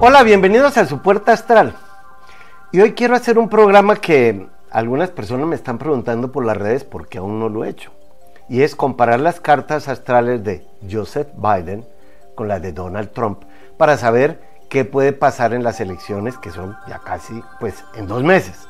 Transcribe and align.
Hola, 0.00 0.22
bienvenidos 0.22 0.76
a 0.76 0.86
su 0.86 1.02
puerta 1.02 1.32
astral. 1.32 1.74
Y 2.70 2.80
hoy 2.80 2.92
quiero 2.92 3.16
hacer 3.16 3.36
un 3.36 3.48
programa 3.48 3.96
que 3.96 4.46
algunas 4.70 5.10
personas 5.10 5.48
me 5.48 5.56
están 5.56 5.76
preguntando 5.76 6.30
por 6.30 6.44
las 6.46 6.56
redes 6.56 6.84
porque 6.84 7.18
aún 7.18 7.40
no 7.40 7.48
lo 7.48 7.64
he 7.64 7.70
hecho. 7.70 7.90
Y 8.48 8.62
es 8.62 8.76
comparar 8.76 9.18
las 9.18 9.40
cartas 9.40 9.88
astrales 9.88 10.44
de 10.44 10.64
Joseph 10.88 11.26
Biden 11.34 11.84
con 12.36 12.46
las 12.46 12.62
de 12.62 12.72
Donald 12.72 13.10
Trump 13.10 13.42
para 13.76 13.96
saber 13.96 14.40
qué 14.68 14.84
puede 14.84 15.12
pasar 15.12 15.52
en 15.52 15.64
las 15.64 15.80
elecciones 15.80 16.38
que 16.38 16.52
son 16.52 16.76
ya 16.86 17.00
casi 17.00 17.42
pues 17.58 17.82
en 17.96 18.06
dos 18.06 18.22
meses. 18.22 18.68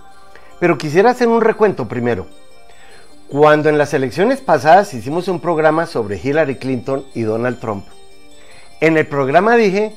Pero 0.58 0.78
quisiera 0.78 1.10
hacer 1.10 1.28
un 1.28 1.42
recuento 1.42 1.88
primero. 1.88 2.26
Cuando 3.28 3.68
en 3.68 3.76
las 3.76 3.92
elecciones 3.92 4.40
pasadas 4.40 4.94
hicimos 4.94 5.28
un 5.28 5.40
programa 5.40 5.84
sobre 5.84 6.16
Hillary 6.16 6.56
Clinton 6.56 7.04
y 7.12 7.20
Donald 7.20 7.60
Trump, 7.60 7.84
en 8.80 8.96
el 8.96 9.06
programa 9.06 9.56
dije 9.56 9.94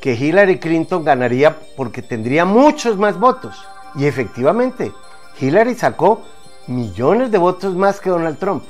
que 0.00 0.14
Hillary 0.14 0.58
Clinton 0.58 1.04
ganaría 1.04 1.56
porque 1.76 2.02
tendría 2.02 2.44
muchos 2.44 2.96
más 2.96 3.18
votos. 3.18 3.56
Y 3.94 4.06
efectivamente, 4.06 4.92
Hillary 5.40 5.74
sacó 5.74 6.22
millones 6.66 7.30
de 7.30 7.38
votos 7.38 7.74
más 7.74 8.00
que 8.00 8.10
Donald 8.10 8.38
Trump, 8.38 8.64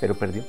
pero 0.00 0.14
perdió. 0.14 0.44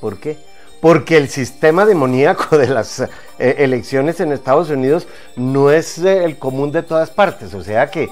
¿Por 0.00 0.18
qué? 0.18 0.36
Porque 0.80 1.16
el 1.16 1.28
sistema 1.28 1.86
demoníaco 1.86 2.58
de 2.58 2.68
las 2.68 3.00
eh, 3.00 3.08
elecciones 3.38 4.20
en 4.20 4.32
Estados 4.32 4.68
Unidos 4.68 5.06
no 5.36 5.70
es 5.70 5.98
eh, 5.98 6.24
el 6.24 6.38
común 6.38 6.72
de 6.72 6.82
todas 6.82 7.10
partes. 7.10 7.54
O 7.54 7.62
sea 7.62 7.90
que, 7.90 8.10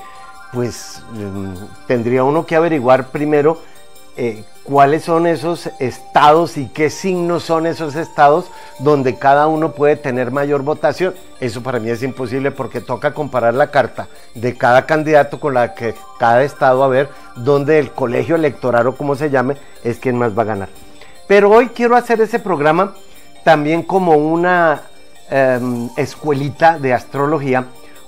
pues, 0.52 1.02
mm, 1.12 1.54
tendría 1.86 2.24
uno 2.24 2.46
que 2.46 2.56
averiguar 2.56 3.08
primero 3.08 3.60
eh, 4.16 4.44
cuáles 4.62 5.04
son 5.04 5.26
esos 5.26 5.70
estados 5.78 6.58
y 6.58 6.68
qué 6.68 6.90
signos 6.90 7.44
son 7.44 7.66
esos 7.66 7.96
estados 7.96 8.50
donde 8.78 9.16
cada 9.16 9.46
uno 9.46 9.72
puede 9.72 9.96
tener 9.96 10.30
mayor 10.30 10.62
votación. 10.62 11.14
Eso 11.40 11.62
para 11.62 11.80
mí 11.80 11.90
es 11.90 12.02
imposible 12.02 12.50
porque 12.50 12.80
toca 12.80 13.14
comparar 13.14 13.54
la 13.54 13.70
carta 13.70 14.08
de 14.34 14.56
cada 14.56 14.86
candidato 14.86 15.40
con 15.40 15.54
la 15.54 15.74
que 15.74 15.94
cada 16.18 16.42
estado 16.42 16.84
a 16.84 16.88
ver 16.88 17.08
dónde 17.36 17.78
el 17.78 17.90
colegio 17.90 18.36
electoral 18.36 18.86
o 18.86 18.96
como 18.96 19.16
se 19.16 19.30
llame 19.30 19.56
es 19.82 19.98
quien 19.98 20.18
más 20.18 20.36
va 20.36 20.42
a 20.42 20.46
ganar. 20.46 20.68
Pero 21.26 21.50
hoy 21.50 21.68
quiero 21.68 21.96
hacer 21.96 22.20
ese 22.20 22.38
programa 22.38 22.94
también 23.44 23.82
como 23.82 24.16
una 24.16 24.82
em, 25.30 25.88
escuelita 25.96 26.78
de 26.78 26.92
astrología 26.92 27.66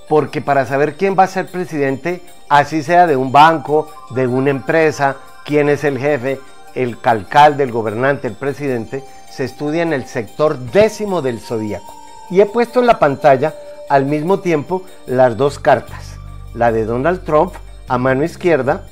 porque 0.09 0.41
para 0.41 0.67
saber 0.67 0.97
quién 0.97 1.17
va 1.19 1.25
a 1.25 1.29
ser 1.29 1.47
presidente, 1.47 2.21
así 2.49 2.83
sea 2.83 3.07
de 3.07 3.17
un 3.17 3.33
banco, 3.33 3.91
de 4.11 4.27
una 4.27 4.51
empresa, 4.51 5.17
quién 5.45 5.69
es 5.69 5.85
el 5.85 5.99
jefe, 5.99 6.41
el 6.75 6.99
calcal 7.01 7.57
del 7.57 7.71
gobernante, 7.71 8.29
el 8.29 8.35
presidente, 8.35 9.05
se 9.31 9.45
estudia 9.45 9.83
en 9.83 9.93
el 9.93 10.07
sector 10.07 10.59
décimo 10.59 11.23
del 11.23 11.41
zodíaco. 11.41 11.95
Y 12.31 12.41
he 12.41 12.47
puesto 12.47 12.81
en 12.81 12.87
la 12.87 12.99
pantalla 12.99 13.55
al 13.89 14.07
mismo 14.07 14.41
tiempo 14.41 14.83
las 15.07 15.37
dos 15.37 15.59
cartas, 15.59 16.17
la 16.55 16.73
de 16.73 16.85
Donald 16.85 17.25
Trump 17.25 17.53
a 17.89 17.99
mano 17.99 18.25
izquierda 18.25 18.87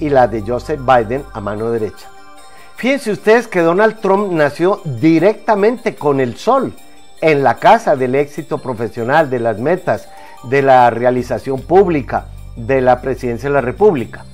y 0.00 0.10
la 0.10 0.26
de 0.26 0.42
Joseph 0.42 0.80
Biden 0.80 1.24
a 1.32 1.40
mano 1.40 1.70
derecha. 1.70 2.08
Fíjense 2.76 3.12
ustedes 3.12 3.46
que 3.46 3.60
Donald 3.60 4.00
Trump 4.00 4.32
nació 4.32 4.80
directamente 4.84 5.94
con 5.94 6.20
el 6.20 6.36
sol, 6.36 6.72
en 7.20 7.44
la 7.44 7.54
casa 7.56 7.96
del 7.96 8.16
éxito 8.16 8.58
profesional, 8.58 9.30
de 9.30 9.38
las 9.38 9.58
metas, 9.58 10.08
de 10.42 10.60
la 10.62 10.90
realización 10.90 11.60
pública, 11.62 12.26
de 12.56 12.80
la 12.80 13.00
presidencia 13.00 13.48
de 13.48 13.54
la 13.54 13.60
República. 13.60 14.24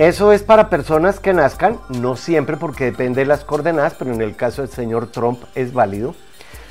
Eso 0.00 0.32
es 0.32 0.42
para 0.42 0.70
personas 0.70 1.20
que 1.20 1.34
nazcan, 1.34 1.78
no 1.90 2.16
siempre 2.16 2.56
porque 2.56 2.86
depende 2.86 3.20
de 3.20 3.26
las 3.26 3.44
coordenadas, 3.44 3.96
pero 3.98 4.14
en 4.14 4.22
el 4.22 4.34
caso 4.34 4.62
del 4.62 4.70
señor 4.70 5.08
Trump 5.08 5.42
es 5.54 5.74
válido. 5.74 6.14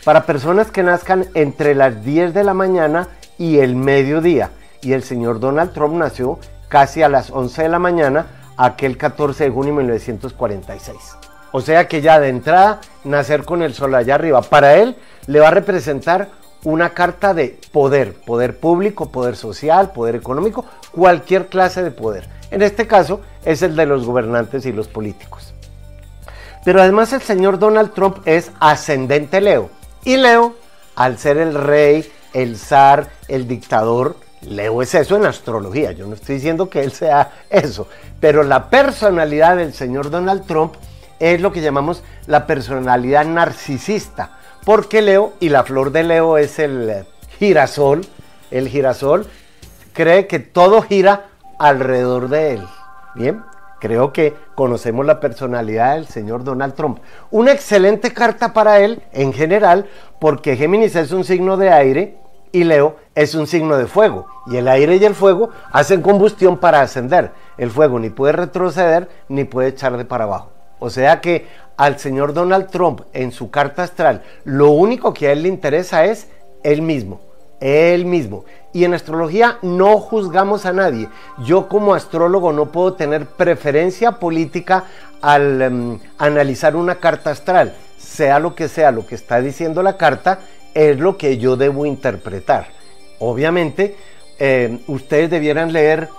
Para 0.04 0.26
personas 0.26 0.72
que 0.72 0.82
nazcan 0.82 1.28
entre 1.36 1.76
las 1.76 2.04
10 2.04 2.34
de 2.34 2.44
la 2.44 2.56
mañana 2.56 3.08
y 3.38 3.60
el 3.60 3.76
mediodía. 3.76 4.50
Y 4.82 4.94
el 4.94 5.04
señor 5.04 5.40
Donald 5.40 5.74
Trump 5.74 5.94
nació 5.94 6.40
casi 6.70 7.04
a 7.04 7.08
las 7.08 7.30
11 7.30 7.62
de 7.62 7.70
la 7.70 7.78
mañana, 7.78 8.26
aquel 8.58 8.98
14 8.98 9.44
de 9.44 9.50
junio 9.52 9.76
de 9.76 9.78
1946. 9.84 10.98
O 11.52 11.62
sea 11.62 11.88
que 11.88 12.02
ya 12.02 12.20
de 12.20 12.30
entrada, 12.30 12.82
nacer 13.04 13.46
con 13.46 13.62
el 13.62 13.76
sol 13.76 13.94
allá 13.94 14.16
arriba, 14.16 14.42
para 14.42 14.78
él 14.78 14.96
le 15.28 15.40
va 15.40 15.50
a 15.50 15.52
representar 15.52 16.30
una 16.64 16.96
carta 16.96 17.36
de 17.36 17.60
poder, 17.72 18.16
poder 18.26 18.60
público, 18.60 19.12
poder 19.12 19.36
social, 19.36 19.92
poder 19.92 20.16
económico, 20.16 20.66
cualquier 20.92 21.46
clase 21.46 21.84
de 21.84 21.92
poder. 21.92 22.39
En 22.52 22.62
este 22.62 22.88
caso 22.88 23.22
es 23.46 23.62
el 23.62 23.76
de 23.76 23.86
los 23.86 24.06
gobernantes 24.06 24.66
y 24.66 24.72
los 24.72 24.88
políticos. 24.88 25.54
Pero 26.66 26.82
además 26.82 27.14
el 27.14 27.22
señor 27.22 27.60
Donald 27.60 27.94
Trump 27.94 28.18
es 28.26 28.52
ascendente 28.60 29.42
Leo. 29.42 29.70
Y 30.04 30.18
Leo, 30.18 30.56
al 30.96 31.18
ser 31.18 31.38
el 31.38 31.54
rey, 31.54 32.12
el 32.34 32.58
zar, 32.58 33.10
el 33.28 33.48
dictador, 33.48 34.16
Leo 34.42 34.82
es 34.82 34.96
eso 34.96 35.16
en 35.16 35.26
astrología. 35.26 35.92
Yo 35.92 36.08
no 36.08 36.16
estoy 36.16 36.36
diciendo 36.36 36.70
que 36.70 36.84
él 36.84 36.92
sea 36.92 37.32
eso. 37.50 37.88
Pero 38.20 38.44
la 38.44 38.70
personalidad 38.70 39.58
del 39.58 39.74
señor 39.74 40.10
Donald 40.10 40.46
Trump 40.46 40.76
es 41.20 41.42
lo 41.42 41.52
que 41.52 41.62
llamamos 41.62 42.04
la 42.28 42.48
personalidad 42.48 43.26
narcisista. 43.26 44.38
Porque 44.66 45.02
Leo, 45.02 45.34
y 45.40 45.50
la 45.50 45.64
flor 45.64 45.92
de 45.92 46.04
Leo 46.04 46.38
es 46.38 46.60
el 46.60 47.06
girasol, 47.38 48.06
el 48.52 48.68
girasol 48.68 49.28
cree 49.94 50.28
que 50.28 50.40
todo 50.40 50.82
gira 50.82 51.29
alrededor 51.60 52.30
de 52.30 52.54
él. 52.54 52.68
Bien, 53.14 53.44
creo 53.80 54.12
que 54.12 54.34
conocemos 54.56 55.06
la 55.06 55.20
personalidad 55.20 55.96
del 55.96 56.08
señor 56.08 56.44
Donald 56.44 56.74
Trump. 56.74 57.00
Una 57.30 57.52
excelente 57.52 58.14
carta 58.14 58.54
para 58.54 58.80
él 58.80 59.04
en 59.12 59.34
general, 59.34 59.88
porque 60.20 60.56
Géminis 60.56 60.96
es 60.96 61.12
un 61.12 61.24
signo 61.24 61.58
de 61.58 61.70
aire 61.70 62.18
y 62.52 62.64
Leo 62.64 62.96
es 63.14 63.36
un 63.36 63.46
signo 63.46 63.78
de 63.78 63.86
fuego. 63.86 64.26
Y 64.48 64.58
el 64.58 64.68
aire 64.68 64.96
y 64.96 65.06
el 65.06 65.14
fuego 65.14 65.50
hacen 65.72 66.02
combustión 66.02 66.58
para 66.58 66.82
ascender. 66.82 67.32
El 67.58 67.70
fuego 67.70 68.00
ni 68.00 68.10
puede 68.10 68.34
retroceder 68.34 69.10
ni 69.28 69.44
puede 69.44 69.70
echar 69.70 69.98
de 69.98 70.06
para 70.06 70.24
abajo. 70.24 70.52
O 70.80 70.90
sea 70.90 71.20
que 71.20 71.46
al 71.76 72.00
señor 72.00 72.34
Donald 72.34 72.70
Trump 72.70 73.02
en 73.14 73.32
su 73.32 73.52
carta 73.52 73.84
astral, 73.84 74.24
lo 74.46 74.72
único 74.72 75.14
que 75.14 75.28
a 75.28 75.34
él 75.34 75.44
le 75.44 75.50
interesa 75.50 76.06
es 76.06 76.30
él 76.64 76.82
mismo 76.82 77.20
él 77.60 78.06
mismo. 78.06 78.46
Y 78.72 78.84
en 78.84 78.94
astrología 78.94 79.58
no 79.62 79.98
juzgamos 79.98 80.66
a 80.66 80.74
nadie. 80.74 81.10
Yo 81.40 81.68
como 81.68 81.94
astrólogo 81.94 82.54
no 82.54 82.68
puedo 82.68 82.94
tener 82.94 83.26
preferencia 83.26 84.14
política 84.14 84.86
al 85.22 85.62
em, 85.62 86.00
analizar 86.18 86.76
una 86.76 86.96
carta 86.96 87.32
astral. 87.32 87.74
Sea 87.98 88.40
lo 88.40 88.54
que 88.54 88.68
sea 88.68 88.92
lo 88.92 89.08
que 89.08 89.16
está 89.16 89.42
diciendo 89.42 89.82
la 89.82 89.98
carta, 89.98 90.40
es 90.74 91.00
lo 91.00 91.18
que 91.18 91.38
yo 91.38 91.58
debo 91.58 91.86
interpretar. 91.86 92.68
Obviamente, 93.20 93.98
em, 94.38 94.80
ustedes 94.88 95.30
debieran 95.30 95.74
leer 95.74 96.10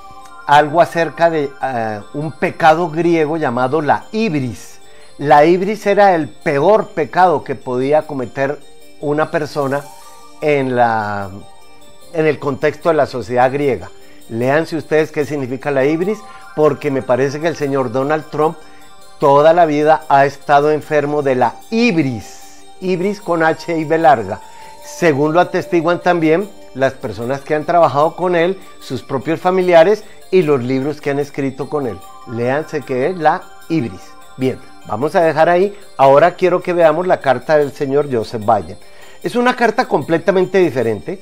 algo 0.47 0.81
acerca 0.81 1.31
de 1.31 1.49
eh, 1.63 2.01
un 2.15 2.33
pecado 2.33 2.91
griego 2.91 3.37
llamado 3.37 3.81
la 3.81 4.07
ibris. 4.11 4.81
La 5.19 5.45
ibris 5.45 5.87
era 5.87 6.17
el 6.17 6.29
peor 6.29 6.89
pecado 6.89 7.45
que 7.45 7.55
podía 7.55 8.03
cometer 8.03 8.59
una 9.01 9.31
persona 9.31 9.85
en, 10.41 10.75
la, 10.75 11.31
en 12.13 12.27
el 12.27 12.39
contexto 12.39 12.89
de 12.89 12.97
la 12.97 13.07
sociedad 13.07 13.53
griega. 13.53 13.91
Léanse 14.29 14.77
ustedes 14.77 15.11
qué 15.11 15.25
significa 15.25 15.71
la 15.71 15.85
ibris, 15.85 16.19
porque 16.55 16.91
me 16.91 17.03
parece 17.03 17.41
que 17.41 17.49
el 17.49 17.57
señor 17.57 17.93
Donald 17.93 18.25
Trump 18.31 18.57
toda 19.19 19.53
la 19.53 19.67
vida 19.67 20.05
ha 20.09 20.25
estado 20.25 20.71
enfermo 20.71 21.23
de 21.23 21.35
la 21.35 21.57
ibris, 21.71 22.63
ibris 22.81 23.21
con 23.21 23.43
H 23.43 23.77
y 23.77 23.85
B 23.85 23.99
larga. 23.99 24.41
Según 24.85 25.35
lo 25.35 25.41
atestiguan 25.41 26.01
también 26.01 26.49
las 26.75 26.95
personas 26.95 27.43
que 27.43 27.55
han 27.55 27.65
trabajado 27.65 28.17
con 28.17 28.35
él, 28.35 28.59
sus 28.81 29.03
propios 29.03 29.41
familiares 29.41 30.05
y 30.31 30.43
los 30.43 30.63
libros 30.63 31.01
que 31.01 31.11
han 31.11 31.19
escrito 31.19 31.69
con 31.69 31.87
él. 31.87 31.99
Léanse 32.29 32.81
qué 32.83 33.09
es 33.09 33.19
la 33.19 33.43
ibris. 33.69 34.01
Bien, 34.37 34.59
vamos 34.87 35.15
a 35.15 35.21
dejar 35.23 35.49
ahí. 35.49 35.77
Ahora 35.97 36.35
quiero 36.35 36.63
que 36.63 36.73
veamos 36.73 37.07
la 37.07 37.21
carta 37.21 37.59
del 37.59 37.73
señor 37.73 38.09
Joseph 38.11 38.43
Biden. 38.43 38.79
Es 39.23 39.37
una 39.37 39.55
carta 39.55 39.87
completamente 39.87 40.59
diferente. 40.59 41.21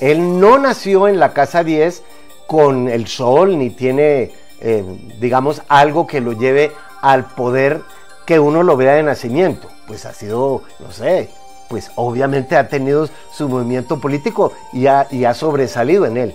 Él 0.00 0.38
no 0.40 0.58
nació 0.58 1.08
en 1.08 1.18
la 1.18 1.32
casa 1.32 1.64
10 1.64 2.02
con 2.46 2.88
el 2.88 3.08
sol, 3.08 3.58
ni 3.58 3.70
tiene, 3.70 4.32
eh, 4.60 4.84
digamos, 5.20 5.62
algo 5.68 6.06
que 6.06 6.20
lo 6.20 6.32
lleve 6.32 6.72
al 7.02 7.26
poder 7.26 7.82
que 8.24 8.38
uno 8.38 8.62
lo 8.62 8.76
vea 8.76 8.94
de 8.94 9.02
nacimiento. 9.02 9.68
Pues 9.86 10.06
ha 10.06 10.12
sido, 10.12 10.62
no 10.80 10.92
sé, 10.92 11.30
pues 11.68 11.90
obviamente 11.96 12.56
ha 12.56 12.68
tenido 12.68 13.08
su 13.32 13.48
movimiento 13.48 14.00
político 14.00 14.52
y 14.72 14.86
ha, 14.86 15.06
y 15.10 15.24
ha 15.24 15.34
sobresalido 15.34 16.06
en 16.06 16.16
él. 16.16 16.34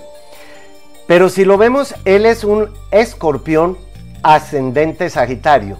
Pero 1.07 1.30
si 1.30 1.45
lo 1.45 1.57
vemos, 1.57 1.95
él 2.06 2.25
es 2.25 2.44
un 2.44 2.71
escorpión 2.92 3.77
ascendente 4.21 5.10
Sagitario. 5.10 5.77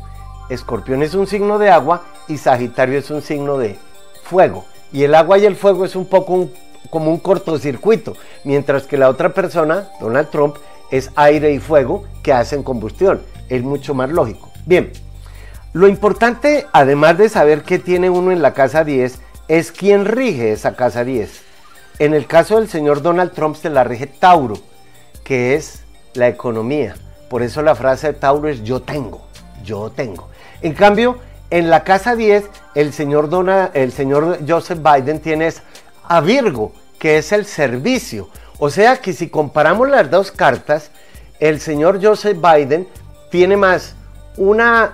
Escorpión 0.50 1.02
es 1.02 1.14
un 1.14 1.28
signo 1.28 1.60
de 1.60 1.70
agua 1.70 2.04
y 2.28 2.38
Sagitario 2.38 3.00
es 3.00 3.10
un 3.10 3.22
signo 3.22 3.58
de 3.58 3.78
fuego. 4.24 4.66
Y 4.92 5.04
el 5.04 5.16
agua 5.16 5.38
y 5.38 5.46
el 5.46 5.56
fuego 5.56 5.86
es 5.86 5.96
un 5.96 6.06
poco 6.06 6.50
como 6.90 7.12
un 7.12 7.20
cortocircuito, 7.20 8.16
mientras 8.44 8.84
que 8.84 8.98
la 8.98 9.10
otra 9.10 9.34
persona, 9.34 9.90
Donald 10.00 10.30
Trump, 10.30 10.58
es 10.92 11.10
aire 11.16 11.52
y 11.52 11.60
fuego 11.60 12.04
que 12.22 12.34
hacen 12.34 12.64
combustión. 12.64 13.22
Es 13.50 13.64
mucho 13.64 13.94
más 13.94 14.10
lógico. 14.10 14.52
Bien, 14.66 14.92
lo 15.74 15.88
importante, 15.88 16.68
además 16.72 17.18
de 17.18 17.30
saber 17.30 17.64
qué 17.64 17.80
tiene 17.80 18.10
uno 18.10 18.32
en 18.32 18.42
la 18.42 18.54
casa 18.54 18.84
10, 18.84 19.20
es 19.48 19.72
quién 19.72 20.06
rige 20.06 20.52
esa 20.52 20.76
casa 20.76 21.04
10. 21.04 21.42
En 22.00 22.14
el 22.14 22.28
caso 22.28 22.58
del 22.58 22.70
señor 22.70 23.02
Donald 23.02 23.34
Trump 23.34 23.56
se 23.56 23.70
la 23.70 23.84
rige 23.84 24.08
Tauro, 24.08 24.56
que 25.24 25.56
es 25.56 25.84
la 26.14 26.28
economía. 26.28 26.96
Por 27.30 27.42
eso 27.42 27.62
la 27.64 27.76
frase 27.76 28.08
de 28.08 28.14
Tauro 28.14 28.50
es 28.50 28.64
yo 28.64 28.82
tengo, 28.82 29.22
yo 29.64 29.90
tengo. 29.90 30.30
En 30.62 30.74
cambio, 30.74 31.18
en 31.50 31.70
la 31.70 31.84
casa 31.84 32.16
10, 32.16 32.46
el 32.76 32.94
señor, 32.94 33.30
el 33.74 33.92
señor 33.92 34.40
Joseph 34.48 34.80
Biden 34.80 35.20
tiene 35.20 35.52
a 36.08 36.22
Virgo, 36.22 36.74
que 37.00 37.18
es 37.18 37.32
el 37.32 37.46
servicio. 37.46 38.30
O 38.60 38.70
sea 38.70 38.98
que 38.98 39.14
si 39.14 39.30
comparamos 39.30 39.90
las 39.90 40.10
dos 40.10 40.32
cartas, 40.32 40.92
el 41.40 41.60
señor 41.60 42.04
Joseph 42.04 42.38
Biden 42.40 42.88
tiene 43.30 43.58
más 43.58 43.96
una 44.38 44.94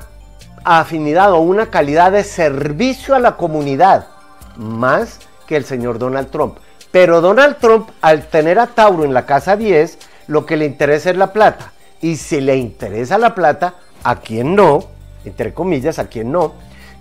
afinidad 0.64 1.32
o 1.34 1.40
una 1.40 1.68
calidad 1.70 2.12
de 2.12 2.24
servicio 2.24 3.16
a 3.16 3.20
la 3.20 3.36
comunidad, 3.38 4.08
más 4.56 5.20
que 5.48 5.56
el 5.56 5.66
señor 5.66 6.00
Donald 6.00 6.30
Trump. 6.30 6.58
Pero 6.92 7.22
Donald 7.22 7.58
Trump, 7.58 7.90
al 8.02 8.28
tener 8.28 8.60
a 8.60 8.68
Tauro 8.68 9.04
en 9.04 9.14
la 9.14 9.26
casa 9.26 9.56
10, 9.56 10.00
lo 10.28 10.46
que 10.46 10.58
le 10.58 10.66
interesa 10.66 11.12
es 11.12 11.18
la 11.18 11.34
plata. 11.34 11.74
Y 12.02 12.16
si 12.16 12.42
le 12.42 12.56
interesa 12.56 13.18
la 13.18 13.36
plata, 13.36 13.76
a 14.04 14.16
quien 14.16 14.56
no, 14.56 14.86
entre 15.26 15.54
comillas, 15.54 16.00
a 16.00 16.08
quien 16.08 16.32
no, 16.32 16.54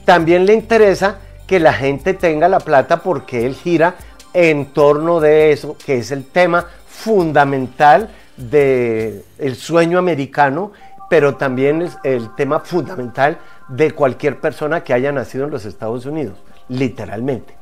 también 0.04 0.46
le 0.46 0.54
interesa 0.54 1.18
que 1.48 1.58
la 1.58 1.72
gente 1.72 2.14
tenga 2.14 2.46
la 2.48 2.60
plata 2.60 2.98
porque 2.98 3.46
él 3.46 3.54
gira 3.54 3.96
en 4.34 4.66
torno 4.66 5.18
de 5.18 5.50
eso, 5.50 5.76
que 5.84 5.98
es 5.98 6.12
el 6.12 6.26
tema 6.26 6.66
fundamental 6.86 8.10
del 8.36 9.24
sueño 9.56 9.98
americano, 9.98 10.72
pero 11.08 11.36
también 11.36 11.82
es 11.82 11.96
el 12.04 12.34
tema 12.36 12.60
fundamental 12.60 13.38
de 13.68 13.92
cualquier 13.92 14.40
persona 14.40 14.84
que 14.84 14.92
haya 14.92 15.10
nacido 15.10 15.46
en 15.46 15.50
los 15.50 15.64
Estados 15.64 16.04
Unidos, 16.04 16.36
literalmente. 16.68 17.56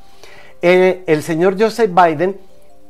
Eh, 0.60 1.04
el 1.06 1.22
señor 1.22 1.56
Joseph 1.58 1.90
Biden, 1.94 2.38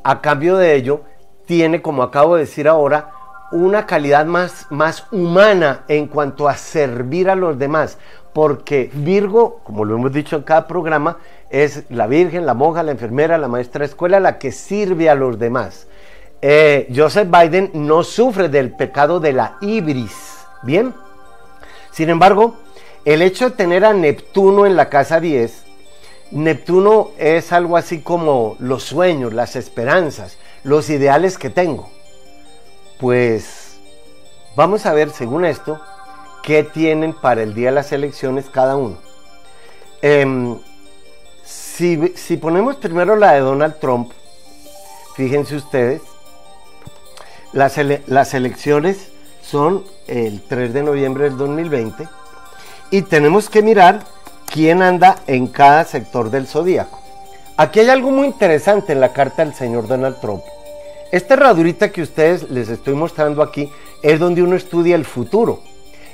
a 0.03 0.23
cambio 0.23 0.57
de 0.57 0.75
ello, 0.75 1.03
tiene, 1.45 1.83
como 1.83 2.03
acabo 2.03 2.37
de 2.37 2.43
decir 2.43 2.69
ahora, 2.69 3.11
una 3.53 3.87
calidad 3.87 4.27
más, 4.27 4.67
más 4.71 5.07
humana 5.11 5.85
en 5.89 6.07
cuanto 6.07 6.49
a 6.49 6.57
servir 6.57 7.31
a 7.31 7.37
los 7.37 7.59
demás, 7.59 7.99
porque 8.33 8.91
Virgo, 8.93 9.61
como 9.65 9.85
lo 9.85 9.97
hemos 9.97 10.13
dicho 10.13 10.37
en 10.37 10.43
cada 10.43 10.67
programa, 10.67 11.19
es 11.51 11.85
la 11.91 12.07
virgen, 12.07 12.45
la 12.45 12.55
monja, 12.55 12.83
la 12.83 12.93
enfermera, 12.93 13.39
la 13.39 13.49
maestra 13.49 13.81
de 13.81 13.87
escuela, 13.87 14.21
la 14.21 14.39
que 14.39 14.53
sirve 14.53 15.09
a 15.09 15.15
los 15.15 15.39
demás. 15.39 15.87
Eh, 16.43 16.93
Joseph 16.95 17.29
Biden 17.31 17.71
no 17.73 18.05
sufre 18.05 18.49
del 18.49 18.73
pecado 18.73 19.21
de 19.21 19.33
la 19.33 19.57
ibris, 19.61 20.45
¿bien? 20.63 20.93
Sin 21.93 22.11
embargo, 22.11 22.57
el 23.05 23.23
hecho 23.23 23.51
de 23.51 23.57
tener 23.57 23.85
a 23.85 23.95
Neptuno 23.95 24.67
en 24.67 24.77
la 24.77 24.91
casa 24.91 25.19
10, 25.19 25.65
Neptuno 26.33 27.13
es 27.19 27.53
algo 27.53 27.77
así 27.77 28.01
como 28.01 28.57
los 28.59 28.83
sueños, 28.83 29.33
las 29.33 29.57
esperanzas, 29.57 30.39
los 30.65 30.91
ideales 30.91 31.39
que 31.39 31.49
tengo. 31.49 31.96
Pues 32.99 33.79
vamos 34.55 34.87
a 34.87 34.93
ver, 34.93 35.11
según 35.11 35.45
esto, 35.45 35.81
qué 36.43 36.63
tienen 36.63 37.13
para 37.13 37.43
el 37.43 37.55
día 37.55 37.69
de 37.69 37.75
las 37.75 37.93
elecciones 37.93 38.47
cada 38.51 38.77
uno. 38.77 38.97
Em, 40.03 40.59
si, 41.45 42.13
si 42.17 42.37
ponemos 42.37 42.77
primero 42.77 43.17
la 43.17 43.33
de 43.33 43.41
Donald 43.41 43.79
Trump, 43.79 44.13
fíjense 45.17 45.57
ustedes, 45.57 46.03
las, 47.53 48.35
elecciones 48.35 49.13
son 49.41 49.85
el 50.07 50.43
3 50.43 50.75
de 50.75 50.83
noviembre 50.83 51.25
del 51.25 51.39
2020 51.39 52.07
y 52.91 53.03
tenemos 53.03 53.49
que 53.49 53.63
mirar 53.63 54.01
quién 54.53 54.83
anda 54.83 55.17
en 55.27 55.47
cada 55.47 55.85
sector 55.85 56.31
del 56.31 56.47
zodíaco. 56.47 57.01
Aquí 57.57 57.81
hay 57.81 57.89
algo 57.89 58.11
muy 58.11 58.27
interesante 58.27 58.93
en 58.93 59.01
la 59.01 59.15
carta 59.15 59.43
del 59.43 59.55
señor 59.55 59.89
Donald 59.89 60.21
Trump. 60.21 60.43
Esta 61.13 61.35
herradurita 61.35 61.93
que 61.93 62.03
ustedes 62.03 62.51
les 62.51 62.69
estoy 62.69 62.95
mostrando 62.95 63.41
aquí 63.43 63.71
es 64.03 64.19
donde 64.19 64.43
uno 64.43 64.57
estudia 64.57 64.97
el 64.97 65.05
futuro. 65.05 65.63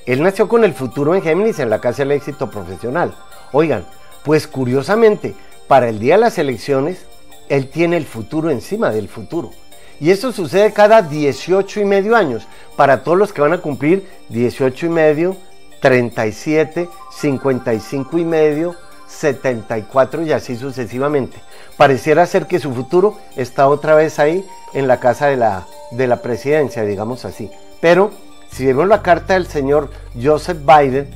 Él 0.05 0.23
nació 0.23 0.49
con 0.49 0.65
el 0.65 0.75
futuro 0.75 1.15
en 1.15 1.23
Géminis 1.23 1.61
en 1.61 1.71
la 1.71 1.81
casa 1.81 2.03
del 2.03 2.13
éxito 2.13 2.51
profesional. 2.51 3.15
Oigan, 3.53 3.87
pues 4.23 4.47
curiosamente, 4.47 5.35
para 5.67 5.89
el 5.89 5.99
día 5.99 6.15
de 6.15 6.21
las 6.21 6.37
elecciones, 6.37 7.07
él 7.49 7.69
tiene 7.69 7.97
el 7.97 8.05
futuro 8.05 8.51
encima 8.51 8.91
del 8.91 9.09
futuro. 9.09 9.51
Y 9.99 10.11
eso 10.11 10.31
sucede 10.31 10.73
cada 10.73 11.01
18 11.01 11.81
y 11.81 11.85
medio 11.87 12.15
años. 12.15 12.47
Para 12.77 13.03
todos 13.03 13.17
los 13.17 13.33
que 13.33 13.41
van 13.41 13.55
a 13.55 13.63
cumplir 13.63 14.07
18 14.29 14.87
y 14.87 14.89
medio, 14.91 15.37
37, 15.81 16.89
55 17.13 18.19
y 18.19 18.25
medio, 18.25 18.75
74 19.13 20.23
y 20.23 20.33
así 20.33 20.57
sucesivamente. 20.57 21.39
Pareciera 21.77 22.27
ser 22.27 22.47
que 22.47 22.59
su 22.59 22.73
futuro 22.73 23.19
está 23.37 23.69
otra 23.69 23.95
vez 23.95 24.19
ahí 24.19 24.45
en 24.75 24.89
la 24.89 25.01
casa 25.01 25.27
de 25.27 25.37
la, 25.37 25.67
de 25.91 26.07
la 26.07 26.23
presidencia, 26.23 26.85
digamos 26.85 27.25
así. 27.25 27.51
Pero 27.81 28.11
si 28.51 28.67
vemos 28.67 28.89
la 28.89 29.03
carta 29.03 29.35
del 29.35 29.47
señor 29.47 29.91
Joseph 30.21 30.59
Biden, 30.65 31.11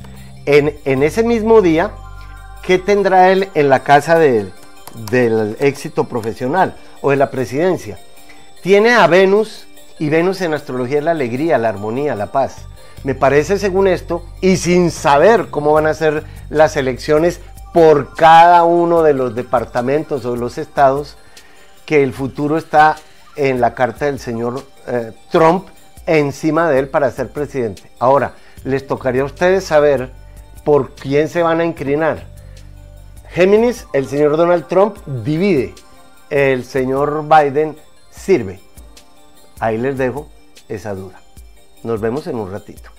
en, 0.45 0.77
en 0.85 1.03
ese 1.03 1.23
mismo 1.23 1.61
día, 1.61 1.91
¿qué 2.63 2.77
tendrá 2.77 3.31
él 3.31 3.49
en 3.53 3.69
la 3.69 3.83
casa 3.83 4.17
del 4.17 4.51
éxito 5.59 6.05
profesional 6.05 6.75
o 7.01 7.11
de 7.11 7.17
la 7.17 7.29
presidencia? 7.29 7.99
Tiene 8.61 8.93
a 8.93 9.07
Venus 9.07 9.67
y 9.99 10.09
Venus 10.09 10.41
en 10.41 10.53
astrología 10.53 10.99
es 10.99 11.03
la 11.03 11.11
alegría, 11.11 11.57
la 11.57 11.69
armonía, 11.69 12.15
la 12.15 12.31
paz. 12.31 12.67
Me 13.03 13.15
parece 13.15 13.59
según 13.59 13.87
esto, 13.87 14.25
y 14.41 14.57
sin 14.57 14.91
saber 14.91 15.47
cómo 15.49 15.73
van 15.73 15.87
a 15.87 15.93
ser 15.93 16.23
las 16.49 16.75
elecciones 16.75 17.39
por 17.73 18.15
cada 18.15 18.63
uno 18.63 19.03
de 19.03 19.13
los 19.13 19.35
departamentos 19.35 20.25
o 20.25 20.35
los 20.35 20.57
estados, 20.57 21.17
que 21.85 22.03
el 22.03 22.13
futuro 22.13 22.57
está 22.57 22.95
en 23.35 23.61
la 23.61 23.73
carta 23.73 24.05
del 24.05 24.19
señor 24.19 24.63
eh, 24.87 25.13
Trump 25.31 25.67
encima 26.05 26.69
de 26.69 26.79
él 26.79 26.89
para 26.89 27.11
ser 27.11 27.29
presidente. 27.29 27.91
Ahora, 27.99 28.33
les 28.63 28.87
tocaría 28.87 29.21
a 29.21 29.25
ustedes 29.25 29.63
saber 29.63 30.11
por 30.63 30.95
quién 30.95 31.29
se 31.29 31.43
van 31.43 31.59
a 31.59 31.65
inclinar. 31.65 32.25
Géminis, 33.29 33.87
el 33.93 34.07
señor 34.07 34.37
Donald 34.37 34.67
Trump 34.67 34.97
divide, 35.05 35.75
el 36.29 36.65
señor 36.65 37.23
Biden 37.27 37.77
sirve. 38.09 38.59
Ahí 39.59 39.77
les 39.77 39.97
dejo 39.97 40.27
esa 40.67 40.93
duda. 40.95 41.21
Nos 41.83 42.01
vemos 42.01 42.27
en 42.27 42.37
un 42.37 42.51
ratito. 42.51 42.96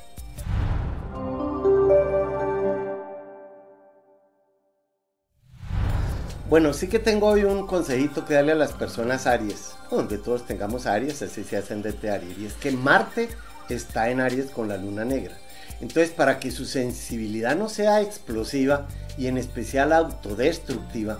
Bueno, 6.49 6.73
sí 6.73 6.89
que 6.89 6.99
tengo 6.99 7.27
hoy 7.27 7.45
un 7.45 7.67
consejito 7.67 8.25
que 8.25 8.33
darle 8.33 8.53
a 8.53 8.55
las 8.55 8.73
personas 8.73 9.27
Aries, 9.27 9.73
donde 9.91 10.17
todos 10.17 10.47
tengamos 10.47 10.87
Aries, 10.87 11.21
así 11.21 11.45
se 11.45 11.59
hacen 11.59 11.83
de 11.83 12.11
Aries, 12.11 12.39
y 12.39 12.47
es 12.47 12.55
que 12.55 12.71
Marte 12.71 13.29
está 13.69 14.09
en 14.09 14.19
Aries 14.19 14.51
con 14.51 14.67
la 14.67 14.79
luna 14.79 15.05
negra. 15.05 15.37
Entonces, 15.83 16.11
para 16.11 16.41
que 16.41 16.51
su 16.51 16.65
sensibilidad 16.65 17.55
no 17.55 17.69
sea 17.69 18.01
explosiva 18.01 18.89
y 19.19 19.27
en 19.27 19.37
especial 19.37 19.93
autodestructiva, 19.93 21.19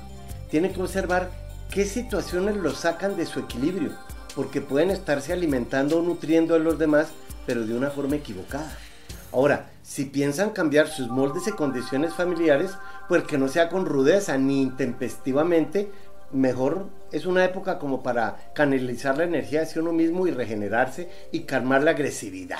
tiene 0.51 0.73
que 0.73 0.81
observar 0.81 1.31
qué 1.71 1.85
situaciones 1.85 2.57
lo 2.57 2.75
sacan 2.75 3.15
de 3.19 3.27
su 3.27 3.41
equilibrio, 3.41 3.93
porque 4.35 4.63
pueden 4.63 4.89
estarse 4.91 5.35
alimentando 5.35 5.99
o 5.99 6.03
nutriendo 6.03 6.55
a 6.55 6.59
los 6.59 6.79
demás, 6.79 7.09
pero 7.45 7.67
de 7.67 7.77
una 7.77 7.91
forma 7.91 8.17
equivocada. 8.17 8.79
Ahora, 9.31 9.69
si 9.83 10.07
piensan 10.07 10.51
cambiar 10.51 10.89
sus 10.89 11.09
moldes 11.09 11.47
y 11.49 11.53
condiciones 11.53 12.15
familiares, 12.15 12.71
pues 13.09 13.25
que 13.25 13.39
no 13.39 13.49
sea 13.49 13.69
con 13.69 13.87
rudeza 13.87 14.37
ni 14.39 14.63
intempestivamente, 14.63 15.91
mejor 16.31 16.87
es 17.11 17.27
una 17.27 17.45
época 17.45 17.79
como 17.79 18.03
para 18.03 18.37
canalizar 18.55 19.17
la 19.17 19.25
energía 19.25 19.63
hacia 19.63 19.81
uno 19.81 19.93
mismo 19.93 20.27
y 20.27 20.31
regenerarse 20.31 21.09
y 21.33 21.41
calmar 21.41 21.83
la 21.83 21.93
agresividad. 21.93 22.59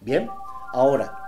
Bien, 0.00 0.30
ahora, 0.72 1.18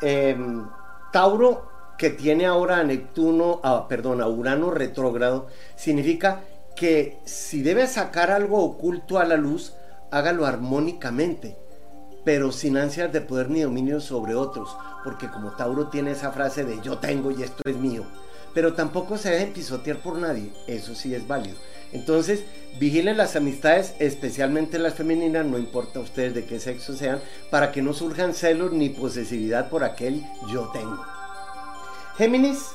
em, 0.00 0.66
Tauro 1.12 1.70
que 1.98 2.10
tiene 2.10 2.46
ahora 2.46 2.78
a 2.78 2.82
Neptuno, 2.82 3.60
ah, 3.62 3.86
perdón, 3.88 4.20
a 4.20 4.26
Urano 4.26 4.70
retrógrado, 4.70 5.46
significa 5.76 6.40
que 6.74 7.18
si 7.24 7.62
debe 7.62 7.86
sacar 7.86 8.30
algo 8.30 8.64
oculto 8.64 9.18
a 9.18 9.24
la 9.24 9.36
luz, 9.36 9.74
hágalo 10.10 10.46
armónicamente, 10.46 11.56
pero 12.24 12.52
sin 12.52 12.76
ansias 12.76 13.12
de 13.12 13.20
poder 13.20 13.50
ni 13.50 13.60
dominio 13.60 14.00
sobre 14.00 14.34
otros, 14.34 14.76
porque 15.04 15.28
como 15.28 15.52
Tauro 15.52 15.88
tiene 15.88 16.12
esa 16.12 16.32
frase 16.32 16.64
de 16.64 16.80
yo 16.80 16.98
tengo 16.98 17.30
y 17.30 17.42
esto 17.42 17.62
es 17.64 17.76
mío, 17.76 18.04
pero 18.54 18.74
tampoco 18.74 19.18
se 19.18 19.30
dejen 19.30 19.52
pisotear 19.52 19.98
por 19.98 20.18
nadie, 20.18 20.52
eso 20.66 20.94
sí 20.94 21.14
es 21.14 21.26
válido. 21.26 21.56
Entonces, 21.92 22.44
vigilen 22.78 23.18
las 23.18 23.36
amistades, 23.36 23.94
especialmente 23.98 24.78
las 24.78 24.94
femeninas, 24.94 25.44
no 25.44 25.58
importa 25.58 26.00
ustedes 26.00 26.34
de 26.34 26.46
qué 26.46 26.58
sexo 26.58 26.96
sean, 26.96 27.20
para 27.50 27.70
que 27.70 27.82
no 27.82 27.92
surjan 27.92 28.34
celos 28.34 28.72
ni 28.72 28.88
posesividad 28.88 29.68
por 29.68 29.84
aquel 29.84 30.24
yo 30.50 30.70
tengo. 30.72 31.04
Géminis, 32.16 32.68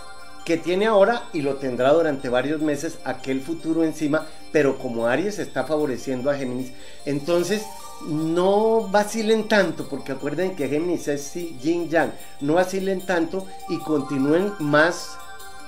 que 0.46 0.58
tiene 0.58 0.86
ahora 0.86 1.24
y 1.34 1.42
lo 1.42 1.56
tendrá 1.56 1.92
durante 1.94 2.30
varios 2.30 2.62
meses 2.62 3.00
aquel 3.04 3.42
futuro 3.42 3.84
encima, 3.84 4.28
pero 4.52 4.78
como 4.78 5.08
Aries 5.08 5.40
está 5.40 5.66
favoreciendo 5.66 6.30
a 6.30 6.36
Géminis, 6.36 6.72
entonces 7.06 7.64
no 8.06 8.88
vacilen 8.90 9.48
tanto, 9.48 9.88
porque 9.88 10.12
acuerden 10.12 10.56
que 10.56 10.70
Géminis 10.70 11.08
es 11.08 11.34
Yin 11.34 11.90
Yang, 11.90 12.14
no 12.42 12.56
vacilen 12.56 13.06
tanto 13.06 13.46
y 13.70 13.80
continúen 13.80 14.54
más 14.60 15.18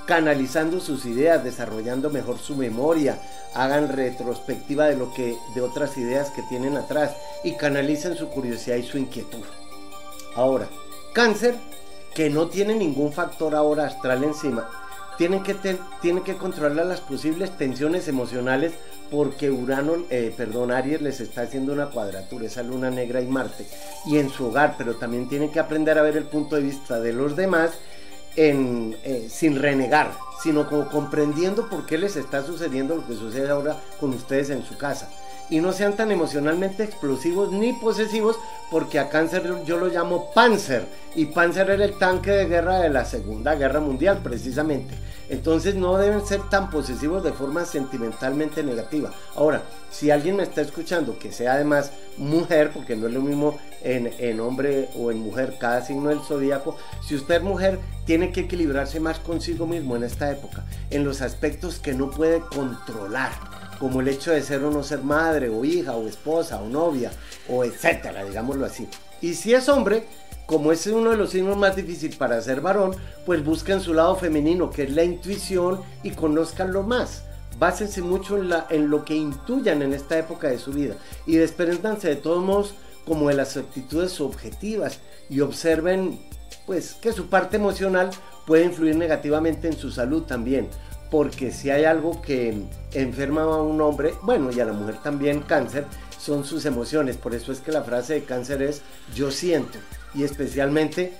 canalizando 0.05 0.79
sus 0.79 1.05
ideas, 1.05 1.43
desarrollando 1.43 2.09
mejor 2.09 2.39
su 2.39 2.55
memoria, 2.55 3.21
hagan 3.53 3.89
retrospectiva 3.89 4.85
de 4.85 4.95
lo 4.95 5.13
que 5.13 5.37
de 5.53 5.61
otras 5.61 5.97
ideas 5.97 6.31
que 6.31 6.41
tienen 6.43 6.77
atrás 6.77 7.15
y 7.43 7.55
canalicen 7.55 8.15
su 8.15 8.29
curiosidad 8.29 8.77
y 8.77 8.83
su 8.83 8.97
inquietud. 8.97 9.45
Ahora, 10.35 10.67
cáncer 11.13 11.55
que 12.15 12.29
no 12.29 12.47
tiene 12.47 12.75
ningún 12.75 13.13
factor 13.13 13.53
ahora 13.55 13.85
astral 13.85 14.23
encima, 14.23 14.67
tienen 15.19 15.43
que, 15.43 15.53
tienen 16.01 16.23
que 16.23 16.37
controlar 16.37 16.85
las 16.85 17.01
posibles 17.01 17.55
tensiones 17.57 18.07
emocionales 18.07 18.71
porque 19.11 19.51
Urano, 19.51 19.97
eh, 20.09 20.33
perdón, 20.35 20.71
Aries 20.71 21.01
les 21.01 21.19
está 21.19 21.41
haciendo 21.41 21.73
una 21.73 21.87
cuadratura, 21.87 22.45
esa 22.45 22.63
luna 22.63 22.89
negra 22.89 23.19
y 23.21 23.27
Marte, 23.27 23.67
y 24.05 24.17
en 24.17 24.29
su 24.29 24.45
hogar, 24.45 24.75
pero 24.77 24.95
también 24.95 25.27
tienen 25.27 25.51
que 25.51 25.59
aprender 25.59 25.99
a 25.99 26.03
ver 26.03 26.15
el 26.15 26.23
punto 26.23 26.55
de 26.55 26.61
vista 26.61 27.01
de 27.01 27.11
los 27.11 27.35
demás 27.35 27.71
eh, 28.37 29.27
sin 29.29 29.57
renegar, 29.57 30.13
sino 30.41 30.69
como 30.69 30.87
comprendiendo 30.87 31.67
por 31.67 31.85
qué 31.85 31.97
les 31.97 32.15
está 32.15 32.45
sucediendo 32.45 32.95
lo 32.95 33.05
que 33.05 33.15
sucede 33.15 33.49
ahora 33.49 33.75
con 33.99 34.11
ustedes 34.11 34.49
en 34.51 34.63
su 34.63 34.77
casa. 34.77 35.09
Y 35.49 35.59
no 35.59 35.71
sean 35.71 35.95
tan 35.95 36.11
emocionalmente 36.11 36.83
explosivos 36.83 37.51
ni 37.51 37.73
posesivos, 37.73 38.37
porque 38.69 38.99
a 38.99 39.09
cáncer 39.09 39.63
yo 39.65 39.77
lo 39.77 39.87
llamo 39.87 40.31
Panzer, 40.33 40.85
y 41.15 41.25
Panzer 41.25 41.69
era 41.71 41.85
el 41.85 41.97
tanque 41.97 42.31
de 42.31 42.45
guerra 42.45 42.79
de 42.79 42.89
la 42.89 43.05
Segunda 43.05 43.55
Guerra 43.55 43.79
Mundial, 43.79 44.19
precisamente. 44.23 44.93
Entonces 45.29 45.75
no 45.75 45.97
deben 45.97 46.25
ser 46.25 46.41
tan 46.49 46.69
posesivos 46.69 47.23
de 47.23 47.31
forma 47.31 47.65
sentimentalmente 47.65 48.63
negativa. 48.63 49.11
Ahora, 49.35 49.61
si 49.91 50.09
alguien 50.09 50.35
me 50.35 50.43
está 50.43 50.61
escuchando 50.61 51.19
que 51.19 51.31
sea 51.31 51.53
además 51.53 51.91
mujer, 52.17 52.71
porque 52.73 52.95
no 52.95 53.07
es 53.07 53.13
lo 53.13 53.21
mismo 53.21 53.59
en, 53.83 54.39
hombre 54.39 54.89
o 54.95 55.11
en 55.11 55.19
mujer 55.19 55.57
cada 55.59 55.85
signo 55.85 56.09
del 56.09 56.21
zodíaco, 56.21 56.77
si 57.07 57.15
usted 57.15 57.35
es 57.35 57.43
mujer, 57.43 57.79
tiene 58.05 58.31
que 58.31 58.41
equilibrarse 58.41 58.99
más 58.99 59.19
consigo 59.19 59.67
mismo 59.67 59.95
en 59.95 60.03
esta 60.03 60.31
época, 60.31 60.65
en 60.89 61.05
los 61.05 61.21
aspectos 61.21 61.79
que 61.79 61.93
no 61.93 62.09
puede 62.09 62.39
controlar 62.39 63.31
como 63.79 64.01
el 64.01 64.09
hecho 64.09 64.31
de 64.31 64.41
ser 64.41 64.63
o 64.63 64.71
no 64.71 64.83
ser 64.83 65.03
madre 65.03 65.49
o 65.49 65.63
hija 65.63 65.95
o 65.95 66.07
esposa 66.07 66.61
o 66.61 66.67
novia 66.67 67.11
o 67.47 67.63
etcétera, 67.63 68.25
digámoslo 68.25 68.65
así. 68.65 68.87
Y 69.21 69.33
si 69.33 69.53
es 69.53 69.69
hombre, 69.69 70.05
como 70.45 70.71
es 70.71 70.85
uno 70.87 71.11
de 71.11 71.17
los 71.17 71.29
signos 71.29 71.57
más 71.57 71.75
difíciles 71.75 72.15
para 72.15 72.41
ser 72.41 72.61
varón, 72.61 72.95
pues 73.25 73.43
busquen 73.43 73.81
su 73.81 73.93
lado 73.93 74.15
femenino, 74.15 74.69
que 74.69 74.83
es 74.83 74.91
la 74.91 75.03
intuición, 75.03 75.81
y 76.03 76.11
conozcanlo 76.11 76.83
más. 76.83 77.23
Básense 77.59 78.01
mucho 78.01 78.37
en, 78.69 78.89
lo 78.89 79.05
que 79.05 79.15
intuyan 79.15 79.81
en 79.81 79.93
esta 79.93 80.17
época 80.17 80.47
de 80.47 80.59
su 80.59 80.71
vida 80.71 80.95
y 81.25 81.35
desprendanse 81.35 82.07
de 82.07 82.15
todos 82.15 82.43
modos 82.43 82.73
como 83.05 83.27
de 83.27 83.35
las 83.35 83.57
actitudes 83.57 84.21
objetivas 84.21 84.99
y 85.29 85.41
observen 85.41 86.19
pues 86.65 86.93
que 86.93 87.11
su 87.11 87.27
parte 87.27 87.57
emocional 87.57 88.11
puede 88.47 88.65
influir 88.65 88.95
negativamente 88.95 89.67
en 89.67 89.77
su 89.77 89.91
salud 89.91 90.23
también 90.23 90.69
porque 91.09 91.51
si 91.51 91.69
hay 91.69 91.85
algo 91.85 92.21
que 92.21 92.55
enferma 92.93 93.43
a 93.43 93.61
un 93.61 93.81
hombre, 93.81 94.13
bueno, 94.21 94.51
y 94.51 94.59
a 94.59 94.65
la 94.65 94.73
mujer 94.73 94.97
también 95.01 95.41
cáncer, 95.41 95.85
son 96.19 96.45
sus 96.45 96.65
emociones. 96.65 97.17
Por 97.17 97.33
eso 97.33 97.51
es 97.51 97.61
que 97.61 97.71
la 97.71 97.83
frase 97.83 98.15
de 98.15 98.23
cáncer 98.23 98.61
es 98.61 98.81
yo 99.15 99.31
siento 99.31 99.79
y 100.13 100.23
especialmente 100.23 101.13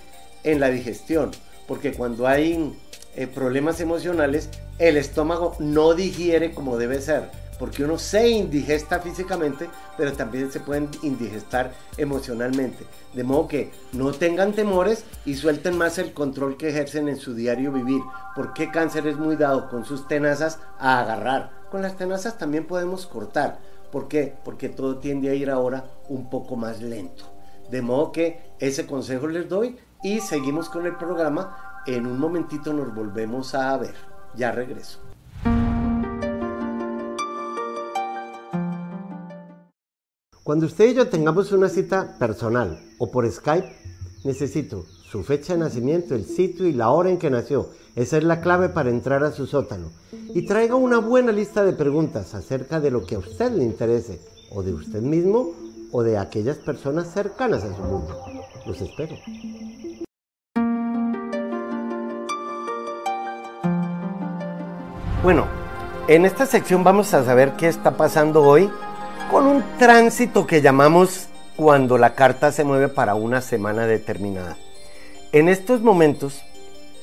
en 0.44 0.60
la 0.60 0.70
digestión, 0.70 1.30
porque 1.66 1.92
cuando 1.92 2.26
hay 2.26 2.74
eh, 3.16 3.26
problemas 3.26 3.80
emocionales, 3.80 4.48
el 4.78 4.96
estómago 4.96 5.56
no 5.58 5.94
digiere 5.94 6.52
como 6.52 6.78
debe 6.78 7.00
ser, 7.00 7.30
porque 7.60 7.84
uno 7.84 7.98
se 7.98 8.26
indigesta 8.30 9.00
físicamente, 9.00 9.68
pero 9.98 10.14
también 10.14 10.50
se 10.50 10.60
pueden 10.60 10.88
indigestar 11.02 11.74
emocionalmente. 11.98 12.86
De 13.12 13.22
modo 13.22 13.48
que 13.48 13.70
no 13.92 14.12
tengan 14.12 14.54
temores 14.54 15.04
y 15.26 15.34
suelten 15.34 15.76
más 15.76 15.98
el 15.98 16.14
control 16.14 16.56
que 16.56 16.70
ejercen 16.70 17.10
en 17.10 17.18
su 17.18 17.34
diario 17.34 17.70
vivir, 17.70 18.00
porque 18.34 18.70
cáncer 18.70 19.06
es 19.06 19.18
muy 19.18 19.36
dado 19.36 19.68
con 19.68 19.84
sus 19.84 20.08
tenazas 20.08 20.58
a 20.78 21.00
agarrar. 21.00 21.50
Con 21.70 21.82
las 21.82 21.98
tenazas 21.98 22.38
también 22.38 22.66
podemos 22.66 23.06
cortar. 23.06 23.58
¿Por 23.92 24.08
qué? 24.08 24.34
Porque 24.42 24.70
todo 24.70 24.96
tiende 24.96 25.28
a 25.28 25.34
ir 25.34 25.50
ahora 25.50 25.84
un 26.08 26.30
poco 26.30 26.56
más 26.56 26.80
lento. 26.80 27.24
De 27.70 27.82
modo 27.82 28.10
que 28.10 28.40
ese 28.58 28.86
consejo 28.86 29.28
les 29.28 29.50
doy 29.50 29.76
y 30.02 30.20
seguimos 30.20 30.70
con 30.70 30.86
el 30.86 30.96
programa. 30.96 31.82
En 31.86 32.06
un 32.06 32.18
momentito 32.18 32.72
nos 32.72 32.94
volvemos 32.94 33.54
a 33.54 33.76
ver. 33.76 33.94
Ya 34.34 34.50
regreso. 34.50 35.09
Cuando 40.42 40.64
usted 40.64 40.88
y 40.88 40.94
yo 40.94 41.08
tengamos 41.08 41.52
una 41.52 41.68
cita 41.68 42.16
personal 42.18 42.80
o 42.96 43.10
por 43.10 43.30
Skype, 43.30 43.76
necesito 44.24 44.86
su 45.10 45.22
fecha 45.22 45.52
de 45.52 45.58
nacimiento, 45.58 46.14
el 46.14 46.24
sitio 46.24 46.66
y 46.66 46.72
la 46.72 46.88
hora 46.90 47.10
en 47.10 47.18
que 47.18 47.28
nació. 47.28 47.68
Esa 47.94 48.16
es 48.16 48.24
la 48.24 48.40
clave 48.40 48.70
para 48.70 48.88
entrar 48.88 49.22
a 49.22 49.32
su 49.32 49.46
sótano. 49.46 49.90
Y 50.34 50.46
traiga 50.46 50.76
una 50.76 50.98
buena 50.98 51.30
lista 51.30 51.62
de 51.62 51.74
preguntas 51.74 52.34
acerca 52.34 52.80
de 52.80 52.90
lo 52.90 53.04
que 53.04 53.16
a 53.16 53.18
usted 53.18 53.52
le 53.52 53.64
interese, 53.64 54.18
o 54.50 54.62
de 54.62 54.72
usted 54.72 55.02
mismo, 55.02 55.52
o 55.92 56.02
de 56.02 56.16
aquellas 56.16 56.56
personas 56.56 57.12
cercanas 57.12 57.62
a 57.62 57.76
su 57.76 57.82
mundo. 57.82 58.18
Los 58.64 58.80
espero. 58.80 59.16
Bueno, 65.22 65.46
en 66.08 66.24
esta 66.24 66.46
sección 66.46 66.82
vamos 66.82 67.12
a 67.12 67.24
saber 67.24 67.56
qué 67.56 67.68
está 67.68 67.98
pasando 67.98 68.42
hoy 68.42 68.70
con 69.30 69.46
un 69.46 69.62
tránsito 69.78 70.44
que 70.46 70.60
llamamos 70.60 71.28
cuando 71.54 71.98
la 71.98 72.14
carta 72.14 72.50
se 72.50 72.64
mueve 72.64 72.88
para 72.88 73.14
una 73.14 73.40
semana 73.40 73.86
determinada. 73.86 74.56
En 75.30 75.48
estos 75.48 75.82
momentos 75.82 76.42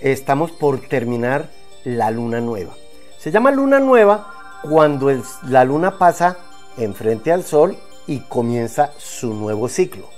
estamos 0.02 0.52
por 0.52 0.82
terminar 0.82 1.50
la 1.86 2.12
luna 2.12 2.42
nueva. 2.42 2.74
Se 3.18 3.32
llama 3.32 3.52
luna 3.52 3.80
nueva 3.80 4.60
cuando 4.62 5.10
la 5.44 5.64
luna 5.64 5.98
pasa 5.98 6.38
enfrente 6.78 7.32
al 7.32 7.44
sol 7.44 7.78
y 8.08 8.20
comienza 8.20 8.92
su 8.98 9.34
nuevo 9.34 9.70
ciclo. 9.70 10.10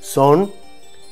Son 0.00 0.52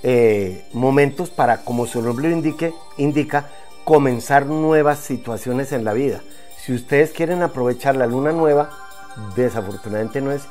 eh, 0.04 0.68
momentos 0.72 1.30
para, 1.30 1.64
como 1.64 1.86
su 1.86 2.00
nombre 2.02 2.30
indique, 2.30 2.72
indica, 2.98 3.50
comenzar 3.84 4.46
nuevas 4.46 5.00
situaciones 5.00 5.72
en 5.72 5.84
la 5.84 5.92
vida. 5.92 6.22
Si 6.64 6.72
ustedes 6.72 7.10
quieren 7.10 7.42
aprovechar 7.42 7.96
la 7.96 8.06
luna 8.06 8.30
nueva, 8.30 8.86
desafortunadamente 9.35 10.20
no 10.20 10.32
es, 10.32 10.42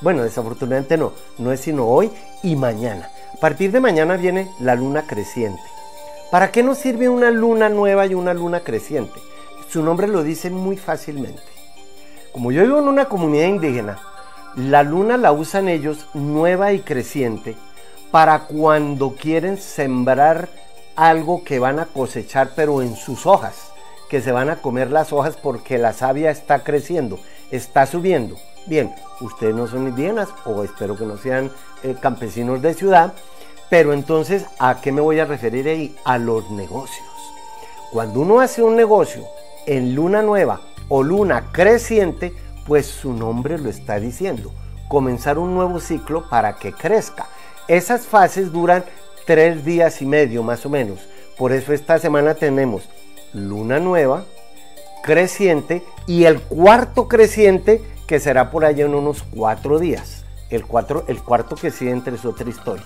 bueno, 0.00 0.22
desafortunadamente 0.22 0.96
no, 0.96 1.12
no 1.38 1.52
es 1.52 1.60
sino 1.60 1.86
hoy 1.86 2.10
y 2.42 2.56
mañana. 2.56 3.08
A 3.34 3.40
partir 3.40 3.72
de 3.72 3.80
mañana 3.80 4.16
viene 4.16 4.50
la 4.60 4.74
luna 4.74 5.06
creciente. 5.06 5.62
¿Para 6.30 6.50
qué 6.50 6.62
nos 6.62 6.78
sirve 6.78 7.08
una 7.08 7.30
luna 7.30 7.68
nueva 7.68 8.06
y 8.06 8.14
una 8.14 8.34
luna 8.34 8.60
creciente? 8.60 9.20
Su 9.68 9.82
nombre 9.82 10.08
lo 10.08 10.22
dice 10.22 10.50
muy 10.50 10.76
fácilmente. 10.76 11.42
Como 12.32 12.52
yo 12.52 12.62
vivo 12.62 12.78
en 12.78 12.88
una 12.88 13.06
comunidad 13.06 13.46
indígena, 13.46 13.98
la 14.56 14.82
luna 14.82 15.16
la 15.16 15.32
usan 15.32 15.68
ellos 15.68 16.06
nueva 16.14 16.72
y 16.72 16.80
creciente 16.80 17.56
para 18.10 18.40
cuando 18.40 19.14
quieren 19.14 19.56
sembrar 19.56 20.48
algo 20.96 21.42
que 21.44 21.58
van 21.58 21.78
a 21.78 21.86
cosechar 21.86 22.50
pero 22.54 22.82
en 22.82 22.96
sus 22.96 23.26
hojas, 23.26 23.72
que 24.10 24.20
se 24.20 24.32
van 24.32 24.50
a 24.50 24.56
comer 24.56 24.90
las 24.90 25.12
hojas 25.12 25.36
porque 25.36 25.78
la 25.78 25.92
savia 25.92 26.30
está 26.30 26.62
creciendo, 26.64 27.18
está 27.52 27.86
subiendo. 27.86 28.36
Bien, 28.66 28.92
ustedes 29.20 29.54
no 29.54 29.68
son 29.68 29.88
indígenas 29.88 30.28
o 30.44 30.64
espero 30.64 30.96
que 30.96 31.06
no 31.06 31.16
sean 31.16 31.50
eh, 31.84 31.94
campesinos 32.00 32.60
de 32.62 32.74
ciudad, 32.74 33.12
pero 33.70 33.92
entonces 33.92 34.46
¿a 34.58 34.80
qué 34.80 34.90
me 34.90 35.00
voy 35.00 35.20
a 35.20 35.24
referir 35.24 35.68
ahí? 35.68 35.96
A 36.04 36.18
los 36.18 36.50
negocios. 36.50 37.06
Cuando 37.92 38.20
uno 38.20 38.40
hace 38.40 38.62
un 38.62 38.74
negocio 38.74 39.24
en 39.66 39.94
luna 39.94 40.22
nueva 40.22 40.60
o 40.88 41.02
luna 41.02 41.50
creciente, 41.52 42.32
pues 42.66 42.86
su 42.86 43.12
nombre 43.12 43.58
lo 43.58 43.68
está 43.68 44.00
diciendo, 44.00 44.52
comenzar 44.88 45.38
un 45.38 45.54
nuevo 45.54 45.80
ciclo 45.80 46.28
para 46.28 46.56
que 46.56 46.72
crezca. 46.72 47.26
Esas 47.68 48.06
fases 48.06 48.52
duran 48.52 48.84
tres 49.26 49.64
días 49.64 50.02
y 50.02 50.06
medio 50.06 50.42
más 50.42 50.64
o 50.66 50.70
menos. 50.70 51.00
Por 51.36 51.52
eso 51.52 51.72
esta 51.72 51.98
semana 51.98 52.34
tenemos 52.34 52.88
luna 53.32 53.78
nueva, 53.78 54.24
creciente 55.02 55.82
y 56.06 56.24
el 56.24 56.40
cuarto 56.40 57.08
creciente 57.08 57.82
que 58.06 58.20
será 58.20 58.50
por 58.50 58.64
allá 58.64 58.84
en 58.84 58.94
unos 58.94 59.22
cuatro 59.22 59.78
días. 59.78 60.24
El, 60.50 60.66
cuatro, 60.66 61.04
el 61.08 61.22
cuarto 61.22 61.56
entre 61.80 62.14
es 62.14 62.24
otra 62.24 62.48
historia. 62.48 62.84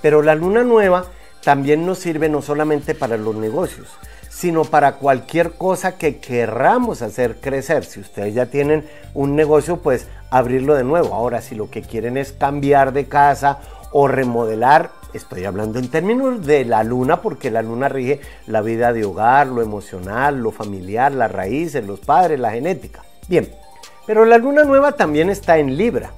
Pero 0.00 0.22
la 0.22 0.34
luna 0.34 0.62
nueva 0.62 1.04
también 1.42 1.86
nos 1.86 1.98
sirve 1.98 2.28
no 2.28 2.42
solamente 2.42 2.94
para 2.94 3.16
los 3.16 3.34
negocios, 3.34 3.88
sino 4.28 4.64
para 4.64 4.96
cualquier 4.96 5.52
cosa 5.52 5.98
que 5.98 6.18
querramos 6.18 7.02
hacer 7.02 7.40
crecer. 7.40 7.84
Si 7.84 8.00
ustedes 8.00 8.34
ya 8.34 8.46
tienen 8.46 8.88
un 9.14 9.34
negocio, 9.34 9.78
pues 9.78 10.06
abrirlo 10.30 10.74
de 10.74 10.84
nuevo. 10.84 11.14
Ahora, 11.14 11.42
si 11.42 11.54
lo 11.54 11.70
que 11.70 11.82
quieren 11.82 12.16
es 12.16 12.32
cambiar 12.32 12.92
de 12.92 13.06
casa 13.06 13.58
o 13.90 14.06
remodelar, 14.06 14.90
estoy 15.12 15.44
hablando 15.44 15.78
en 15.78 15.88
términos 15.88 16.44
de 16.44 16.64
la 16.64 16.84
luna, 16.84 17.22
porque 17.22 17.50
la 17.50 17.62
luna 17.62 17.88
rige 17.88 18.20
la 18.46 18.60
vida 18.60 18.92
de 18.92 19.04
hogar, 19.04 19.46
lo 19.46 19.62
emocional, 19.62 20.38
lo 20.40 20.50
familiar, 20.50 21.12
las 21.12 21.30
raíces, 21.30 21.86
los 21.86 22.00
padres, 22.00 22.38
la 22.38 22.52
genética. 22.52 23.02
Bien, 23.28 23.48
pero 24.06 24.24
la 24.24 24.38
luna 24.38 24.64
nueva 24.64 24.92
también 24.92 25.30
está 25.30 25.58
en 25.58 25.76
Libra. 25.76 26.12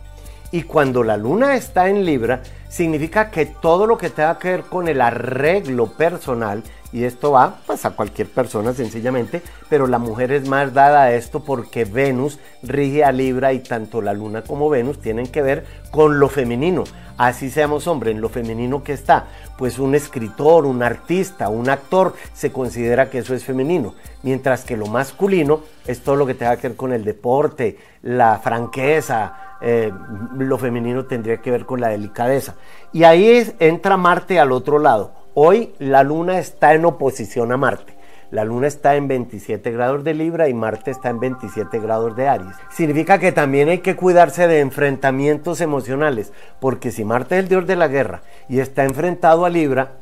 Y 0.53 0.63
cuando 0.63 1.03
la 1.03 1.17
luna 1.17 1.57
está 1.57 1.89
en 1.89 2.05
Libra, 2.05 2.43
significa 2.71 3.31
que 3.31 3.45
todo 3.47 3.87
lo 3.87 3.99
que 3.99 4.09
tenga 4.09 4.39
que 4.39 4.53
ver 4.53 4.63
con 4.63 4.89
el 4.89 5.03
arreglo 5.03 5.89
personal 5.89 6.63
y 6.93 7.05
esto 7.05 7.33
va 7.33 7.59
pues 7.67 7.85
a 7.85 7.91
cualquier 7.91 8.29
persona 8.29 8.73
sencillamente, 8.73 9.43
pero 9.69 9.87
la 9.87 9.99
mujer 9.99 10.33
es 10.33 10.49
más 10.49 10.73
dada 10.73 11.03
a 11.03 11.13
esto 11.13 11.45
porque 11.45 11.85
Venus 11.85 12.39
rige 12.63 13.05
a 13.05 13.13
Libra 13.13 13.53
y 13.53 13.61
tanto 13.61 14.03
la 14.03 14.13
luna 14.13 14.43
como 14.43 14.69
Venus 14.69 15.01
tienen 15.01 15.27
que 15.27 15.43
ver 15.43 15.65
con 15.91 16.19
lo 16.19 16.29
femenino. 16.29 16.85
Así 17.17 17.51
seamos 17.51 17.87
hombre, 17.87 18.13
en 18.13 18.21
lo 18.21 18.31
femenino 18.31 18.83
que 18.83 18.95
está, 18.95 19.27
pues 19.59 19.79
un 19.79 19.95
escritor, 19.95 20.65
un 20.65 20.83
artista, 20.83 21.51
un 21.51 21.69
actor 21.69 22.15
se 22.33 22.51
considera 22.51 23.11
que 23.11 23.19
eso 23.19 23.35
es 23.35 23.45
femenino, 23.45 23.95
mientras 24.23 24.65
que 24.65 24.77
lo 24.77 24.87
masculino 24.87 25.61
es 25.87 26.01
todo 26.01 26.17
lo 26.17 26.27
que 26.27 26.35
tenga 26.35 26.57
que 26.57 26.69
ver 26.69 26.77
con 26.77 26.93
el 26.93 27.05
deporte, 27.05 27.77
la 28.03 28.39
franqueza, 28.39 29.51
eh, 29.61 29.93
lo 30.39 30.57
femenino 30.57 31.05
tendría 31.05 31.37
que 31.39 31.51
ver 31.51 31.67
con 31.67 31.81
la 31.81 31.89
delicadeza. 31.89 32.55
Y 32.93 33.05
ahí 33.05 33.55
entra 33.59 33.97
Marte 33.97 34.41
al 34.41 34.53
otro 34.53 34.79
lado. 34.79 35.13
Hoy 35.35 35.75
la 35.79 36.03
luna 36.03 36.39
está 36.39 36.75
en 36.75 36.85
oposición 36.85 37.53
a 37.53 37.57
Marte. 37.57 38.01
La 38.31 38.45
luna 38.45 38.69
está 38.69 38.95
en 38.95 39.09
27 39.09 39.73
grados 39.73 40.05
de 40.05 40.15
Libra 40.15 40.49
y 40.49 40.55
Marte 40.55 40.93
está 40.93 41.09
en 41.11 41.19
27 41.19 41.81
grados 41.81 42.15
de 42.15 42.29
Aries. 42.29 42.55
Significa 42.71 43.19
que 43.19 43.33
también 43.33 43.69
hay 43.69 43.79
que 43.79 43.97
cuidarse 43.97 44.47
de 44.47 44.61
enfrentamientos 44.61 45.61
emocionales, 45.61 46.33
porque 46.61 46.93
si 46.93 47.05
Marte 47.05 47.37
es 47.37 47.43
el 47.43 47.49
dios 47.49 47.67
de 47.67 47.75
la 47.75 47.89
guerra 47.89 48.23
y 48.49 48.61
está 48.61 48.85
enfrentado 48.85 49.45
a 49.45 49.51
Libra, 49.51 49.95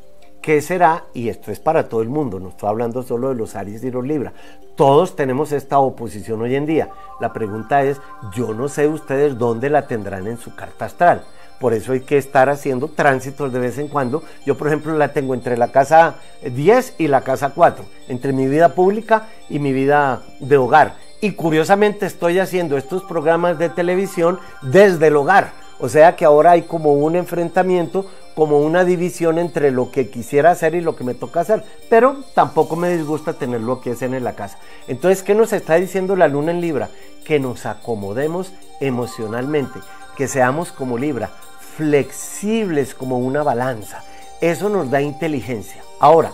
¿qué 0.43 0.61
será? 0.61 1.05
Y 1.15 1.29
esto 1.29 1.51
es 1.51 1.59
para 1.59 1.89
todo 1.89 2.03
el 2.03 2.09
mundo, 2.09 2.39
no 2.39 2.49
estoy 2.49 2.69
hablando 2.69 3.01
solo 3.01 3.29
de 3.29 3.35
los 3.35 3.55
Aries 3.55 3.83
y 3.83 3.89
los 3.89 4.05
Libra. 4.05 4.31
Todos 4.75 5.15
tenemos 5.15 5.51
esta 5.51 5.79
oposición 5.79 6.41
hoy 6.41 6.55
en 6.55 6.67
día. 6.67 6.89
La 7.19 7.33
pregunta 7.33 7.81
es, 7.81 7.99
yo 8.33 8.53
no 8.53 8.67
sé 8.67 8.87
ustedes 8.87 9.39
dónde 9.39 9.71
la 9.71 9.87
tendrán 9.87 10.27
en 10.27 10.37
su 10.37 10.55
carta 10.55 10.85
astral. 10.85 11.23
Por 11.59 11.73
eso 11.73 11.91
hay 11.91 12.01
que 12.01 12.17
estar 12.17 12.49
haciendo 12.49 12.87
tránsitos 12.87 13.51
de 13.51 13.59
vez 13.59 13.77
en 13.77 13.89
cuando. 13.89 14.23
Yo, 14.45 14.57
por 14.57 14.67
ejemplo, 14.67 14.97
la 14.97 15.11
tengo 15.11 15.33
entre 15.33 15.57
la 15.57 15.71
casa 15.71 16.15
10 16.41 16.95
y 16.97 17.07
la 17.07 17.21
casa 17.21 17.51
4, 17.53 17.83
entre 18.07 18.31
mi 18.31 18.47
vida 18.47 18.75
pública 18.75 19.27
y 19.49 19.59
mi 19.59 19.73
vida 19.73 20.21
de 20.39 20.57
hogar. 20.57 20.95
Y 21.21 21.33
curiosamente 21.33 22.05
estoy 22.05 22.39
haciendo 22.39 22.77
estos 22.77 23.03
programas 23.03 23.59
de 23.59 23.69
televisión 23.69 24.39
desde 24.61 25.07
el 25.07 25.17
hogar. 25.17 25.51
O 25.79 25.89
sea 25.89 26.15
que 26.15 26.25
ahora 26.25 26.51
hay 26.51 26.63
como 26.63 26.93
un 26.93 27.15
enfrentamiento, 27.15 28.05
como 28.35 28.59
una 28.59 28.85
división 28.85 29.37
entre 29.37 29.71
lo 29.71 29.91
que 29.91 30.09
quisiera 30.09 30.51
hacer 30.51 30.75
y 30.75 30.81
lo 30.81 30.95
que 30.95 31.03
me 31.03 31.13
toca 31.13 31.41
hacer. 31.41 31.63
Pero 31.89 32.17
tampoco 32.33 32.77
me 32.77 32.95
disgusta 32.95 33.33
tener 33.33 33.61
lo 33.61 33.81
que 33.81 33.91
es 33.91 34.01
en 34.01 34.23
la 34.23 34.35
casa. 34.35 34.57
Entonces, 34.87 35.23
¿qué 35.23 35.35
nos 35.35 35.51
está 35.51 35.75
diciendo 35.75 36.15
la 36.15 36.29
luna 36.29 36.51
en 36.51 36.61
Libra? 36.61 36.89
Que 37.25 37.39
nos 37.39 37.65
acomodemos 37.65 38.53
emocionalmente, 38.79 39.79
que 40.15 40.27
seamos 40.27 40.71
como 40.71 40.97
Libra, 40.97 41.31
flexibles 41.75 42.93
como 42.93 43.17
una 43.17 43.43
balanza. 43.43 44.03
Eso 44.41 44.69
nos 44.69 44.89
da 44.89 45.01
inteligencia. 45.01 45.81
Ahora, 45.99 46.31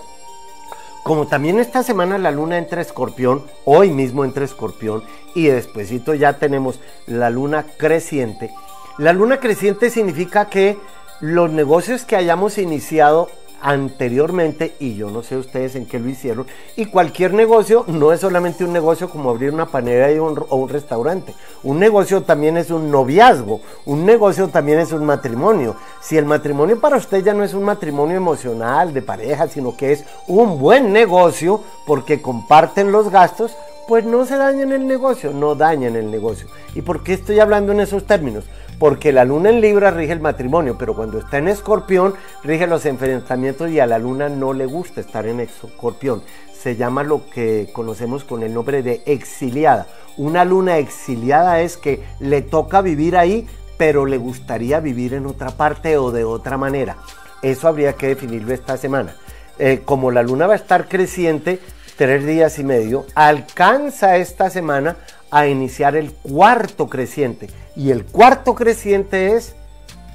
como 1.03 1.27
también 1.27 1.59
esta 1.59 1.83
semana 1.83 2.17
la 2.17 2.31
luna 2.31 2.57
entra 2.57 2.81
escorpión, 2.81 3.45
hoy 3.63 3.91
mismo 3.91 4.25
entra 4.25 4.43
escorpión 4.43 5.03
y 5.35 5.45
despuesito 5.47 6.15
ya 6.15 6.39
tenemos 6.39 6.79
la 7.05 7.29
luna 7.29 7.65
creciente. 7.77 8.51
La 8.97 9.13
luna 9.13 9.39
creciente 9.39 9.89
significa 9.89 10.49
que 10.49 10.77
los 11.19 11.51
negocios 11.51 12.05
que 12.05 12.15
hayamos 12.15 12.57
iniciado 12.57 13.29
anteriormente, 13.65 14.75
y 14.79 14.93
yo 14.93 15.09
no 15.09 15.23
sé 15.23 15.37
ustedes 15.37 15.75
en 15.75 15.87
qué 15.87 15.97
lo 15.97 16.07
hicieron, 16.07 16.45
y 16.75 16.85
cualquier 16.85 17.33
negocio 17.33 17.83
no 17.87 18.13
es 18.13 18.19
solamente 18.19 18.63
un 18.63 18.71
negocio 18.71 19.09
como 19.09 19.31
abrir 19.31 19.51
una 19.51 19.65
panera 19.65 20.07
o 20.21 20.55
un 20.55 20.69
restaurante. 20.69 21.33
Un 21.63 21.79
negocio 21.79 22.21
también 22.21 22.57
es 22.57 22.69
un 22.69 22.91
noviazgo, 22.91 23.61
un 23.85 24.05
negocio 24.05 24.49
también 24.49 24.77
es 24.77 24.91
un 24.91 25.03
matrimonio. 25.03 25.75
Si 25.99 26.15
el 26.15 26.25
matrimonio 26.25 26.79
para 26.79 26.97
usted 26.97 27.23
ya 27.23 27.33
no 27.33 27.43
es 27.43 27.55
un 27.55 27.63
matrimonio 27.63 28.15
emocional 28.15 28.93
de 28.93 29.01
pareja, 29.01 29.47
sino 29.47 29.75
que 29.75 29.93
es 29.93 30.05
un 30.27 30.59
buen 30.59 30.93
negocio 30.93 31.61
porque 31.87 32.21
comparten 32.21 32.91
los 32.91 33.09
gastos, 33.09 33.57
pues 33.87 34.05
no 34.05 34.25
se 34.25 34.37
dañen 34.37 34.73
el 34.73 34.85
negocio, 34.85 35.31
no 35.31 35.55
dañen 35.55 35.95
el 35.95 36.11
negocio. 36.11 36.47
¿Y 36.75 36.83
por 36.83 37.03
qué 37.03 37.13
estoy 37.13 37.39
hablando 37.39 37.71
en 37.71 37.79
esos 37.79 38.05
términos? 38.05 38.45
Porque 38.79 39.11
la 39.11 39.25
luna 39.25 39.49
en 39.49 39.61
Libra 39.61 39.91
rige 39.91 40.13
el 40.13 40.19
matrimonio, 40.19 40.77
pero 40.77 40.95
cuando 40.95 41.19
está 41.19 41.37
en 41.37 41.47
Escorpión 41.47 42.13
rige 42.43 42.67
los 42.67 42.85
enfrentamientos 42.85 43.71
y 43.71 43.79
a 43.79 43.87
la 43.87 43.99
luna 43.99 44.29
no 44.29 44.53
le 44.53 44.65
gusta 44.65 45.01
estar 45.01 45.25
en 45.27 45.39
Escorpión. 45.39 46.21
Se 46.53 46.75
llama 46.75 47.03
lo 47.03 47.29
que 47.29 47.69
conocemos 47.73 48.23
con 48.23 48.43
el 48.43 48.53
nombre 48.53 48.83
de 48.83 49.01
exiliada. 49.05 49.87
Una 50.17 50.45
luna 50.45 50.77
exiliada 50.77 51.61
es 51.61 51.77
que 51.77 52.03
le 52.19 52.41
toca 52.41 52.81
vivir 52.81 53.17
ahí, 53.17 53.47
pero 53.77 54.05
le 54.05 54.17
gustaría 54.17 54.79
vivir 54.79 55.13
en 55.13 55.25
otra 55.25 55.51
parte 55.51 55.97
o 55.97 56.11
de 56.11 56.23
otra 56.23 56.57
manera. 56.57 56.97
Eso 57.41 57.67
habría 57.67 57.93
que 57.93 58.07
definirlo 58.07 58.53
esta 58.53 58.77
semana. 58.77 59.15
Eh, 59.59 59.81
como 59.85 60.11
la 60.11 60.23
luna 60.23 60.47
va 60.47 60.53
a 60.53 60.57
estar 60.57 60.87
creciente, 60.87 61.59
tres 61.97 62.25
días 62.25 62.57
y 62.59 62.63
medio, 62.63 63.05
alcanza 63.13 64.17
esta 64.17 64.49
semana 64.49 64.97
a 65.31 65.47
iniciar 65.47 65.95
el 65.95 66.11
cuarto 66.13 66.87
creciente. 66.87 67.47
Y 67.75 67.91
el 67.91 68.05
cuarto 68.05 68.55
creciente 68.55 69.35
es 69.35 69.55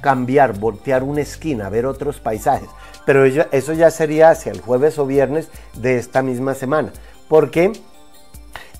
cambiar, 0.01 0.57
voltear 0.59 1.03
una 1.03 1.21
esquina, 1.21 1.69
ver 1.69 1.85
otros 1.85 2.19
paisajes. 2.19 2.69
Pero 3.05 3.25
eso 3.25 3.73
ya 3.73 3.91
sería 3.91 4.29
hacia 4.29 4.51
el 4.51 4.61
jueves 4.61 4.97
o 4.99 5.05
viernes 5.05 5.49
de 5.75 5.97
esta 5.97 6.21
misma 6.21 6.55
semana. 6.55 6.91
Porque 7.27 7.71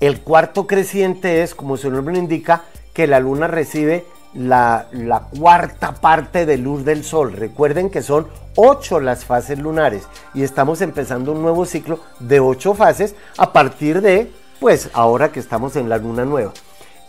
el 0.00 0.20
cuarto 0.20 0.66
creciente 0.66 1.42
es, 1.42 1.54
como 1.54 1.76
su 1.76 1.90
nombre 1.90 2.18
indica, 2.18 2.64
que 2.92 3.06
la 3.06 3.20
luna 3.20 3.46
recibe 3.46 4.04
la, 4.34 4.88
la, 4.92 5.28
cuarta 5.38 5.94
parte 5.94 6.46
de 6.46 6.58
luz 6.58 6.84
del 6.84 7.04
sol. 7.04 7.32
Recuerden 7.32 7.90
que 7.90 8.02
son 8.02 8.26
ocho 8.56 9.00
las 9.00 9.24
fases 9.24 9.58
lunares 9.58 10.04
y 10.34 10.42
estamos 10.42 10.80
empezando 10.80 11.32
un 11.32 11.42
nuevo 11.42 11.64
ciclo 11.64 12.00
de 12.18 12.40
ocho 12.40 12.74
fases 12.74 13.14
a 13.38 13.52
partir 13.52 14.00
de 14.02 14.30
pues 14.60 14.90
ahora 14.92 15.32
que 15.32 15.40
estamos 15.40 15.76
en 15.76 15.88
la 15.88 15.98
luna 15.98 16.24
nueva. 16.24 16.52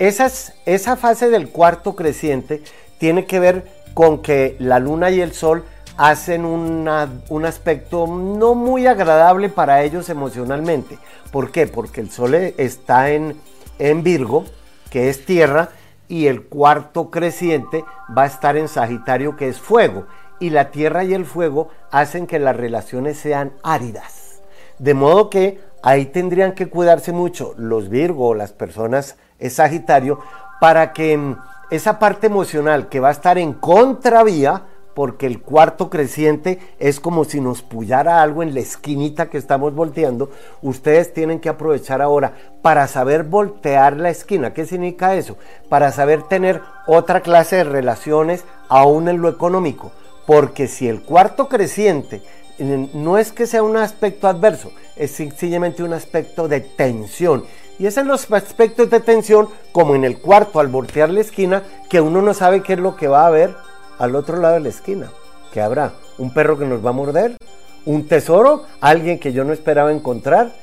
Esa 0.08 0.96
fase 0.96 1.30
del 1.30 1.50
cuarto 1.50 1.96
creciente 1.96 2.62
tiene 2.98 3.26
que 3.26 3.40
ver 3.40 3.84
con 3.94 4.22
que 4.22 4.56
la 4.60 4.80
luna 4.80 5.12
y 5.12 5.22
el 5.22 5.34
sol 5.34 5.64
hacen 5.98 6.46
un 6.46 7.46
aspecto 7.46 8.08
no 8.08 8.56
muy 8.56 8.88
agradable 8.88 9.50
para 9.50 9.84
ellos 9.84 10.10
emocionalmente. 10.10 10.98
¿Por 11.32 11.52
qué? 11.52 11.68
Porque 11.68 12.02
el 12.02 12.12
sol 12.12 12.34
está 12.36 13.12
en, 13.12 13.40
en 13.80 14.04
Virgo, 14.04 14.46
que 14.90 15.10
es 15.10 15.26
tierra, 15.26 15.70
y 16.08 16.28
el 16.28 16.44
cuarto 16.44 17.10
creciente 17.10 17.86
va 18.16 18.24
a 18.24 18.28
estar 18.28 18.58
en 18.58 18.68
Sagitario, 18.68 19.36
que 19.36 19.48
es 19.48 19.60
fuego. 19.60 20.06
Y 20.40 20.50
la 20.50 20.72
tierra 20.72 21.04
y 21.04 21.14
el 21.14 21.26
fuego 21.26 21.70
hacen 21.92 22.28
que 22.28 22.40
las 22.40 22.56
relaciones 22.56 23.18
sean 23.18 23.54
áridas. 23.64 24.42
De 24.80 24.94
modo 24.94 25.30
que 25.30 25.60
ahí 25.84 26.06
tendrían 26.08 26.54
que 26.54 26.70
cuidarse 26.70 27.12
mucho 27.12 27.54
los 27.58 27.90
Virgo 27.90 28.30
o 28.30 28.34
las 28.34 28.54
personas 28.54 29.18
Sagitario 29.50 30.20
para 30.60 30.94
que 30.94 31.18
mm, 31.18 31.38
esa 31.70 32.00
parte 32.00 32.28
emocional 32.28 32.88
que 32.88 33.00
va 33.00 33.10
a 33.10 33.12
estar 33.12 33.38
en 33.38 33.54
contravía, 33.54 34.64
porque 34.94 35.26
el 35.26 35.42
cuarto 35.42 35.90
creciente 35.90 36.60
es 36.78 37.00
como 37.00 37.26
si 37.26 37.42
nos 37.42 37.64
pullara 37.64 38.22
algo 38.22 38.44
en 38.44 38.54
la 38.54 38.60
esquinita 38.60 39.30
que 39.30 39.40
estamos 39.40 39.74
volteando, 39.74 40.30
ustedes 40.62 41.14
tienen 41.14 41.40
que 41.40 41.50
aprovechar 41.50 42.02
ahora 42.02 42.34
para 42.62 42.88
saber 42.88 43.24
voltear 43.24 43.98
la 43.98 44.12
esquina. 44.12 44.54
¿Qué 44.54 44.66
significa 44.66 45.16
eso? 45.16 45.36
Para 45.68 45.92
saber 45.92 46.24
tener 46.24 46.62
otra 46.86 47.22
clase 47.22 47.56
de 47.56 47.64
relaciones 47.64 48.46
aún 48.70 49.10
en 49.10 49.20
lo 49.20 49.30
económico. 49.30 49.92
Porque 50.28 50.68
si 50.68 50.88
el 50.88 51.02
cuarto 51.02 51.50
creciente 51.50 52.22
no 52.60 53.18
es 53.18 53.32
que 53.32 53.48
sea 53.48 53.64
un 53.64 53.78
aspecto 53.78 54.28
adverso, 54.28 54.72
es 54.96 55.12
sencillamente 55.12 55.84
un 55.84 55.94
aspecto 55.94 56.48
de 56.48 56.62
tensión. 56.62 57.46
Y 57.80 57.88
es 57.88 57.98
en 57.98 58.08
los 58.08 58.32
aspectos 58.32 58.90
de 58.90 59.00
tensión, 59.00 59.50
como 59.72 59.96
en 59.96 60.04
el 60.04 60.20
cuarto 60.20 60.60
al 60.60 60.68
voltear 60.68 61.10
la 61.10 61.22
esquina, 61.22 61.64
que 61.90 62.02
uno 62.02 62.22
no 62.22 62.34
sabe 62.34 62.62
qué 62.62 62.74
es 62.74 62.80
lo 62.80 62.96
que 62.96 63.08
va 63.08 63.24
a 63.24 63.28
haber 63.28 63.56
al 63.98 64.16
otro 64.16 64.38
lado 64.38 64.56
de 64.56 64.60
la 64.62 64.70
esquina. 64.70 65.12
¿Qué 65.52 65.62
habrá? 65.62 65.94
¿Un 66.18 66.34
perro 66.34 66.58
que 66.58 66.66
nos 66.66 66.86
va 66.86 66.92
a 66.92 66.94
morder? 66.94 67.38
¿Un 67.86 68.08
tesoro? 68.08 68.64
¿Alguien 68.82 69.20
que 69.20 69.34
yo 69.34 69.44
no 69.44 69.54
esperaba 69.54 69.92
encontrar? 69.92 70.54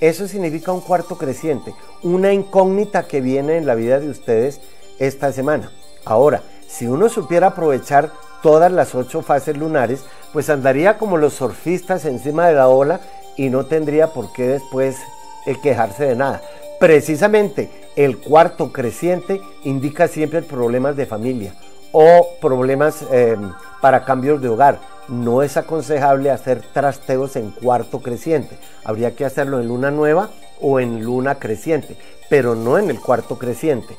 Eso 0.00 0.28
significa 0.28 0.72
un 0.72 0.80
cuarto 0.80 1.18
creciente, 1.18 1.74
una 2.02 2.32
incógnita 2.32 3.08
que 3.08 3.20
viene 3.20 3.56
en 3.56 3.66
la 3.66 3.74
vida 3.74 3.98
de 3.98 4.08
ustedes 4.08 4.60
esta 4.98 5.32
semana. 5.32 5.72
Ahora, 6.04 6.42
si 6.68 6.86
uno 6.86 7.08
supiera 7.08 7.48
aprovechar 7.48 8.12
todas 8.42 8.70
las 8.70 8.94
ocho 8.94 9.22
fases 9.22 9.56
lunares, 9.56 10.04
pues 10.32 10.50
andaría 10.50 10.98
como 10.98 11.16
los 11.16 11.34
surfistas 11.34 12.04
encima 12.04 12.46
de 12.46 12.54
la 12.54 12.68
ola 12.68 13.00
y 13.38 13.48
no 13.48 13.64
tendría 13.64 14.08
por 14.12 14.32
qué 14.32 14.48
después 14.48 14.98
eh, 15.46 15.56
quejarse 15.62 16.04
de 16.04 16.16
nada. 16.16 16.42
Precisamente 16.78 17.70
el 17.96 18.18
cuarto 18.18 18.70
creciente 18.72 19.40
indica 19.64 20.06
siempre 20.08 20.42
problemas 20.42 20.96
de 20.96 21.06
familia 21.06 21.54
o 21.92 22.28
problemas 22.40 23.02
em, 23.10 23.52
para 23.80 24.04
cambios 24.04 24.42
de 24.42 24.48
hogar. 24.48 24.78
No 25.08 25.42
es 25.42 25.56
aconsejable 25.56 26.30
hacer 26.30 26.62
trasteos 26.72 27.36
en 27.36 27.50
cuarto 27.50 28.00
creciente. 28.00 28.58
Habría 28.84 29.16
que 29.16 29.24
hacerlo 29.24 29.58
en 29.58 29.68
luna 29.68 29.90
nueva 29.90 30.28
o 30.60 30.80
en 30.80 31.02
luna 31.02 31.36
creciente, 31.36 31.96
pero 32.28 32.54
no 32.54 32.78
en 32.78 32.90
el 32.90 33.00
cuarto 33.00 33.38
creciente. 33.38 33.96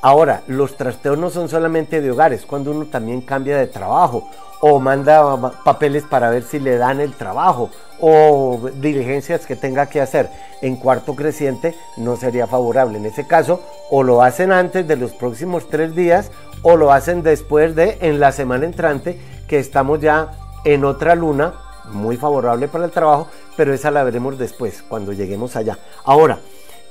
Ahora, 0.00 0.42
los 0.46 0.76
trasteos 0.76 1.18
no 1.18 1.28
son 1.28 1.48
solamente 1.48 2.00
de 2.00 2.10
hogares, 2.10 2.46
cuando 2.46 2.70
uno 2.70 2.86
también 2.86 3.20
cambia 3.20 3.58
de 3.58 3.66
trabajo 3.66 4.28
o 4.60 4.78
manda 4.78 5.52
papeles 5.64 6.04
para 6.04 6.30
ver 6.30 6.42
si 6.42 6.58
le 6.58 6.76
dan 6.76 7.00
el 7.00 7.14
trabajo 7.14 7.70
o 8.00 8.70
diligencias 8.74 9.46
que 9.46 9.56
tenga 9.56 9.86
que 9.86 10.00
hacer 10.00 10.28
en 10.62 10.76
cuarto 10.76 11.14
creciente 11.14 11.74
no 11.96 12.16
sería 12.16 12.46
favorable. 12.46 12.98
En 12.98 13.06
ese 13.06 13.26
caso, 13.26 13.60
o 13.90 14.02
lo 14.02 14.22
hacen 14.22 14.52
antes 14.52 14.86
de 14.86 14.96
los 14.96 15.12
próximos 15.12 15.68
tres 15.68 15.94
días 15.94 16.30
o 16.62 16.76
lo 16.76 16.92
hacen 16.92 17.22
después 17.22 17.74
de 17.74 17.98
en 18.00 18.20
la 18.20 18.32
semana 18.32 18.64
entrante 18.64 19.18
que 19.46 19.58
estamos 19.58 20.00
ya 20.00 20.32
en 20.64 20.84
otra 20.84 21.14
luna 21.14 21.54
muy 21.90 22.16
favorable 22.16 22.68
para 22.68 22.84
el 22.84 22.90
trabajo, 22.90 23.28
pero 23.56 23.72
esa 23.72 23.90
la 23.90 24.04
veremos 24.04 24.38
después 24.38 24.82
cuando 24.88 25.12
lleguemos 25.12 25.56
allá. 25.56 25.78
Ahora, 26.04 26.38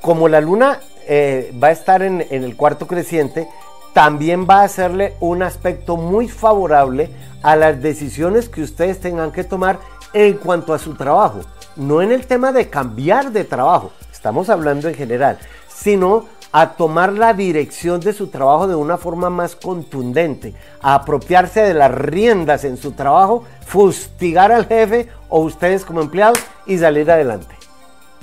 como 0.01 0.27
la 0.27 0.41
luna 0.41 0.79
eh, 1.07 1.53
va 1.61 1.67
a 1.67 1.71
estar 1.71 2.01
en, 2.01 2.25
en 2.29 2.43
el 2.43 2.55
cuarto 2.55 2.87
creciente, 2.87 3.47
también 3.93 4.45
va 4.47 4.61
a 4.61 4.65
hacerle 4.65 5.15
un 5.19 5.41
aspecto 5.41 5.97
muy 5.97 6.27
favorable 6.27 7.09
a 7.41 7.55
las 7.55 7.81
decisiones 7.81 8.49
que 8.49 8.61
ustedes 8.61 8.99
tengan 8.99 9.31
que 9.31 9.43
tomar 9.43 9.79
en 10.13 10.33
cuanto 10.35 10.73
a 10.73 10.79
su 10.79 10.93
trabajo. 10.95 11.39
No 11.75 12.01
en 12.01 12.11
el 12.11 12.27
tema 12.27 12.51
de 12.51 12.69
cambiar 12.69 13.31
de 13.31 13.43
trabajo, 13.43 13.91
estamos 14.11 14.49
hablando 14.49 14.87
en 14.87 14.95
general, 14.95 15.37
sino 15.67 16.25
a 16.51 16.73
tomar 16.73 17.13
la 17.13 17.33
dirección 17.33 17.99
de 17.99 18.13
su 18.13 18.27
trabajo 18.27 18.67
de 18.67 18.75
una 18.75 18.97
forma 18.97 19.29
más 19.29 19.55
contundente, 19.55 20.53
a 20.81 20.95
apropiarse 20.95 21.61
de 21.61 21.73
las 21.73 21.91
riendas 21.91 22.63
en 22.63 22.77
su 22.77 22.93
trabajo, 22.93 23.43
fustigar 23.65 24.51
al 24.51 24.65
jefe 24.65 25.07
o 25.29 25.41
ustedes 25.41 25.85
como 25.85 26.01
empleados 26.01 26.39
y 26.65 26.77
salir 26.77 27.09
adelante. 27.11 27.55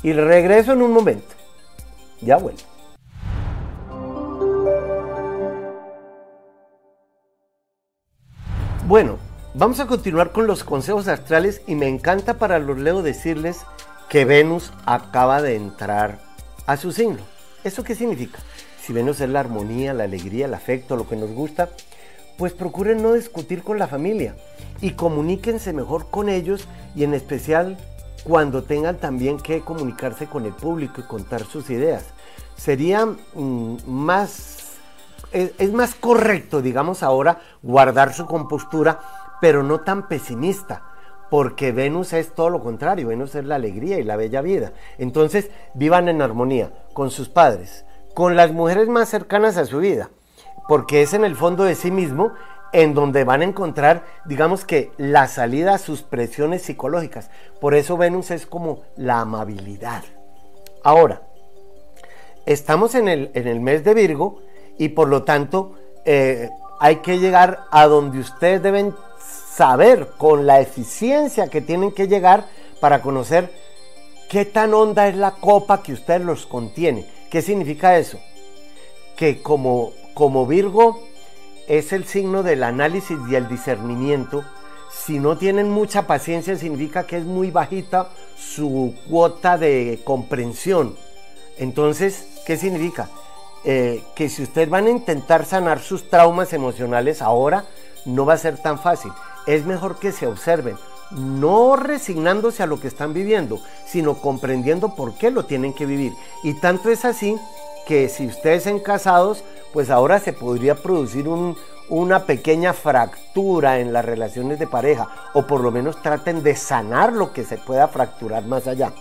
Y 0.03 0.13
regreso 0.13 0.73
en 0.73 0.83
un 0.83 0.93
momento. 0.93 1.35
Ya 2.21 2.37
vuelvo. 2.37 2.74
Bueno, 8.87 9.17
vamos 9.55 9.81
a 9.81 9.87
continuar 9.87 10.33
con 10.33 10.47
los 10.47 10.63
consejos 10.63 11.09
astrales 11.09 11.63
y 11.67 11.75
me 11.75 11.89
encanta 11.89 12.35
para 12.35 12.59
los 12.59 12.77
Leo 12.77 13.03
decirles 13.03 13.61
que 14.11 14.27
Venus 14.27 14.73
acaba 14.85 15.41
de 15.41 15.57
entrar 15.57 16.19
a 16.67 16.77
su 16.77 16.93
signo. 16.93 17.21
¿Eso 17.65 17.83
qué 17.83 17.95
significa? 17.95 18.41
Si 18.83 18.93
Venus 18.93 19.23
es 19.23 19.31
la 19.31 19.41
armonía, 19.41 19.95
la 19.95 20.05
alegría, 20.05 20.45
el 20.45 20.53
afecto, 20.53 20.97
lo 20.97 21.09
que 21.09 21.17
nos 21.17 21.31
gusta, 21.31 21.71
pues 22.37 22.53
procuren 22.53 23.03
no 23.03 23.15
discutir 23.15 23.63
con 23.63 23.79
la 23.79 23.89
familia 23.89 24.37
y 24.83 24.91
comuníquense 24.91 25.73
mejor 25.73 26.11
con 26.11 26.29
ellos 26.29 26.69
y 26.95 27.05
en 27.05 27.15
especial 27.15 27.79
cuando 28.23 28.65
tengan 28.65 28.99
también 28.99 29.39
que 29.39 29.63
comunicarse 29.63 30.27
con 30.27 30.45
el 30.45 30.53
público 30.53 31.01
y 31.01 31.05
contar 31.05 31.45
sus 31.45 31.71
ideas. 31.71 32.05
Sería 32.55 33.07
mm, 33.07 33.77
más 33.87 34.64
es, 35.35 35.73
más 35.73 35.95
correcto, 35.95 36.63
digamos 36.63 37.03
ahora, 37.03 37.41
guardar 37.63 38.15
su 38.15 38.27
compostura, 38.27 39.01
pero 39.41 39.63
no 39.63 39.81
tan 39.81 40.09
pesimista 40.09 40.83
porque 41.31 41.73
Venus 41.73 42.13
es 42.13 42.33
todo 42.33 42.49
lo 42.49 42.63
contrario, 42.63 43.09
Venus 43.09 43.35
es 43.35 43.45
la 43.45 43.57
alegría 43.57 43.99
y 43.99 44.05
la 44.05 44.15
bella 44.15 44.41
vida. 44.41 44.73
Entonces, 44.99 45.51
vivan 45.75 46.09
en 46.09 46.23
armonía 46.23 46.71
con 46.93 47.11
sus 47.11 47.29
padres, 47.29 47.85
con 48.15 48.37
las 48.37 48.53
mujeres 48.53 48.89
más 48.89 49.09
cercanas 49.09 49.57
a 49.57 49.65
su 49.65 49.79
vida, 49.79 50.11
porque 50.69 51.03
es 51.03 51.13
en 51.13 51.25
el 51.25 51.35
fondo 51.35 51.65
de 51.65 51.75
sí 51.75 51.91
mismo 51.91 52.33
en 52.73 52.95
donde 52.95 53.25
van 53.25 53.41
a 53.41 53.45
encontrar, 53.45 54.05
digamos 54.27 54.65
que, 54.65 54.93
la 54.97 55.27
salida 55.27 55.75
a 55.75 55.79
sus 55.79 56.03
presiones 56.03 56.63
psicológicas. 56.63 57.31
Por 57.61 57.75
eso 57.75 57.97
Venus 57.97 58.31
es 58.31 58.47
como 58.47 58.83
la 58.97 59.21
amabilidad. 59.21 60.05
Ahora, 60.85 61.23
estamos 62.47 62.95
en 62.95 63.09
el, 63.09 63.31
en 63.35 63.49
el 63.49 63.61
mes 63.61 63.83
de 63.83 63.95
Virgo, 63.95 64.41
y 64.79 64.89
por 64.89 65.09
lo 65.09 65.23
tanto 65.23 65.73
eh, 66.05 66.51
hay 66.81 66.97
que 66.97 67.19
llegar 67.19 67.65
a 67.71 67.87
donde 67.87 68.19
ustedes 68.19 68.63
deben 68.63 68.95
saber 69.55 70.09
con 70.19 70.47
la 70.47 70.61
eficiencia 70.61 71.49
que 71.49 71.61
tienen 71.61 71.93
que 71.93 72.09
llegar 72.09 72.47
para 72.81 73.01
conocer 73.01 73.53
qué 74.29 74.45
tan 74.45 74.75
honda 74.75 75.09
es 75.09 75.17
la 75.17 75.33
copa 75.33 75.83
que 75.83 75.93
ustedes 75.93 76.23
los 76.23 76.47
contiene. 76.47 77.07
¿Qué 77.31 77.41
significa 77.41 77.99
eso? 77.99 78.19
Que 79.17 79.43
como, 79.43 79.93
como 80.13 80.47
Virgo 80.47 81.01
es 81.69 81.93
el 81.93 82.05
signo 82.05 82.43
del 82.43 82.65
análisis 82.65 83.17
y 83.31 83.37
el 83.37 83.49
discernimiento, 83.49 84.45
si 84.91 85.19
no 85.19 85.39
tienen 85.39 85.71
mucha 85.71 86.07
paciencia 86.07 86.57
significa 86.57 87.07
que 87.07 87.17
es 87.17 87.25
muy 87.25 87.51
bajita 87.51 88.11
su 88.37 88.95
cuota 89.09 89.57
de 89.57 90.01
comprensión. 90.05 90.97
Entonces, 91.59 92.27
¿qué 92.47 92.57
significa? 92.57 93.09
Eh, 93.65 94.03
que 94.15 94.29
si 94.29 94.43
ustedes 94.43 94.69
van 94.69 94.87
a 94.87 94.91
intentar 94.91 95.47
sanar 95.47 95.81
sus 95.81 96.11
traumas 96.11 96.53
emocionales 96.53 97.23
ahora, 97.23 97.65
no 98.05 98.27
va 98.27 98.35
a 98.35 98.39
ser 98.39 98.59
tan 98.59 98.79
fácil. 98.79 99.11
Es 99.47 99.65
mejor 99.65 99.99
que 99.99 100.13
se 100.13 100.27
observen, 100.27 100.77
no 101.11 101.77
resignándose 101.77 102.63
a 102.63 102.67
lo 102.67 102.81
que 102.81 102.89
están 102.89 103.15
viviendo, 103.15 103.61
sino 103.87 104.15
comprendiendo 104.21 104.95
por 104.95 105.15
qué 105.15 105.31
lo 105.31 105.45
tienen 105.47 105.73
que 105.73 105.87
vivir. 105.87 106.13
Y 106.43 106.55
tanto 106.55 106.91
es 106.91 107.05
así 107.05 107.37
que 107.87 108.09
si 108.09 108.27
ustedes 108.27 108.65
son 108.65 108.81
casados, 108.81 109.45
pues 109.73 109.91
ahora 109.91 110.21
se 110.21 110.33
podría 110.33 110.75
producir 110.75 111.29
una 111.89 112.27
pequeña 112.27 112.73
fractura 112.73 113.81
en 113.81 113.93
las 113.93 114.05
relaciones 114.05 114.59
de 114.59 114.67
pareja, 114.67 115.09
o 115.35 115.47
por 115.47 115.61
lo 115.61 115.71
menos 115.71 116.01
traten 116.03 116.43
de 116.43 116.57
sanar 116.57 117.13
lo 117.13 117.33
que 117.33 117.45
se 117.45 117.59
pueda 117.59 117.89
fracturar 117.89 118.45
más 118.45 118.67
allá. 118.67 118.93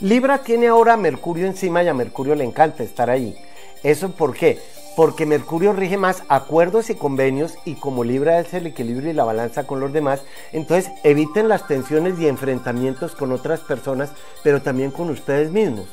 Libra 0.00 0.38
tiene 0.38 0.68
ahora 0.68 0.96
Mercurio 0.96 1.46
encima 1.46 1.82
y 1.82 1.88
a 1.88 1.94
Mercurio 1.94 2.34
le 2.34 2.44
encanta 2.44 2.82
estar 2.82 3.10
ahí. 3.10 3.36
¿Eso 3.84 4.10
por 4.10 4.34
qué? 4.34 4.58
Porque 4.96 5.26
Mercurio 5.26 5.72
rige 5.72 5.96
más 5.96 6.22
acuerdos 6.28 6.88
y 6.88 6.94
convenios 6.94 7.54
y 7.64 7.74
como 7.74 8.02
Libra 8.02 8.40
es 8.40 8.54
el 8.54 8.66
equilibrio 8.66 9.10
y 9.10 9.14
la 9.14 9.24
balanza 9.24 9.66
con 9.66 9.78
los 9.78 9.92
demás, 9.92 10.22
entonces 10.52 10.90
eviten 11.04 11.48
las 11.48 11.66
tensiones 11.68 12.18
y 12.18 12.26
enfrentamientos 12.26 13.14
con 13.14 13.30
otras 13.30 13.60
personas, 13.60 14.10
pero 14.42 14.62
también 14.62 14.90
con 14.90 15.10
ustedes 15.10 15.50
mismos. 15.50 15.86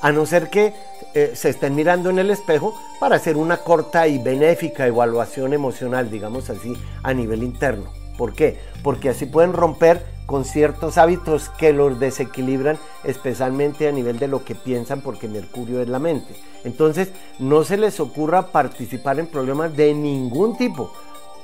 A 0.00 0.12
no 0.12 0.26
ser 0.26 0.50
que 0.50 0.74
eh, 1.14 1.32
se 1.34 1.50
estén 1.50 1.74
mirando 1.74 2.10
en 2.10 2.18
el 2.18 2.30
espejo 2.30 2.74
para 3.00 3.16
hacer 3.16 3.36
una 3.36 3.58
corta 3.58 4.06
y 4.06 4.18
benéfica 4.18 4.86
evaluación 4.86 5.52
emocional, 5.52 6.10
digamos 6.10 6.48
así, 6.50 6.74
a 7.02 7.12
nivel 7.14 7.42
interno. 7.42 7.92
¿Por 8.16 8.34
qué? 8.34 8.58
Porque 8.82 9.08
así 9.08 9.26
pueden 9.26 9.52
romper 9.52 10.04
con 10.26 10.44
ciertos 10.44 10.98
hábitos 10.98 11.48
que 11.50 11.72
los 11.72 11.98
desequilibran, 11.98 12.78
especialmente 13.04 13.88
a 13.88 13.92
nivel 13.92 14.18
de 14.18 14.28
lo 14.28 14.44
que 14.44 14.54
piensan, 14.54 15.00
porque 15.00 15.28
Mercurio 15.28 15.80
es 15.80 15.88
la 15.88 15.98
mente. 15.98 16.34
Entonces, 16.64 17.10
no 17.38 17.64
se 17.64 17.76
les 17.76 18.00
ocurra 18.00 18.48
participar 18.48 19.18
en 19.18 19.26
problemas 19.26 19.76
de 19.76 19.94
ningún 19.94 20.56
tipo, 20.56 20.92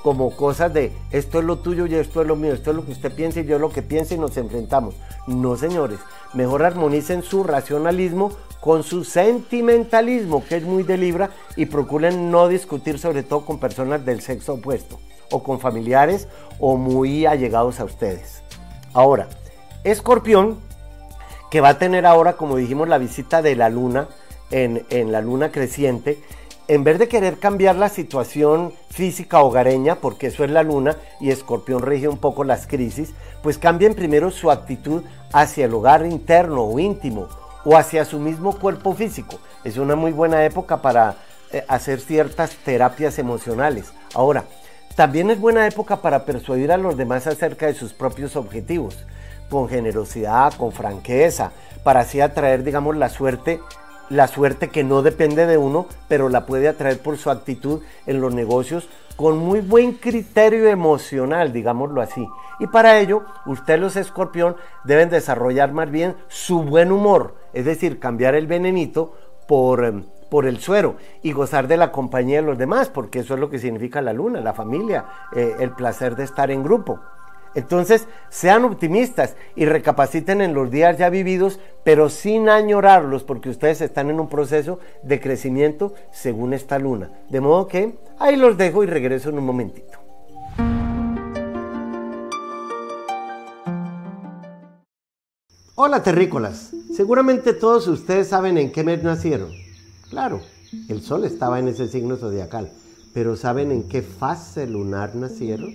como 0.03 0.31
cosas 0.31 0.73
de 0.73 0.93
esto 1.11 1.41
es 1.41 1.45
lo 1.45 1.59
tuyo 1.59 1.87
y 1.87 1.95
esto 1.95 2.23
es 2.23 2.27
lo 2.27 2.37
mío, 2.37 2.55
esto 2.55 2.71
es 2.71 2.77
lo 2.77 2.85
que 2.85 2.93
usted 2.93 3.13
piensa 3.13 3.41
y 3.41 3.45
yo 3.45 3.59
lo 3.59 3.71
que 3.71 3.83
pienso 3.83 4.15
y 4.15 4.19
nos 4.19 4.37
enfrentamos. 4.37 4.95
No, 5.27 5.57
señores, 5.57 5.99
mejor 6.35 6.63
armonicen 6.63 7.23
su 7.23 7.43
racionalismo 7.43 8.31
con 8.61 8.83
su 8.83 9.05
sentimentalismo, 9.05 10.45
que 10.45 10.57
es 10.57 10.63
muy 10.63 10.83
de 10.83 10.97
Libra, 10.97 11.31
y 11.57 11.67
procuren 11.67 12.31
no 12.31 12.49
discutir 12.49 12.99
sobre 12.99 13.23
todo 13.23 13.45
con 13.45 13.59
personas 13.59 14.05
del 14.05 14.21
sexo 14.21 14.55
opuesto, 14.55 14.99
o 15.31 15.43
con 15.43 15.61
familiares 15.61 16.29
o 16.59 16.77
muy 16.77 17.27
allegados 17.27 17.81
a 17.81 17.85
ustedes. 17.85 18.43
Ahora, 18.95 19.29
Escorpión, 19.85 20.59
que 21.51 21.61
va 21.61 21.71
a 21.71 21.79
tener 21.79 22.07
ahora, 22.07 22.35
como 22.35 22.57
dijimos, 22.57 22.89
la 22.89 22.99
visita 22.99 23.43
de 23.43 23.57
la 23.57 23.69
luna 23.69 24.09
en, 24.51 25.13
la 25.13 25.21
luna 25.21 25.51
creciente, 25.51 26.19
en 26.69 26.85
vez 26.85 26.99
de 26.99 27.09
querer 27.09 27.39
cambiar 27.39 27.77
la 27.77 27.89
situación 27.89 28.73
física 28.91 29.41
hogareña, 29.41 29.97
porque 29.97 30.27
eso 30.29 30.45
es 30.45 30.51
la 30.51 30.63
luna 30.63 30.97
y 31.21 31.31
Escorpión 31.31 31.83
rige 31.83 32.09
un 32.09 32.19
poco 32.19 32.45
las 32.45 32.67
crisis, 32.67 33.15
pues 33.43 33.57
cambien 33.59 33.95
primero 33.95 34.31
su 34.31 34.51
actitud 34.51 35.03
hacia 35.33 35.67
el 35.67 35.75
hogar 35.75 36.05
interno 36.05 36.65
o 36.65 36.79
íntimo 36.79 37.29
o 37.65 37.77
hacia 37.77 38.05
su 38.05 38.19
mismo 38.19 38.59
cuerpo 38.59 38.95
físico. 38.95 39.39
Es 39.65 39.79
una 39.79 39.97
muy 39.97 40.13
buena 40.13 40.45
época 40.45 40.83
para 40.83 41.17
eh, 41.51 41.65
hacer 41.69 42.01
ciertas 42.01 42.57
terapias 42.57 43.19
emocionales. 43.19 43.93
Ahora, 44.15 44.45
también 44.99 45.31
es 45.31 45.39
buena 45.39 45.65
época 45.65 45.99
para 46.03 46.25
persuadir 46.25 46.73
a 46.73 46.77
los 46.77 46.97
demás 46.97 47.29
acerca 47.29 47.67
de 47.67 47.75
sus 47.75 47.93
propios 47.93 48.35
objetivos, 48.35 48.99
con 49.49 49.69
generosidad, 49.69 50.53
con 50.55 50.73
franqueza, 50.73 51.53
para 51.85 52.01
así 52.01 52.21
atraer, 52.21 52.65
digamos, 52.65 52.97
la 52.97 53.09
suerte, 53.09 53.61
la 54.09 54.27
suerte 54.27 54.71
que 54.71 54.83
no 54.83 55.03
depende 55.03 55.47
de 55.47 55.57
uno, 55.57 55.87
pero 56.09 56.29
la 56.29 56.47
puede 56.47 56.67
atraer 56.67 56.99
por 56.99 57.17
su 57.17 57.31
actitud 57.31 57.81
en 58.07 58.21
los 58.21 58.35
negocios 58.35 58.89
con 59.15 59.39
muy 59.39 59.61
buen 59.61 59.93
criterio 59.93 60.67
emocional, 60.67 61.53
digámoslo 61.53 62.03
así. 62.03 62.27
Y 62.59 62.67
para 62.67 62.99
ello, 62.99 63.23
ustedes 63.47 63.79
los 63.79 63.95
escorpión 63.95 64.57
deben 64.83 65.11
desarrollar 65.11 65.71
más 65.71 65.93
bien 65.93 66.17
su 66.27 66.65
buen 66.65 66.91
humor, 66.91 67.37
es 67.53 67.65
decir, 67.65 68.01
cambiar 68.01 68.35
el 68.35 68.49
venenito 68.49 69.15
por 69.47 69.85
em, 69.85 70.03
por 70.31 70.47
el 70.47 70.59
suero 70.59 70.97
y 71.23 71.33
gozar 71.33 71.69
de 71.69 71.77
la 71.77 71.93
compañía 71.93 72.41
de 72.41 72.47
los 72.47 72.59
demás, 72.59 72.89
porque 72.89 73.21
eso 73.21 73.35
es 73.35 73.41
lo 73.41 73.51
que 73.51 73.59
significa 73.59 74.03
la 74.03 74.13
luna, 74.13 74.41
la 74.41 74.55
familia, 74.55 75.05
eh, 75.35 75.57
el 75.61 75.71
placer 75.71 76.17
de 76.17 76.25
estar 76.25 76.51
en 76.51 76.63
grupo. 76.63 77.01
Entonces, 77.55 78.07
sean 78.29 78.65
optimistas 78.65 79.35
y 79.57 79.65
recapaciten 79.65 80.41
en 80.43 80.55
los 80.55 80.71
días 80.71 80.99
ya 80.99 81.11
vividos, 81.11 81.59
pero 81.83 82.09
sin 82.09 82.49
añorarlos, 82.49 83.25
porque 83.25 83.49
ustedes 83.49 83.81
están 83.81 84.11
en 84.11 84.21
un 84.21 84.29
proceso 84.29 84.79
de 85.03 85.21
crecimiento 85.21 85.95
según 86.13 86.53
esta 86.53 86.79
luna. 86.79 87.11
De 87.29 87.41
modo 87.41 87.67
que 87.67 87.99
ahí 88.19 88.37
los 88.37 88.57
dejo 88.57 88.85
y 88.85 88.87
regreso 88.87 89.31
en 89.31 89.39
un 89.39 89.47
momentito. 89.47 89.99
Hola 95.75 96.03
terrícolas, 96.03 96.73
seguramente 96.93 97.55
todos 97.55 97.87
ustedes 97.87 98.29
saben 98.29 98.59
en 98.59 98.73
qué 98.73 98.83
mes 98.83 99.03
nacieron. 99.05 99.68
Claro, 100.11 100.41
el 100.89 101.03
sol 101.03 101.25
estaba 101.25 101.59
en 101.59 101.69
ese 101.69 101.87
signo 101.87 102.17
zodiacal, 102.17 102.71
pero 103.13 103.37
¿saben 103.37 103.71
en 103.71 103.83
qué 103.83 104.01
fase 104.01 104.67
lunar 104.67 105.15
nacieron? 105.15 105.71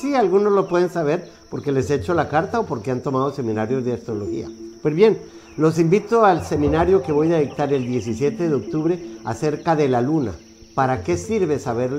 Sí, 0.00 0.14
algunos 0.14 0.52
lo 0.52 0.68
pueden 0.68 0.90
saber 0.90 1.28
porque 1.50 1.72
les 1.72 1.90
he 1.90 1.96
hecho 1.96 2.14
la 2.14 2.28
carta 2.28 2.60
o 2.60 2.66
porque 2.66 2.92
han 2.92 3.02
tomado 3.02 3.32
seminarios 3.32 3.84
de 3.84 3.94
astrología. 3.94 4.48
Pues 4.80 4.94
bien, 4.94 5.18
los 5.56 5.78
invito 5.80 6.24
al 6.24 6.44
seminario 6.44 7.02
que 7.02 7.10
voy 7.10 7.32
a 7.32 7.38
dictar 7.38 7.72
el 7.72 7.86
17 7.86 8.48
de 8.48 8.54
octubre 8.54 9.18
acerca 9.24 9.74
de 9.74 9.88
la 9.88 10.00
luna. 10.00 10.32
¿Para 10.76 11.02
qué 11.02 11.16
sirve 11.16 11.58
saber 11.58 11.90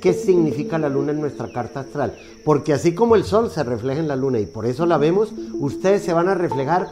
qué 0.00 0.12
significa 0.12 0.78
la 0.78 0.88
luna 0.88 1.12
en 1.12 1.20
nuestra 1.20 1.52
carta 1.52 1.80
astral? 1.80 2.16
Porque 2.44 2.72
así 2.72 2.94
como 2.94 3.14
el 3.14 3.24
sol 3.24 3.50
se 3.50 3.62
refleja 3.62 4.00
en 4.00 4.08
la 4.08 4.16
luna 4.16 4.40
y 4.40 4.46
por 4.46 4.66
eso 4.66 4.86
la 4.86 4.98
vemos, 4.98 5.32
ustedes 5.54 6.02
se 6.02 6.12
van 6.12 6.28
a 6.28 6.34
reflejar 6.34 6.88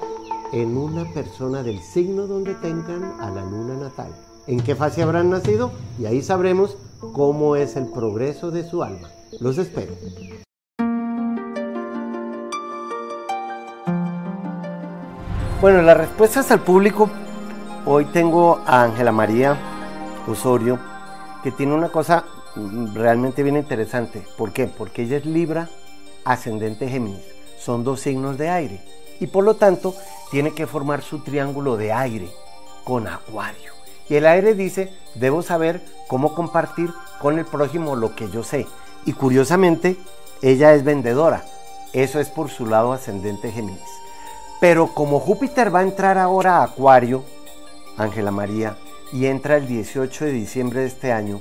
en 0.52 0.76
una 0.76 1.04
persona 1.12 1.62
del 1.62 1.80
signo 1.80 2.26
donde 2.26 2.54
tengan 2.54 3.20
a 3.20 3.30
la 3.30 3.42
luna 3.42 3.74
natal. 3.74 4.14
En 4.46 4.61
qué 4.61 4.74
fase 4.74 5.02
habrán 5.02 5.30
nacido 5.30 5.72
y 5.98 6.06
ahí 6.06 6.22
sabremos 6.22 6.76
cómo 7.12 7.56
es 7.56 7.76
el 7.76 7.87
progreso 7.88 8.50
de 8.50 8.68
su 8.68 8.82
alma. 8.82 9.11
Los 9.40 9.58
espero. 9.58 9.92
Bueno, 15.61 15.82
las 15.82 15.96
respuestas 15.96 16.50
al 16.50 16.61
público. 16.61 17.11
Hoy 17.84 18.06
tengo 18.06 18.61
a 18.64 18.84
Ángela 18.84 19.12
María 19.12 19.58
Osorio, 20.26 20.78
que 21.42 21.50
tiene 21.52 21.74
una 21.74 21.90
cosa 21.90 22.24
realmente 22.94 23.42
bien 23.42 23.56
interesante. 23.56 24.24
¿Por 24.37 24.52
qué? 24.52 24.66
Porque 24.66 25.02
ella 25.02 25.18
es 25.18 25.26
Libra, 25.26 25.68
ascendente 26.24 26.88
Géminis. 26.88 27.24
Son 27.58 27.84
dos 27.84 28.00
signos 28.00 28.38
de 28.38 28.48
aire. 28.48 28.80
Y 29.20 29.26
por 29.26 29.44
lo 29.44 29.54
tanto, 29.54 29.94
tiene 30.30 30.52
que 30.52 30.66
formar 30.66 31.02
su 31.02 31.20
triángulo 31.20 31.76
de 31.76 31.92
aire 31.92 32.30
con 32.84 33.06
Acuario. 33.06 33.72
Y 34.08 34.14
el 34.14 34.26
aire 34.26 34.54
dice, 34.54 34.92
debo 35.14 35.42
saber 35.42 35.84
cómo 36.08 36.34
compartir 36.34 36.90
con 37.20 37.38
el 37.38 37.44
prójimo 37.44 37.96
lo 37.96 38.14
que 38.14 38.30
yo 38.30 38.42
sé. 38.42 38.66
Y 39.04 39.12
curiosamente, 39.12 39.96
ella 40.42 40.74
es 40.74 40.84
vendedora. 40.84 41.44
Eso 41.92 42.20
es 42.20 42.28
por 42.28 42.50
su 42.50 42.66
lado 42.66 42.92
ascendente 42.92 43.50
Géminis. 43.50 43.80
Pero 44.60 44.94
como 44.94 45.20
Júpiter 45.20 45.74
va 45.74 45.80
a 45.80 45.84
entrar 45.84 46.18
ahora 46.18 46.58
a 46.58 46.64
Acuario, 46.64 47.24
Ángela 47.96 48.30
María, 48.30 48.76
y 49.12 49.26
entra 49.26 49.56
el 49.56 49.66
18 49.66 50.26
de 50.26 50.32
diciembre 50.32 50.80
de 50.80 50.86
este 50.86 51.12
año, 51.12 51.40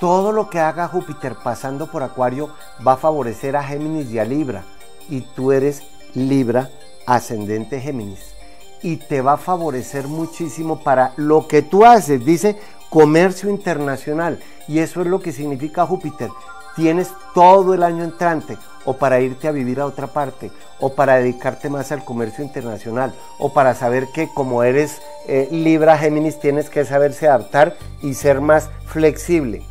todo 0.00 0.32
lo 0.32 0.50
que 0.50 0.58
haga 0.58 0.88
Júpiter 0.88 1.36
pasando 1.42 1.90
por 1.90 2.02
Acuario 2.02 2.50
va 2.86 2.92
a 2.92 2.96
favorecer 2.96 3.56
a 3.56 3.62
Géminis 3.62 4.10
y 4.10 4.18
a 4.18 4.24
Libra. 4.24 4.64
Y 5.08 5.20
tú 5.20 5.52
eres 5.52 5.82
Libra 6.14 6.68
ascendente 7.06 7.80
Géminis. 7.80 8.34
Y 8.82 8.96
te 8.96 9.20
va 9.20 9.34
a 9.34 9.38
favorecer 9.38 10.08
muchísimo 10.08 10.82
para 10.82 11.12
lo 11.16 11.46
que 11.46 11.62
tú 11.62 11.84
haces. 11.84 12.24
Dice 12.24 12.56
comercio 12.90 13.48
internacional. 13.48 14.40
Y 14.68 14.80
eso 14.80 15.00
es 15.00 15.06
lo 15.06 15.20
que 15.20 15.32
significa 15.32 15.86
Júpiter. 15.86 16.30
Tienes 16.74 17.10
todo 17.34 17.74
el 17.74 17.82
año 17.82 18.02
entrante 18.02 18.56
o 18.84 18.94
para 18.94 19.20
irte 19.20 19.48
a 19.48 19.52
vivir 19.52 19.80
a 19.80 19.86
otra 19.86 20.08
parte, 20.08 20.50
o 20.80 20.94
para 20.94 21.16
dedicarte 21.16 21.70
más 21.70 21.92
al 21.92 22.04
comercio 22.04 22.44
internacional, 22.44 23.14
o 23.38 23.52
para 23.52 23.74
saber 23.74 24.08
que 24.12 24.28
como 24.28 24.62
eres 24.62 25.00
eh, 25.28 25.48
Libra 25.50 25.98
Géminis 25.98 26.40
tienes 26.40 26.68
que 26.68 26.84
saberse 26.84 27.28
adaptar 27.28 27.76
y 28.02 28.14
ser 28.14 28.40
más 28.40 28.70
flexible. 28.86 29.62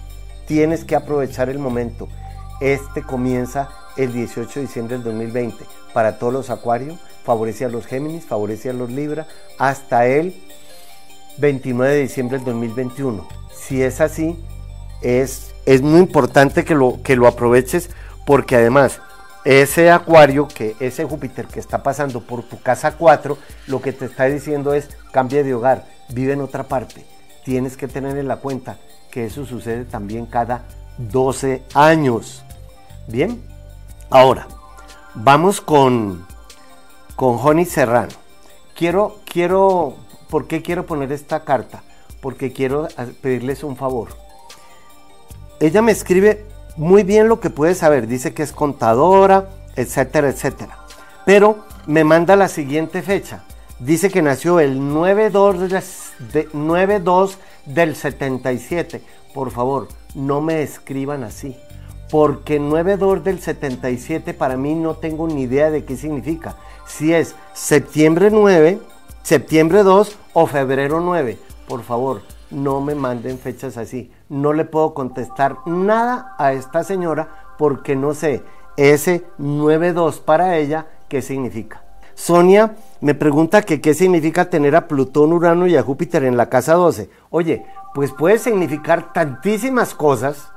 Tienes 0.47 0.83
que 0.83 0.95
aprovechar 0.95 1.49
el 1.49 1.59
momento. 1.59 2.07
Este 2.61 3.01
comienza 3.01 3.69
el 3.97 4.13
18 4.13 4.59
de 4.59 4.65
diciembre 4.65 4.95
del 4.95 5.03
2020 5.03 5.65
para 5.93 6.17
todos 6.17 6.33
los 6.33 6.49
acuarios, 6.49 6.97
favorece 7.23 7.65
a 7.65 7.69
los 7.69 7.85
Géminis, 7.85 8.25
favorece 8.25 8.69
a 8.69 8.73
los 8.73 8.89
Libra, 8.89 9.27
hasta 9.57 10.05
el 10.07 10.35
29 11.37 11.95
de 11.95 12.01
diciembre 12.01 12.37
del 12.37 12.45
2021. 12.45 13.27
Si 13.53 13.81
es 13.81 14.01
así, 14.01 14.37
es, 15.01 15.53
es 15.65 15.81
muy 15.81 15.99
importante 15.99 16.63
que 16.63 16.75
lo, 16.75 17.01
que 17.03 17.15
lo 17.15 17.27
aproveches 17.27 17.89
porque 18.25 18.55
además 18.55 19.01
ese 19.43 19.89
acuario, 19.89 20.47
que 20.47 20.75
ese 20.79 21.05
Júpiter 21.05 21.47
que 21.47 21.59
está 21.59 21.81
pasando 21.81 22.21
por 22.21 22.43
tu 22.43 22.61
casa 22.61 22.93
4, 22.97 23.37
lo 23.67 23.81
que 23.81 23.91
te 23.91 24.05
está 24.05 24.25
diciendo 24.25 24.73
es 24.73 24.89
cambia 25.11 25.43
de 25.43 25.53
hogar, 25.53 25.85
vive 26.09 26.33
en 26.33 26.41
otra 26.41 26.63
parte. 26.63 27.05
Tienes 27.43 27.75
que 27.75 27.87
tener 27.87 28.17
en 28.17 28.27
la 28.27 28.37
cuenta 28.37 28.77
que 29.09 29.25
eso 29.25 29.45
sucede 29.45 29.85
también 29.85 30.27
cada 30.27 30.65
12 30.99 31.63
años. 31.73 32.43
Bien, 33.07 33.41
ahora 34.11 34.47
vamos 35.15 35.59
con, 35.59 36.25
con 37.15 37.37
Joni 37.37 37.65
Serrano. 37.65 38.13
Quiero, 38.75 39.17
quiero, 39.25 39.95
¿por 40.29 40.47
qué 40.47 40.61
quiero 40.61 40.85
poner 40.85 41.11
esta 41.11 41.43
carta? 41.43 41.83
Porque 42.21 42.51
quiero 42.51 42.87
pedirles 43.21 43.63
un 43.63 43.75
favor. 43.75 44.09
Ella 45.59 45.81
me 45.81 45.91
escribe 45.91 46.45
muy 46.77 47.03
bien 47.03 47.27
lo 47.27 47.39
que 47.39 47.49
puede 47.49 47.75
saber. 47.75 48.07
Dice 48.07 48.33
que 48.33 48.43
es 48.43 48.51
contadora, 48.51 49.49
etcétera, 49.75 50.29
etcétera. 50.29 50.77
Pero 51.25 51.65
me 51.85 52.03
manda 52.03 52.35
la 52.35 52.47
siguiente 52.47 53.01
fecha. 53.01 53.43
Dice 53.79 54.09
que 54.09 54.21
nació 54.21 54.59
el 54.59 54.79
9-2 54.79 57.35
del 57.65 57.95
77. 57.95 59.01
Por 59.33 59.51
favor, 59.51 59.87
no 60.13 60.41
me 60.41 60.61
escriban 60.61 61.23
así. 61.23 61.57
Porque 62.11 62.59
9-2 62.59 63.23
del 63.23 63.39
77 63.39 64.33
para 64.33 64.57
mí 64.57 64.75
no 64.75 64.95
tengo 64.95 65.27
ni 65.27 65.43
idea 65.43 65.71
de 65.71 65.85
qué 65.85 65.95
significa. 65.95 66.57
Si 66.85 67.13
es 67.13 67.35
septiembre 67.53 68.29
9, 68.29 68.79
septiembre 69.23 69.83
2 69.83 70.17
o 70.33 70.45
febrero 70.45 70.99
9. 70.99 71.39
Por 71.69 71.83
favor, 71.83 72.21
no 72.49 72.81
me 72.81 72.95
manden 72.95 73.39
fechas 73.39 73.77
así. 73.77 74.11
No 74.27 74.51
le 74.51 74.65
puedo 74.65 74.93
contestar 74.93 75.57
nada 75.65 76.35
a 76.37 76.51
esta 76.51 76.83
señora 76.83 77.53
porque 77.57 77.95
no 77.95 78.13
sé 78.13 78.43
ese 78.75 79.23
9-2 79.39 80.19
para 80.19 80.57
ella 80.57 80.87
qué 81.07 81.21
significa. 81.21 81.83
Sonia 82.13 82.75
me 82.99 83.15
pregunta 83.15 83.61
qué 83.61 83.93
significa 83.93 84.49
tener 84.49 84.75
a 84.75 84.87
Plutón, 84.87 85.33
Urano 85.33 85.65
y 85.65 85.77
a 85.77 85.81
Júpiter 85.81 86.23
en 86.23 86.37
la 86.37 86.49
casa 86.49 86.73
12. 86.73 87.09
Oye, 87.29 87.65
pues 87.93 88.11
puede 88.11 88.37
significar 88.37 89.13
tantísimas 89.13 89.95
cosas 89.95 90.51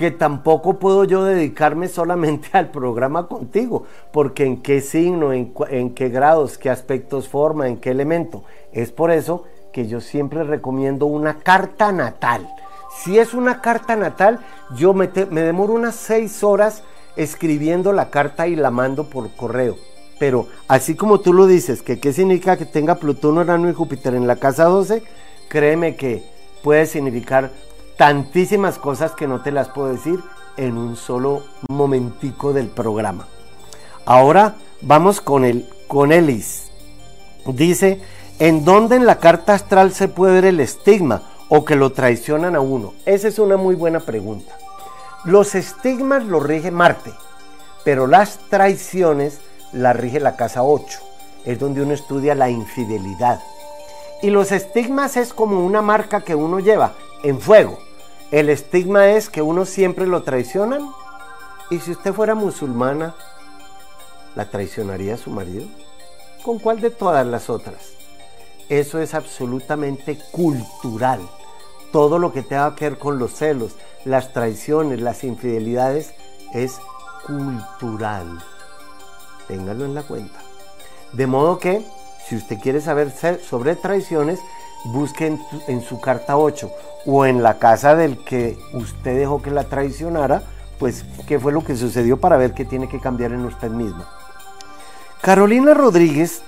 que 0.00 0.10
tampoco 0.10 0.78
puedo 0.78 1.04
yo 1.04 1.24
dedicarme 1.24 1.86
solamente 1.86 2.48
al 2.54 2.70
programa 2.70 3.26
contigo, 3.26 3.84
porque 4.14 4.46
en 4.46 4.62
qué 4.62 4.80
signo, 4.80 5.34
en, 5.34 5.90
qué 5.90 6.08
grados, 6.08 6.56
qué 6.56 6.70
aspectos 6.70 7.28
forma, 7.28 7.68
en 7.68 7.76
qué 7.76 7.90
elemento. 7.90 8.42
Es 8.72 8.92
por 8.92 9.10
eso 9.10 9.44
que 9.74 9.86
yo 9.86 10.00
siempre 10.00 10.42
recomiendo 10.42 11.04
una 11.04 11.40
carta 11.40 11.92
natal. 11.92 12.48
Si 12.96 13.18
es 13.18 13.34
una 13.34 13.60
carta 13.60 13.94
natal, 13.94 14.40
yo 14.74 14.94
me, 14.94 15.08
demoro 15.08 15.74
unas 15.74 15.96
seis 15.96 16.42
horas 16.42 16.82
escribiendo 17.16 17.92
la 17.92 18.08
carta 18.08 18.48
y 18.48 18.56
la 18.56 18.70
mando 18.70 19.04
por 19.10 19.30
correo. 19.36 19.76
Pero 20.18 20.46
así 20.66 20.94
como 20.94 21.20
tú 21.20 21.34
lo 21.34 21.46
dices, 21.46 21.82
que 21.82 22.00
qué 22.00 22.14
significa 22.14 22.56
que 22.56 22.64
tenga 22.64 22.94
Plutón, 22.94 23.36
Urano 23.36 23.68
y 23.68 23.74
Júpiter 23.74 24.14
en 24.14 24.26
la 24.26 24.36
casa 24.36 24.64
12, 24.64 25.02
créeme 25.50 25.94
que 25.94 26.24
puede 26.62 26.86
significar 26.86 27.50
tantísimas 28.00 28.78
cosas 28.78 29.12
que 29.12 29.28
no 29.28 29.42
te 29.42 29.52
las 29.52 29.68
puedo 29.68 29.88
decir 29.88 30.20
en 30.56 30.78
un 30.78 30.96
solo 30.96 31.42
momentico 31.68 32.54
del 32.54 32.68
programa. 32.68 33.26
Ahora 34.06 34.54
vamos 34.80 35.20
con 35.20 35.44
el 35.44 35.68
con 35.86 36.10
Elis. 36.10 36.70
Dice 37.44 38.00
¿En 38.38 38.64
dónde 38.64 38.96
en 38.96 39.04
la 39.04 39.18
carta 39.18 39.52
astral 39.52 39.92
se 39.92 40.08
puede 40.08 40.32
ver 40.32 40.44
el 40.46 40.60
estigma 40.60 41.24
o 41.50 41.66
que 41.66 41.76
lo 41.76 41.92
traicionan 41.92 42.56
a 42.56 42.60
uno? 42.60 42.94
Esa 43.04 43.28
es 43.28 43.38
una 43.38 43.58
muy 43.58 43.74
buena 43.74 44.00
pregunta. 44.00 44.56
Los 45.26 45.54
estigmas 45.54 46.24
los 46.24 46.42
rige 46.42 46.70
Marte, 46.70 47.12
pero 47.84 48.06
las 48.06 48.38
traiciones 48.48 49.40
las 49.74 49.94
rige 49.94 50.20
la 50.20 50.36
casa 50.36 50.62
8. 50.62 51.00
Es 51.44 51.58
donde 51.58 51.82
uno 51.82 51.92
estudia 51.92 52.34
la 52.34 52.48
infidelidad. 52.48 53.40
Y 54.22 54.30
los 54.30 54.52
estigmas 54.52 55.18
es 55.18 55.34
como 55.34 55.60
una 55.66 55.82
marca 55.82 56.22
que 56.22 56.34
uno 56.34 56.60
lleva 56.60 56.94
en 57.22 57.38
fuego. 57.42 57.89
El 58.30 58.48
estigma 58.48 59.08
es 59.08 59.28
que 59.28 59.42
uno 59.42 59.64
siempre 59.64 60.06
lo 60.06 60.22
traicionan. 60.22 60.88
¿Y 61.68 61.80
si 61.80 61.90
usted 61.90 62.12
fuera 62.12 62.36
musulmana, 62.36 63.16
la 64.36 64.48
traicionaría 64.48 65.14
a 65.14 65.18
su 65.18 65.30
marido? 65.30 65.66
¿Con 66.44 66.60
cuál 66.60 66.80
de 66.80 66.90
todas 66.90 67.26
las 67.26 67.50
otras? 67.50 67.92
Eso 68.68 69.00
es 69.00 69.14
absolutamente 69.14 70.16
cultural. 70.30 71.20
Todo 71.90 72.20
lo 72.20 72.32
que 72.32 72.42
tenga 72.42 72.76
que 72.76 72.90
ver 72.90 72.98
con 72.98 73.18
los 73.18 73.32
celos, 73.32 73.74
las 74.04 74.32
traiciones, 74.32 75.00
las 75.00 75.24
infidelidades, 75.24 76.14
es 76.54 76.78
cultural. 77.26 78.40
téngalo 79.48 79.84
en 79.84 79.94
la 79.94 80.02
cuenta. 80.04 80.38
De 81.12 81.26
modo 81.26 81.58
que, 81.58 81.84
si 82.28 82.36
usted 82.36 82.60
quiere 82.60 82.80
saber 82.80 83.12
sobre 83.40 83.74
traiciones, 83.74 84.38
busque 84.84 85.36
en, 85.66 85.82
su 85.82 86.00
carta 86.00 86.36
8 86.36 86.70
o 87.06 87.26
en 87.26 87.42
la 87.42 87.58
casa 87.58 87.94
del 87.94 88.18
que 88.18 88.58
usted 88.72 89.16
dejó 89.16 89.42
que 89.42 89.50
la 89.50 89.64
traicionara, 89.64 90.42
pues 90.78 91.04
qué 91.26 91.38
fue 91.38 91.52
lo 91.52 91.64
que 91.64 91.76
sucedió 91.76 92.18
para 92.18 92.36
ver 92.36 92.52
qué 92.52 92.64
tiene 92.64 92.88
que 92.88 93.00
cambiar 93.00 93.32
en 93.32 93.44
usted 93.44 93.70
mismo. 93.70 94.04
Carolina 95.20 95.74
Rodríguez 95.74 96.42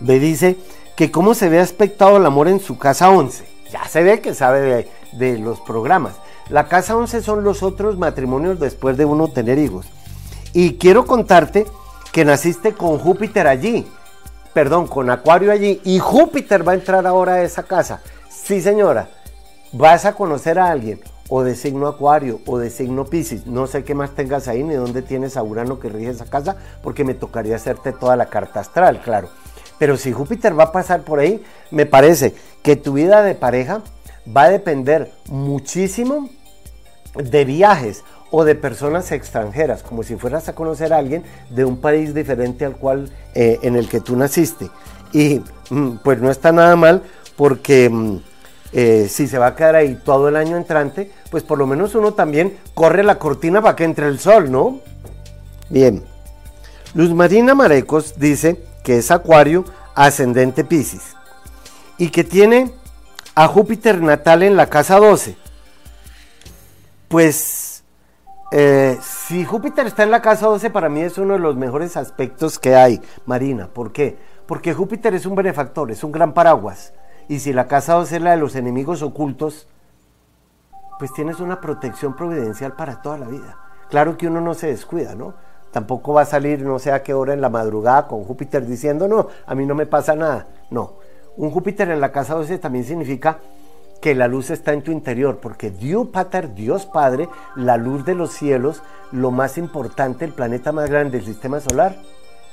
me 0.00 0.18
dice 0.18 0.56
que 0.96 1.10
cómo 1.10 1.34
se 1.34 1.48
ve 1.48 1.60
aspectado 1.60 2.16
el 2.16 2.26
amor 2.26 2.48
en 2.48 2.60
su 2.60 2.78
casa 2.78 3.10
11. 3.10 3.46
Ya 3.72 3.84
se 3.88 4.02
ve 4.02 4.20
que 4.20 4.34
sabe 4.34 4.60
de, 4.60 4.90
de 5.12 5.38
los 5.38 5.60
programas. 5.60 6.14
La 6.48 6.68
casa 6.68 6.96
11 6.96 7.22
son 7.22 7.42
los 7.42 7.62
otros 7.62 7.98
matrimonios 7.98 8.60
después 8.60 8.96
de 8.96 9.04
uno 9.04 9.28
tener 9.28 9.58
hijos. 9.58 9.86
Y 10.52 10.74
quiero 10.74 11.04
contarte 11.04 11.66
que 12.12 12.24
naciste 12.24 12.72
con 12.72 12.98
Júpiter 12.98 13.46
allí, 13.46 13.86
perdón, 14.54 14.86
con 14.86 15.10
Acuario 15.10 15.50
allí, 15.50 15.80
y 15.84 15.98
Júpiter 15.98 16.66
va 16.66 16.72
a 16.72 16.76
entrar 16.76 17.06
ahora 17.06 17.34
a 17.34 17.42
esa 17.42 17.64
casa. 17.64 18.00
Sí, 18.30 18.62
señora, 18.62 19.08
vas 19.76 20.04
a 20.04 20.14
conocer 20.14 20.58
a 20.58 20.70
alguien 20.70 21.00
o 21.28 21.42
de 21.42 21.54
signo 21.54 21.88
Acuario 21.88 22.40
o 22.46 22.58
de 22.58 22.70
signo 22.70 23.04
Pisces. 23.04 23.46
No 23.46 23.66
sé 23.66 23.84
qué 23.84 23.94
más 23.94 24.14
tengas 24.14 24.48
ahí 24.48 24.62
ni 24.62 24.74
dónde 24.74 25.02
tienes 25.02 25.36
a 25.36 25.42
Urano 25.42 25.78
que 25.78 25.88
rige 25.88 26.10
esa 26.10 26.26
casa, 26.26 26.56
porque 26.82 27.04
me 27.04 27.14
tocaría 27.14 27.56
hacerte 27.56 27.92
toda 27.92 28.16
la 28.16 28.26
carta 28.26 28.60
astral, 28.60 29.00
claro. 29.02 29.28
Pero 29.78 29.96
si 29.96 30.12
Júpiter 30.12 30.58
va 30.58 30.64
a 30.64 30.72
pasar 30.72 31.02
por 31.02 31.18
ahí, 31.18 31.42
me 31.70 31.84
parece 31.84 32.34
que 32.62 32.76
tu 32.76 32.94
vida 32.94 33.22
de 33.22 33.34
pareja 33.34 33.82
va 34.34 34.44
a 34.44 34.50
depender 34.50 35.12
muchísimo 35.28 36.28
de 37.14 37.44
viajes 37.44 38.02
o 38.30 38.44
de 38.44 38.54
personas 38.54 39.12
extranjeras, 39.12 39.82
como 39.82 40.02
si 40.02 40.16
fueras 40.16 40.48
a 40.48 40.54
conocer 40.54 40.92
a 40.92 40.98
alguien 40.98 41.24
de 41.50 41.64
un 41.64 41.78
país 41.78 42.14
diferente 42.14 42.64
al 42.64 42.76
cual 42.76 43.10
eh, 43.34 43.58
en 43.62 43.76
el 43.76 43.88
que 43.88 44.00
tú 44.00 44.16
naciste. 44.16 44.70
Y 45.12 45.42
mm, 45.70 45.98
pues 46.02 46.20
no 46.20 46.30
está 46.30 46.52
nada 46.52 46.74
mal 46.76 47.02
porque 47.36 47.88
mm, 47.88 48.18
eh, 48.72 49.06
si 49.08 49.28
se 49.28 49.38
va 49.38 49.48
a 49.48 49.56
quedar 49.56 49.76
ahí 49.76 49.98
todo 50.04 50.28
el 50.28 50.36
año 50.36 50.56
entrante, 50.56 51.10
pues 51.30 51.42
por 51.42 51.58
lo 51.58 51.66
menos 51.66 51.94
uno 51.94 52.14
también 52.14 52.56
corre 52.74 53.02
la 53.02 53.18
cortina 53.18 53.62
para 53.62 53.76
que 53.76 53.84
entre 53.84 54.08
el 54.08 54.18
sol, 54.18 54.50
¿no? 54.50 54.80
Bien. 55.68 56.04
Luz 56.94 57.12
Marina 57.12 57.54
Marecos 57.54 58.18
dice 58.18 58.62
que 58.82 58.98
es 58.98 59.10
Acuario 59.10 59.64
ascendente 59.94 60.64
Pisces 60.64 61.16
y 61.98 62.10
que 62.10 62.24
tiene 62.24 62.72
a 63.34 63.48
Júpiter 63.48 64.00
natal 64.00 64.42
en 64.42 64.56
la 64.56 64.68
casa 64.68 64.98
12. 64.98 65.36
Pues 67.08 67.84
eh, 68.52 68.98
si 69.02 69.44
Júpiter 69.44 69.86
está 69.86 70.02
en 70.02 70.10
la 70.10 70.22
casa 70.22 70.46
12, 70.46 70.70
para 70.70 70.88
mí 70.88 71.00
es 71.00 71.18
uno 71.18 71.34
de 71.34 71.40
los 71.40 71.56
mejores 71.56 71.96
aspectos 71.96 72.58
que 72.58 72.74
hay, 72.74 73.00
Marina. 73.26 73.68
¿Por 73.68 73.92
qué? 73.92 74.16
Porque 74.46 74.72
Júpiter 74.72 75.14
es 75.14 75.26
un 75.26 75.34
benefactor, 75.34 75.90
es 75.90 76.04
un 76.04 76.12
gran 76.12 76.32
paraguas. 76.32 76.92
Y 77.28 77.40
si 77.40 77.52
la 77.52 77.66
casa 77.66 77.94
12 77.94 78.16
es 78.16 78.22
la 78.22 78.30
de 78.32 78.36
los 78.36 78.54
enemigos 78.54 79.02
ocultos, 79.02 79.66
pues 80.98 81.12
tienes 81.12 81.40
una 81.40 81.60
protección 81.60 82.14
providencial 82.14 82.72
para 82.72 83.02
toda 83.02 83.18
la 83.18 83.26
vida. 83.26 83.58
Claro 83.90 84.16
que 84.16 84.26
uno 84.26 84.40
no 84.40 84.54
se 84.54 84.68
descuida, 84.68 85.14
¿no? 85.14 85.34
Tampoco 85.72 86.14
va 86.14 86.22
a 86.22 86.26
salir 86.26 86.62
no 86.62 86.78
sé 86.78 86.92
a 86.92 87.02
qué 87.02 87.12
hora 87.12 87.34
en 87.34 87.40
la 87.40 87.50
madrugada 87.50 88.06
con 88.06 88.24
Júpiter 88.24 88.66
diciendo, 88.66 89.08
no, 89.08 89.28
a 89.46 89.54
mí 89.54 89.66
no 89.66 89.74
me 89.74 89.86
pasa 89.86 90.14
nada. 90.14 90.46
No, 90.70 90.94
un 91.36 91.50
Júpiter 91.50 91.90
en 91.90 92.00
la 92.00 92.12
casa 92.12 92.34
12 92.34 92.58
también 92.58 92.84
significa 92.84 93.38
que 94.00 94.14
la 94.14 94.28
luz 94.28 94.50
está 94.50 94.72
en 94.72 94.82
tu 94.82 94.92
interior, 94.92 95.38
porque 95.40 95.70
Dios 95.70 96.08
Pater, 96.08 96.54
Dios 96.54 96.86
Padre, 96.86 97.28
la 97.56 97.76
luz 97.76 98.04
de 98.04 98.14
los 98.14 98.32
cielos, 98.32 98.82
lo 99.12 99.30
más 99.30 99.58
importante, 99.58 100.24
el 100.24 100.32
planeta 100.32 100.72
más 100.72 100.88
grande 100.88 101.18
del 101.18 101.26
sistema 101.26 101.60
solar, 101.60 101.96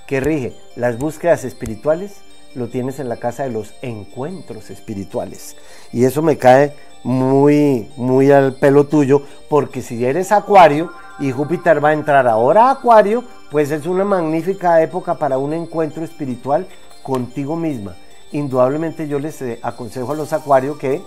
que 0.08 0.20
rige 0.20 0.56
las 0.76 0.98
búsquedas 0.98 1.44
espirituales, 1.44 2.22
lo 2.56 2.68
tienes 2.68 3.00
en 3.00 3.10
la 3.10 3.18
casa 3.18 3.44
de 3.44 3.50
los 3.50 3.74
encuentros 3.82 4.70
espirituales. 4.70 5.56
Y 5.92 6.06
eso 6.06 6.22
me 6.22 6.38
cae 6.38 6.74
muy, 7.04 7.92
muy 7.98 8.32
al 8.32 8.56
pelo 8.56 8.86
tuyo, 8.86 9.24
porque 9.50 9.82
si 9.82 10.06
eres 10.06 10.32
acuario 10.32 10.92
y 11.20 11.32
Júpiter 11.32 11.84
va 11.84 11.90
a 11.90 11.94
entrar 11.94 12.28
ahora 12.28 12.68
a 12.68 12.72
acuario, 12.72 13.24
pues 13.52 13.72
es 13.72 13.86
una 13.86 14.06
magnífica 14.06 14.82
época 14.82 15.16
para 15.16 15.38
un 15.38 15.54
encuentro 15.54 16.04
espiritual 16.04 16.68
contigo 17.04 17.56
misma 17.56 17.96
indudablemente 18.34 19.08
yo 19.08 19.20
les 19.20 19.42
eh, 19.42 19.60
aconsejo 19.62 20.12
a 20.12 20.16
los 20.16 20.34
acuarios 20.34 20.78
que 20.78 21.02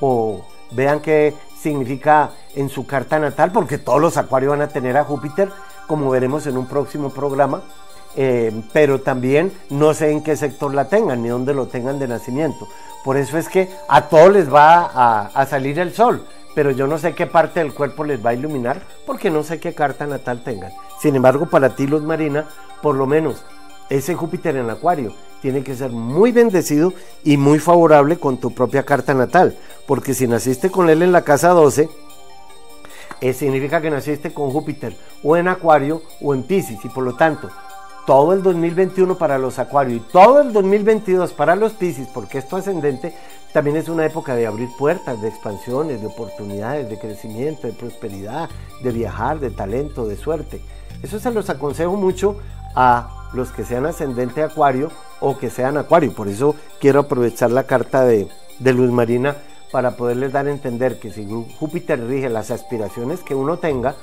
o 0.00 0.44
vean 0.72 1.00
qué 1.00 1.34
significa 1.56 2.30
en 2.56 2.68
su 2.68 2.86
carta 2.86 3.18
natal, 3.18 3.52
porque 3.52 3.78
todos 3.78 4.00
los 4.00 4.16
acuarios 4.16 4.50
van 4.50 4.62
a 4.62 4.68
tener 4.68 4.96
a 4.96 5.04
Júpiter, 5.04 5.48
como 5.86 6.10
veremos 6.10 6.46
en 6.46 6.56
un 6.56 6.66
próximo 6.66 7.10
programa, 7.10 7.62
eh, 8.16 8.52
pero 8.72 9.00
también 9.00 9.52
no 9.70 9.94
sé 9.94 10.10
en 10.10 10.22
qué 10.22 10.36
sector 10.36 10.74
la 10.74 10.88
tengan 10.88 11.22
ni 11.22 11.28
dónde 11.28 11.54
lo 11.54 11.66
tengan 11.66 11.98
de 11.98 12.08
nacimiento. 12.08 12.68
Por 13.04 13.16
eso 13.16 13.38
es 13.38 13.48
que 13.48 13.68
a 13.88 14.08
todos 14.08 14.32
les 14.32 14.52
va 14.52 15.28
a, 15.34 15.46
salir 15.46 15.78
el 15.78 15.92
sol, 15.92 16.24
pero 16.54 16.70
yo 16.70 16.86
no 16.86 16.98
sé 16.98 17.14
qué 17.14 17.26
parte 17.26 17.60
del 17.60 17.74
cuerpo 17.74 18.04
les 18.04 18.24
va 18.24 18.30
a 18.30 18.34
iluminar, 18.34 18.82
porque 19.06 19.30
no 19.30 19.42
sé 19.42 19.58
qué 19.58 19.74
carta 19.74 20.06
natal 20.06 20.44
tengan. 20.44 20.72
Sin 21.00 21.16
embargo, 21.16 21.46
para 21.46 21.74
ti, 21.74 21.86
Luz 21.86 22.02
Marina, 22.02 22.46
por 22.80 22.94
lo 22.94 23.06
menos 23.06 23.44
ese 23.90 24.14
Júpiter 24.14 24.56
en 24.56 24.70
Acuario 24.70 25.12
tiene 25.40 25.64
que 25.64 25.74
ser 25.74 25.90
muy 25.90 26.30
bendecido 26.30 26.92
y 27.24 27.36
muy 27.36 27.58
favorable 27.58 28.18
con 28.18 28.38
tu 28.38 28.54
propia 28.54 28.84
carta 28.84 29.14
natal, 29.14 29.56
porque 29.86 30.14
si 30.14 30.28
naciste 30.28 30.70
con 30.70 30.88
él 30.88 31.02
en 31.02 31.10
la 31.10 31.22
casa 31.22 31.48
12, 31.48 31.88
eh, 33.20 33.32
significa 33.32 33.80
que 33.80 33.90
naciste 33.90 34.32
con 34.32 34.50
Júpiter 34.50 34.96
o 35.24 35.36
en 35.36 35.48
Acuario 35.48 36.02
o 36.20 36.34
en 36.34 36.44
Pisces 36.44 36.84
y 36.84 36.88
por 36.88 37.04
lo 37.04 37.14
tanto 37.14 37.48
todo 38.06 38.32
el 38.32 38.42
2021 38.42 39.16
para 39.16 39.38
los 39.38 39.58
Acuarios 39.58 40.00
y 40.00 40.12
todo 40.12 40.40
el 40.40 40.52
2022 40.52 41.32
para 41.32 41.56
los 41.56 41.72
Pisces, 41.72 42.08
porque 42.12 42.38
esto 42.38 42.56
ascendente 42.56 43.14
también 43.52 43.76
es 43.76 43.88
una 43.88 44.06
época 44.06 44.34
de 44.34 44.46
abrir 44.46 44.68
puertas, 44.78 45.20
de 45.20 45.28
expansiones, 45.28 46.00
de 46.00 46.06
oportunidades, 46.06 46.88
de 46.88 46.98
crecimiento, 46.98 47.66
de 47.66 47.74
prosperidad, 47.74 48.48
de 48.82 48.90
viajar, 48.90 49.40
de 49.40 49.50
talento, 49.50 50.06
de 50.06 50.16
suerte. 50.16 50.62
Eso 51.02 51.20
se 51.20 51.30
los 51.30 51.50
aconsejo 51.50 51.96
mucho 51.96 52.36
a 52.74 53.28
los 53.34 53.50
que 53.50 53.64
sean 53.64 53.86
ascendente 53.86 54.42
acuario 54.42 54.90
o 55.20 55.36
que 55.38 55.50
sean 55.50 55.76
acuario. 55.76 56.12
Por 56.12 56.28
eso 56.28 56.54
quiero 56.80 57.00
aprovechar 57.00 57.50
la 57.50 57.64
carta 57.64 58.04
de, 58.04 58.28
Luz 58.60 58.90
Marina 58.90 59.36
para 59.70 59.96
poderles 59.96 60.32
dar 60.32 60.46
a 60.46 60.50
entender 60.50 61.00
que 61.00 61.10
si 61.10 61.26
Júpiter 61.58 62.06
rige 62.06 62.28
las 62.28 62.50
aspiraciones 62.50 63.20
que 63.20 63.34
uno 63.34 63.56
tenga, 63.56 63.96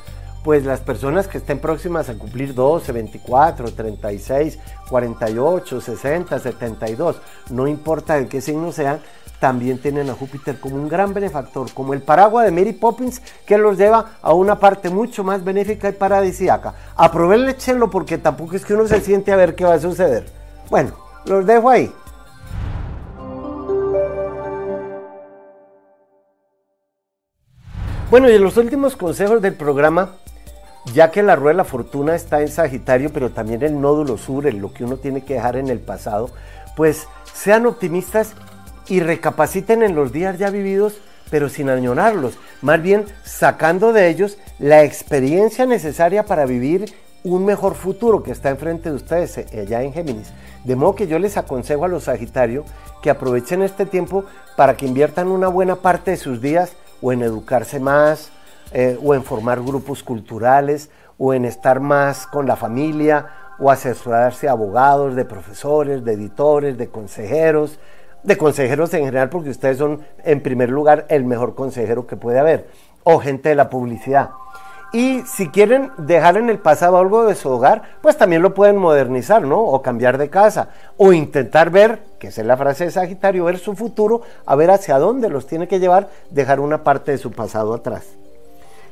pues 0.49 0.65
las 0.65 0.79
personas 0.79 1.27
que 1.27 1.37
estén 1.37 1.59
próximas 1.59 2.09
a 2.09 2.15
cumplir 2.15 2.55
12, 2.55 2.91
24, 2.91 3.71
36, 3.71 4.57
48, 4.89 5.79
60, 5.79 6.39
72, 6.39 7.21
no 7.51 7.67
importa 7.67 8.15
de 8.15 8.27
qué 8.27 8.41
signo 8.41 8.71
sean, 8.71 8.99
también 9.39 9.77
tienen 9.77 10.09
a 10.09 10.15
Júpiter 10.15 10.59
como 10.59 10.77
un 10.77 10.89
gran 10.89 11.13
benefactor, 11.13 11.71
como 11.71 11.93
el 11.93 12.01
paraguas 12.01 12.45
de 12.45 12.51
Mary 12.51 12.73
Poppins 12.73 13.21
que 13.45 13.59
los 13.59 13.77
lleva 13.77 14.13
a 14.23 14.33
una 14.33 14.57
parte 14.57 14.89
mucho 14.89 15.23
más 15.23 15.43
benéfica 15.43 15.87
y 15.87 15.91
paradisíaca. 15.91 16.73
Aprovechenlo 16.95 17.91
porque 17.91 18.17
tampoco 18.17 18.55
es 18.55 18.65
que 18.65 18.73
uno 18.73 18.87
se 18.87 19.01
siente 19.01 19.31
a 19.31 19.35
ver 19.35 19.53
qué 19.53 19.65
va 19.65 19.75
a 19.75 19.79
suceder. 19.79 20.31
Bueno, 20.71 20.93
los 21.25 21.45
dejo 21.45 21.69
ahí. 21.69 21.93
Bueno, 28.09 28.27
y 28.27 28.39
los 28.39 28.57
últimos 28.57 28.95
consejos 28.95 29.39
del 29.39 29.53
programa, 29.53 30.15
ya 30.93 31.11
que 31.11 31.23
la 31.23 31.35
rueda 31.35 31.53
de 31.53 31.57
la 31.57 31.63
fortuna 31.63 32.15
está 32.15 32.41
en 32.41 32.47
Sagitario, 32.47 33.11
pero 33.11 33.31
también 33.31 33.63
el 33.63 33.79
nódulo 33.79 34.17
sur, 34.17 34.47
en 34.47 34.61
lo 34.61 34.73
que 34.73 34.83
uno 34.83 34.97
tiene 34.97 35.23
que 35.23 35.35
dejar 35.35 35.55
en 35.55 35.67
el 35.67 35.79
pasado, 35.79 36.29
pues 36.75 37.07
sean 37.33 37.65
optimistas 37.65 38.33
y 38.87 39.01
recapaciten 39.01 39.83
en 39.83 39.95
los 39.95 40.11
días 40.11 40.37
ya 40.37 40.49
vividos, 40.49 40.99
pero 41.29 41.49
sin 41.49 41.69
añorarlos, 41.69 42.37
más 42.61 42.81
bien 42.81 43.05
sacando 43.23 43.93
de 43.93 44.09
ellos 44.09 44.37
la 44.57 44.83
experiencia 44.83 45.65
necesaria 45.65 46.25
para 46.25 46.45
vivir 46.45 46.93
un 47.23 47.45
mejor 47.45 47.75
futuro 47.75 48.23
que 48.23 48.31
está 48.31 48.49
enfrente 48.49 48.89
de 48.89 48.95
ustedes 48.95 49.37
eh, 49.37 49.47
allá 49.61 49.83
en 49.83 49.93
Géminis. 49.93 50.31
De 50.63 50.75
modo 50.75 50.95
que 50.95 51.07
yo 51.07 51.19
les 51.19 51.37
aconsejo 51.37 51.85
a 51.85 51.89
los 51.89 52.05
Sagitarios 52.05 52.65
que 53.01 53.09
aprovechen 53.09 53.61
este 53.61 53.85
tiempo 53.85 54.25
para 54.57 54.75
que 54.75 54.85
inviertan 54.85 55.27
una 55.27 55.47
buena 55.47 55.75
parte 55.75 56.11
de 56.11 56.17
sus 56.17 56.41
días 56.41 56.73
o 57.01 57.11
en 57.13 57.21
educarse 57.21 57.79
más, 57.79 58.31
eh, 58.71 58.97
o 59.03 59.15
en 59.15 59.23
formar 59.23 59.61
grupos 59.61 60.03
culturales, 60.03 60.89
o 61.17 61.33
en 61.33 61.45
estar 61.45 61.79
más 61.79 62.27
con 62.27 62.47
la 62.47 62.55
familia, 62.55 63.27
o 63.59 63.69
asesorarse 63.69 64.47
a 64.47 64.51
abogados, 64.51 65.15
de 65.15 65.25
profesores, 65.25 66.03
de 66.03 66.13
editores, 66.13 66.77
de 66.77 66.89
consejeros, 66.89 67.79
de 68.23 68.37
consejeros 68.37 68.93
en 68.93 69.05
general, 69.05 69.29
porque 69.29 69.49
ustedes 69.49 69.77
son 69.77 70.01
en 70.23 70.41
primer 70.41 70.69
lugar 70.69 71.05
el 71.09 71.25
mejor 71.25 71.55
consejero 71.55 72.07
que 72.07 72.15
puede 72.15 72.39
haber, 72.39 72.67
o 73.03 73.19
gente 73.19 73.49
de 73.49 73.55
la 73.55 73.69
publicidad. 73.69 74.31
Y 74.91 75.21
si 75.21 75.49
quieren 75.49 75.91
dejar 75.97 76.37
en 76.37 76.49
el 76.49 76.57
pasado 76.57 76.97
algo 76.97 77.25
de 77.25 77.35
su 77.35 77.49
hogar, 77.49 77.83
pues 78.01 78.17
también 78.17 78.41
lo 78.41 78.55
pueden 78.55 78.77
modernizar, 78.77 79.43
¿no? 79.43 79.59
O 79.59 79.83
cambiar 79.83 80.17
de 80.17 80.29
casa, 80.29 80.69
o 80.97 81.13
intentar 81.13 81.69
ver, 81.69 81.99
que 82.17 82.27
es 82.27 82.37
la 82.39 82.57
frase 82.57 82.85
de 82.85 82.91
Sagitario, 82.91 83.45
ver 83.45 83.59
su 83.59 83.75
futuro, 83.75 84.21
a 84.45 84.55
ver 84.55 84.71
hacia 84.71 84.97
dónde 84.97 85.29
los 85.29 85.45
tiene 85.45 85.67
que 85.67 85.79
llevar, 85.79 86.09
dejar 86.31 86.59
una 86.59 86.83
parte 86.83 87.11
de 87.11 87.19
su 87.19 87.31
pasado 87.31 87.73
atrás. 87.75 88.07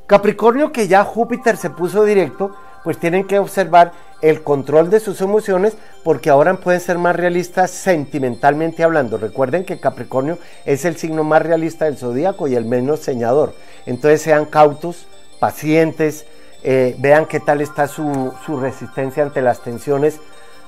Capricornio, 0.07 0.71
que 0.71 0.87
ya 0.87 1.03
Júpiter 1.03 1.57
se 1.57 1.69
puso 1.69 2.05
directo, 2.05 2.55
pues 2.85 2.97
tienen 2.97 3.27
que 3.27 3.39
observar 3.39 3.91
el 4.21 4.41
control 4.41 4.89
de 4.89 5.01
sus 5.01 5.19
emociones 5.19 5.75
porque 6.05 6.29
ahora 6.29 6.53
pueden 6.53 6.79
ser 6.79 6.97
más 6.97 7.13
realistas 7.13 7.71
sentimentalmente 7.71 8.85
hablando. 8.85 9.17
Recuerden 9.17 9.65
que 9.65 9.81
Capricornio 9.81 10.37
es 10.65 10.85
el 10.85 10.95
signo 10.95 11.25
más 11.25 11.41
realista 11.41 11.83
del 11.83 11.97
zodíaco 11.97 12.47
y 12.47 12.55
el 12.55 12.63
menos 12.63 13.01
señador. 13.01 13.53
Entonces 13.85 14.21
sean 14.21 14.45
cautos, 14.45 15.07
pacientes, 15.41 16.25
eh, 16.63 16.95
vean 16.99 17.25
qué 17.25 17.41
tal 17.41 17.59
está 17.59 17.89
su, 17.89 18.33
su 18.45 18.57
resistencia 18.57 19.23
ante 19.23 19.41
las 19.41 19.61
tensiones 19.61 20.21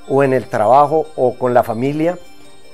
o 0.09 0.21
en 0.21 0.33
el 0.33 0.49
trabajo 0.49 1.07
o 1.15 1.37
con 1.37 1.53
la 1.53 1.63
familia. 1.63 2.19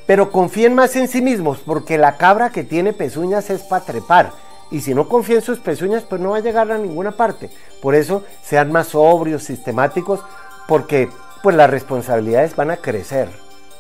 Pero 0.08 0.32
confíen 0.32 0.74
más 0.74 0.96
en 0.96 1.08
sí 1.08 1.22
mismos 1.22 1.60
porque 1.64 2.00
la 2.00 2.18
cabra 2.18 2.50
que 2.50 2.64
tiene 2.64 2.92
pezuñas 2.92 3.52
es 3.52 3.62
para 3.62 3.86
trepar 3.86 4.45
y 4.72 4.82
si 4.82 4.94
no 4.94 5.08
confía 5.08 5.38
en 5.38 5.42
sus 5.42 5.60
pezuñas, 5.60 6.04
pues 6.04 6.22
no 6.22 6.32
va 6.32 6.38
a 6.38 6.42
llegar 6.42 6.72
a 6.72 6.78
ninguna 6.78 7.12
parte. 7.12 7.50
Por 7.82 7.96
eso 7.96 8.24
sean 8.44 8.72
más 8.72 8.90
sobrios, 8.90 9.44
sistemáticos, 9.44 10.22
porque 10.68 11.10
pues 11.44 11.56
las 11.56 11.70
responsabilidades 11.70 12.56
van 12.56 12.72
a 12.72 12.78
crecer, 12.78 13.30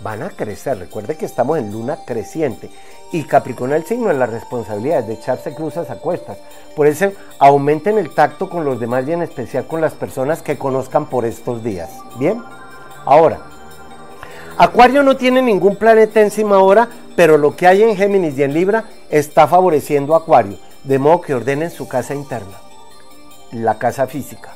van 0.01 0.23
a 0.23 0.29
crecer. 0.29 0.77
Recuerde 0.77 1.17
que 1.17 1.25
estamos 1.25 1.57
en 1.57 1.71
luna 1.71 1.97
creciente 2.05 2.69
y 3.11 3.23
Capricornio 3.23 3.75
el 3.75 3.85
signo 3.85 4.09
de 4.09 4.15
las 4.15 4.29
responsabilidades, 4.29 5.07
de 5.07 5.13
echarse 5.13 5.53
cruzas 5.53 5.89
a 5.89 5.97
cuestas. 5.97 6.37
Por 6.75 6.87
eso 6.87 7.11
aumenten 7.39 7.97
el 7.97 8.13
tacto 8.13 8.49
con 8.49 8.65
los 8.65 8.79
demás 8.79 9.07
y 9.07 9.13
en 9.13 9.21
especial 9.21 9.65
con 9.67 9.81
las 9.81 9.93
personas 9.93 10.41
que 10.41 10.57
conozcan 10.57 11.07
por 11.07 11.25
estos 11.25 11.63
días. 11.63 11.89
Bien, 12.19 12.43
ahora, 13.05 13.39
Acuario 14.57 15.03
no 15.03 15.17
tiene 15.17 15.41
ningún 15.41 15.75
planeta 15.75 16.21
encima 16.21 16.55
ahora, 16.55 16.87
pero 17.15 17.37
lo 17.37 17.55
que 17.55 17.67
hay 17.67 17.83
en 17.83 17.97
Géminis 17.97 18.37
y 18.37 18.43
en 18.43 18.53
Libra 18.53 18.85
está 19.09 19.47
favoreciendo 19.47 20.13
a 20.13 20.19
Acuario. 20.19 20.57
De 20.85 20.99
modo 20.99 21.21
que 21.21 21.33
ordenen 21.33 21.71
su 21.71 21.87
casa 21.87 22.13
interna, 22.13 22.59
la 23.51 23.79
casa 23.79 24.05
física. 24.05 24.55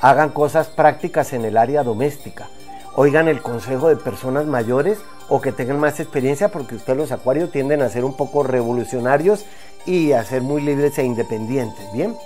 Hagan 0.00 0.30
cosas 0.30 0.68
prácticas 0.68 1.32
en 1.32 1.44
el 1.44 1.56
área 1.56 1.82
doméstica. 1.82 2.48
Oigan 2.94 3.26
el 3.26 3.42
consejo 3.42 3.88
de 3.88 3.96
personas 3.96 4.46
mayores 4.46 4.98
o 5.28 5.40
que 5.40 5.50
tengan 5.50 5.80
más 5.80 5.98
experiencia 5.98 6.50
porque 6.50 6.76
ustedes 6.76 6.96
los 6.96 7.10
acuarios 7.10 7.50
tienden 7.50 7.82
a 7.82 7.88
ser 7.88 8.04
un 8.04 8.16
poco 8.16 8.44
revolucionarios 8.44 9.46
y 9.84 10.12
a 10.12 10.22
ser 10.22 10.42
muy 10.42 10.62
libres 10.62 10.96
e 10.98 11.04
independientes, 11.04 11.92
¿bien? 11.92 12.16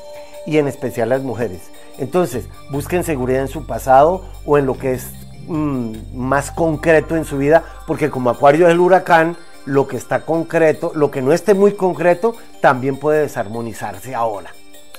Y 0.44 0.58
en 0.58 0.68
especial 0.68 1.08
las 1.08 1.22
mujeres. 1.22 1.70
Entonces, 1.96 2.48
busquen 2.70 3.02
seguridad 3.02 3.40
en 3.40 3.48
su 3.48 3.66
pasado 3.66 4.26
o 4.44 4.58
en 4.58 4.66
lo 4.66 4.76
que 4.76 4.92
es 4.92 5.06
mm, 5.46 6.14
más 6.14 6.50
concreto 6.50 7.16
en 7.16 7.24
su 7.24 7.38
vida, 7.38 7.64
porque 7.86 8.10
como 8.10 8.28
acuario 8.28 8.66
es 8.66 8.72
el 8.72 8.80
huracán, 8.80 9.38
lo 9.68 9.86
que 9.86 9.98
está 9.98 10.20
concreto, 10.20 10.92
lo 10.94 11.10
que 11.10 11.20
no 11.20 11.32
esté 11.32 11.52
muy 11.52 11.74
concreto, 11.74 12.34
también 12.60 12.96
puede 12.96 13.20
desarmonizarse 13.20 14.14
ahora. 14.14 14.50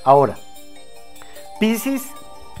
Ahora, 0.04 0.36
Pisces, 1.58 2.02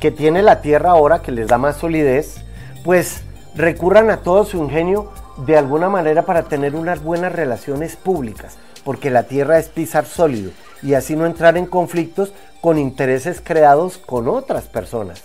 que 0.00 0.10
tiene 0.10 0.42
la 0.42 0.60
Tierra 0.60 0.90
ahora, 0.90 1.22
que 1.22 1.30
les 1.30 1.46
da 1.46 1.56
más 1.56 1.76
solidez, 1.76 2.42
pues 2.84 3.22
recurran 3.54 4.10
a 4.10 4.18
todo 4.18 4.44
su 4.44 4.58
ingenio 4.58 5.12
de 5.46 5.56
alguna 5.56 5.88
manera 5.88 6.26
para 6.26 6.42
tener 6.42 6.74
unas 6.74 7.02
buenas 7.02 7.32
relaciones 7.32 7.94
públicas, 7.94 8.58
porque 8.84 9.10
la 9.10 9.22
Tierra 9.24 9.58
es 9.58 9.68
pisar 9.68 10.04
sólido 10.04 10.50
y 10.82 10.94
así 10.94 11.14
no 11.14 11.26
entrar 11.26 11.56
en 11.56 11.66
conflictos 11.66 12.32
con 12.60 12.76
intereses 12.76 13.40
creados 13.42 13.98
con 13.98 14.28
otras 14.28 14.64
personas. 14.64 15.22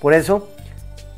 Por 0.00 0.14
eso, 0.14 0.48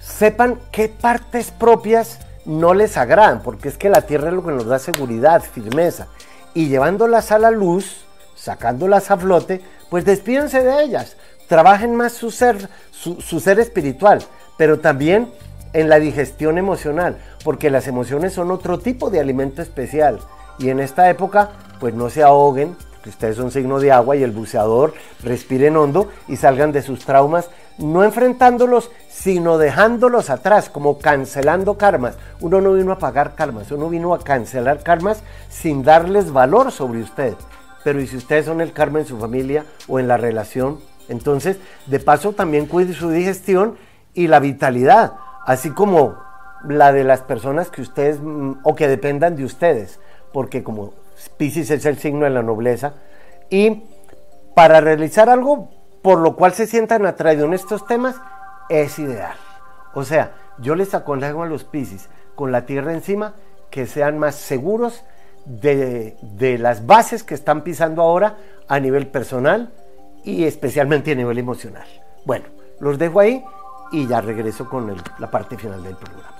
sepan 0.00 0.58
qué 0.72 0.88
partes 0.88 1.52
propias 1.52 2.18
no 2.44 2.74
les 2.74 2.96
agradan, 2.96 3.42
porque 3.42 3.68
es 3.68 3.78
que 3.78 3.88
la 3.88 4.02
tierra 4.02 4.28
es 4.28 4.34
lo 4.34 4.44
que 4.44 4.52
nos 4.52 4.66
da 4.66 4.78
seguridad, 4.78 5.42
firmeza. 5.42 6.08
Y 6.54 6.68
llevándolas 6.68 7.32
a 7.32 7.38
la 7.38 7.50
luz, 7.50 8.04
sacándolas 8.34 9.10
a 9.10 9.16
flote, 9.16 9.60
pues 9.90 10.04
despídense 10.04 10.62
de 10.62 10.82
ellas. 10.82 11.16
Trabajen 11.48 11.94
más 11.96 12.12
su 12.12 12.30
ser, 12.30 12.68
su, 12.90 13.20
su 13.20 13.40
ser 13.40 13.60
espiritual, 13.60 14.22
pero 14.56 14.80
también 14.80 15.32
en 15.72 15.88
la 15.88 15.98
digestión 15.98 16.58
emocional, 16.58 17.18
porque 17.44 17.70
las 17.70 17.88
emociones 17.88 18.32
son 18.32 18.50
otro 18.50 18.78
tipo 18.78 19.10
de 19.10 19.20
alimento 19.20 19.60
especial. 19.60 20.20
Y 20.58 20.70
en 20.70 20.80
esta 20.80 21.10
época, 21.10 21.50
pues 21.80 21.94
no 21.94 22.08
se 22.10 22.22
ahoguen, 22.22 22.76
que 23.04 23.10
ustedes 23.10 23.36
son 23.36 23.50
signo 23.50 23.80
de 23.80 23.92
agua 23.92 24.16
y 24.16 24.22
el 24.22 24.30
buceador 24.30 24.94
respiren 25.22 25.76
hondo 25.76 26.10
y 26.26 26.36
salgan 26.36 26.72
de 26.72 26.80
sus 26.80 27.04
traumas 27.04 27.50
no 27.78 28.04
enfrentándolos, 28.04 28.90
sino 29.08 29.58
dejándolos 29.58 30.30
atrás, 30.30 30.68
como 30.68 30.98
cancelando 30.98 31.76
karmas. 31.76 32.16
Uno 32.40 32.60
no 32.60 32.72
vino 32.72 32.92
a 32.92 32.98
pagar 32.98 33.34
karmas, 33.34 33.70
uno 33.70 33.88
vino 33.88 34.14
a 34.14 34.22
cancelar 34.22 34.82
karmas 34.82 35.22
sin 35.48 35.82
darles 35.82 36.32
valor 36.32 36.72
sobre 36.72 37.00
usted. 37.00 37.34
Pero 37.82 38.00
¿y 38.00 38.06
si 38.06 38.16
ustedes 38.16 38.46
son 38.46 38.60
el 38.60 38.72
karma 38.72 39.00
en 39.00 39.06
su 39.06 39.18
familia 39.18 39.64
o 39.88 39.98
en 39.98 40.08
la 40.08 40.16
relación? 40.16 40.78
Entonces, 41.08 41.58
de 41.86 42.00
paso, 42.00 42.32
también 42.32 42.66
cuide 42.66 42.94
su 42.94 43.10
digestión 43.10 43.76
y 44.14 44.28
la 44.28 44.40
vitalidad, 44.40 45.14
así 45.44 45.70
como 45.70 46.16
la 46.66 46.92
de 46.92 47.04
las 47.04 47.20
personas 47.20 47.68
que 47.68 47.82
ustedes 47.82 48.20
mm, 48.20 48.60
o 48.62 48.74
que 48.74 48.88
dependan 48.88 49.36
de 49.36 49.44
ustedes, 49.44 50.00
porque 50.32 50.62
como 50.62 50.94
Pisces 51.36 51.70
es 51.70 51.84
el 51.84 51.98
signo 51.98 52.24
de 52.24 52.30
la 52.30 52.42
nobleza, 52.42 52.94
y 53.50 53.84
para 54.54 54.80
realizar 54.80 55.28
algo 55.28 55.68
por 56.04 56.18
lo 56.18 56.36
cual 56.36 56.52
se 56.52 56.66
sientan 56.66 57.06
atraídos 57.06 57.46
en 57.46 57.54
estos 57.54 57.86
temas, 57.86 58.16
es 58.68 58.98
ideal. 58.98 59.38
O 59.94 60.04
sea, 60.04 60.34
yo 60.58 60.74
les 60.74 60.92
aconsejo 60.92 61.42
a 61.42 61.46
los 61.46 61.64
Piscis 61.64 62.10
con 62.34 62.52
la 62.52 62.66
tierra 62.66 62.92
encima 62.92 63.32
que 63.70 63.86
sean 63.86 64.18
más 64.18 64.34
seguros 64.34 65.02
de, 65.46 66.18
de, 66.20 66.58
las 66.58 66.84
bases 66.84 67.22
que 67.24 67.32
están 67.32 67.64
pisando 67.64 68.02
ahora 68.02 68.36
a 68.68 68.78
nivel 68.80 69.06
personal 69.06 69.72
y 70.24 70.44
especialmente 70.44 71.12
a 71.12 71.14
nivel 71.14 71.38
emocional. 71.38 71.86
Bueno, 72.26 72.44
los 72.80 72.98
dejo 72.98 73.20
ahí 73.20 73.42
y 73.90 74.06
ya 74.06 74.20
regreso 74.20 74.68
con 74.68 74.94
la 75.18 75.30
parte 75.30 75.56
final 75.56 75.82
del 75.82 75.96
programa. 75.96 76.34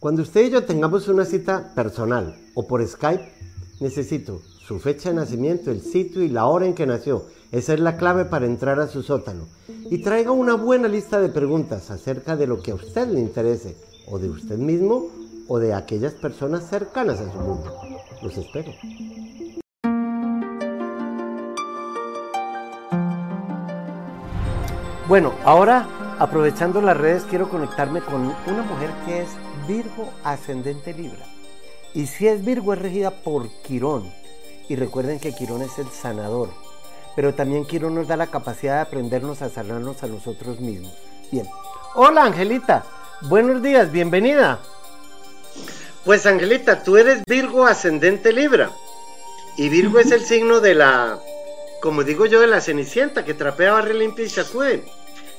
Cuando 0.00 0.22
usted 0.22 0.46
y 0.46 0.50
yo 0.50 0.64
tengamos 0.64 1.06
una 1.06 1.24
cita 1.24 1.72
personal 1.76 2.36
o 2.56 2.66
por 2.66 2.84
Skype, 2.84 3.53
necesito 3.80 4.40
su 4.66 4.78
fecha 4.78 5.10
de 5.10 5.16
nacimiento, 5.16 5.70
el 5.70 5.82
sitio 5.82 6.22
y 6.22 6.28
la 6.28 6.46
hora 6.46 6.66
en 6.66 6.74
que 6.74 6.86
nació. 6.86 7.26
Esa 7.52 7.74
es 7.74 7.80
la 7.80 7.96
clave 7.96 8.24
para 8.24 8.46
entrar 8.46 8.80
a 8.80 8.88
su 8.88 9.02
sótano. 9.02 9.46
Y 9.90 10.02
traiga 10.02 10.32
una 10.32 10.54
buena 10.54 10.88
lista 10.88 11.20
de 11.20 11.28
preguntas 11.28 11.90
acerca 11.90 12.36
de 12.36 12.46
lo 12.46 12.60
que 12.62 12.70
a 12.70 12.74
usted 12.74 13.08
le 13.08 13.20
interese, 13.20 13.76
o 14.08 14.18
de 14.18 14.30
usted 14.30 14.58
mismo, 14.58 15.10
o 15.48 15.58
de 15.58 15.74
aquellas 15.74 16.14
personas 16.14 16.68
cercanas 16.68 17.20
a 17.20 17.30
su 17.30 17.38
mundo. 17.38 17.72
Los 18.22 18.36
espero. 18.36 18.72
Bueno, 25.06 25.34
ahora 25.44 25.86
aprovechando 26.18 26.80
las 26.80 26.96
redes 26.96 27.24
quiero 27.28 27.50
conectarme 27.50 28.00
con 28.00 28.22
una 28.22 28.62
mujer 28.62 28.90
que 29.04 29.22
es 29.22 29.28
Virgo 29.68 30.08
Ascendente 30.22 30.94
Libra. 30.94 31.33
Y 31.94 32.08
si 32.08 32.26
es 32.26 32.44
Virgo 32.44 32.72
es 32.72 32.80
regida 32.80 33.12
por 33.12 33.48
Quirón. 33.62 34.12
Y 34.68 34.74
recuerden 34.74 35.20
que 35.20 35.32
Quirón 35.32 35.62
es 35.62 35.78
el 35.78 35.88
sanador. 35.90 36.48
Pero 37.14 37.34
también 37.34 37.64
Quirón 37.64 37.94
nos 37.94 38.08
da 38.08 38.16
la 38.16 38.26
capacidad 38.26 38.74
de 38.74 38.80
aprendernos 38.80 39.42
a 39.42 39.48
sanarnos 39.48 40.02
a 40.02 40.08
nosotros 40.08 40.58
mismos. 40.58 40.92
Bien. 41.30 41.46
Hola 41.94 42.24
Angelita. 42.24 42.84
Buenos 43.22 43.62
días, 43.62 43.92
bienvenida. 43.92 44.58
Pues 46.04 46.26
Angelita, 46.26 46.82
tú 46.82 46.96
eres 46.96 47.24
Virgo 47.26 47.64
ascendente 47.64 48.32
Libra. 48.32 48.72
Y 49.56 49.68
Virgo 49.68 50.00
es 50.00 50.10
el 50.10 50.24
signo 50.24 50.58
de 50.58 50.74
la, 50.74 51.20
como 51.80 52.02
digo 52.02 52.26
yo, 52.26 52.40
de 52.40 52.48
la 52.48 52.60
cenicienta 52.60 53.24
que 53.24 53.34
trapea, 53.34 53.72
barre, 53.72 53.94
limpia 53.94 54.24
y 54.24 54.30
sacude. 54.30 54.84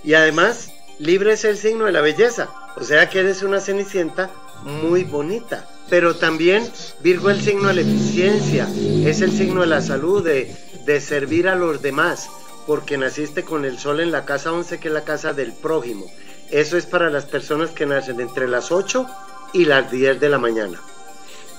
Y 0.06 0.14
además, 0.14 0.72
Libra 1.00 1.34
es 1.34 1.44
el 1.44 1.58
signo 1.58 1.84
de 1.84 1.92
la 1.92 2.00
belleza. 2.00 2.48
O 2.78 2.84
sea 2.86 3.10
que 3.10 3.20
eres 3.20 3.44
una 3.44 3.60
cenicienta 3.60 4.30
muy 4.64 5.04
bonita 5.04 5.68
pero 5.90 6.16
también 6.16 6.70
Virgo 7.02 7.30
es 7.30 7.38
el 7.38 7.44
signo 7.44 7.68
de 7.68 7.76
la 7.76 7.82
eficiencia, 7.82 8.68
es 9.06 9.22
el 9.22 9.32
signo 9.32 9.62
de 9.62 9.68
la 9.68 9.82
salud, 9.82 10.24
de, 10.24 10.56
de, 10.86 11.02
servir 11.02 11.48
a 11.48 11.56
los 11.56 11.82
demás, 11.82 12.30
porque 12.66 12.98
naciste 12.98 13.44
con 13.44 13.66
el 13.66 13.78
sol 13.78 14.00
en 14.00 14.12
la 14.12 14.26
casa 14.26 14.52
11, 14.52 14.80
que 14.80 14.88
es 14.88 14.94
la 14.94 15.04
casa 15.04 15.34
del 15.34 15.54
prójimo. 15.54 16.06
Eso 16.52 16.78
es 16.78 16.86
para 16.86 17.10
las 17.10 17.26
personas 17.26 17.72
que 17.72 17.86
nacen 17.86 18.20
entre 18.20 18.48
las 18.48 18.72
8 18.72 19.08
y 19.54 19.66
las 19.66 19.92
10 19.92 20.20
de 20.20 20.30
la 20.30 20.38
mañana. 20.38 20.80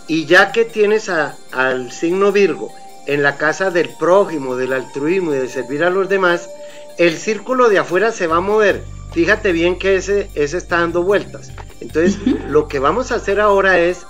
Y 0.09 0.27
ya 0.27 0.53
que 0.53 0.65
tienes 0.65 1.09
a, 1.09 1.37
al 1.53 1.91
signo 1.91 2.33
Virgo 2.33 2.73
en 3.07 3.23
la 3.23 3.37
casa 3.37 3.71
del 3.71 3.91
prójimo, 3.99 4.57
del 4.57 4.73
altruismo 4.73 5.35
y 5.35 5.39
de 5.39 5.49
servir 5.49 5.85
a 5.85 5.91
los 5.91 6.09
demás, 6.09 6.49
el 6.99 7.17
círculo 7.17 7.69
de 7.69 7.79
afuera 7.79 8.13
se 8.13 8.27
va 8.27 8.37
a 8.37 8.41
mover. 8.41 8.83
Fíjate 9.13 9.53
bien 9.53 9.79
que 9.79 9.97
ese, 9.97 10.31
ese 10.35 10.59
está 10.59 10.81
dando 10.81 11.03
vueltas. 11.03 11.51
Entonces, 11.81 12.19
lo 12.49 12.69
que 12.69 12.79
vamos 12.79 13.13
a 13.13 13.17
hacer 13.17 13.41
ahora 13.41 13.79
es 13.79 14.07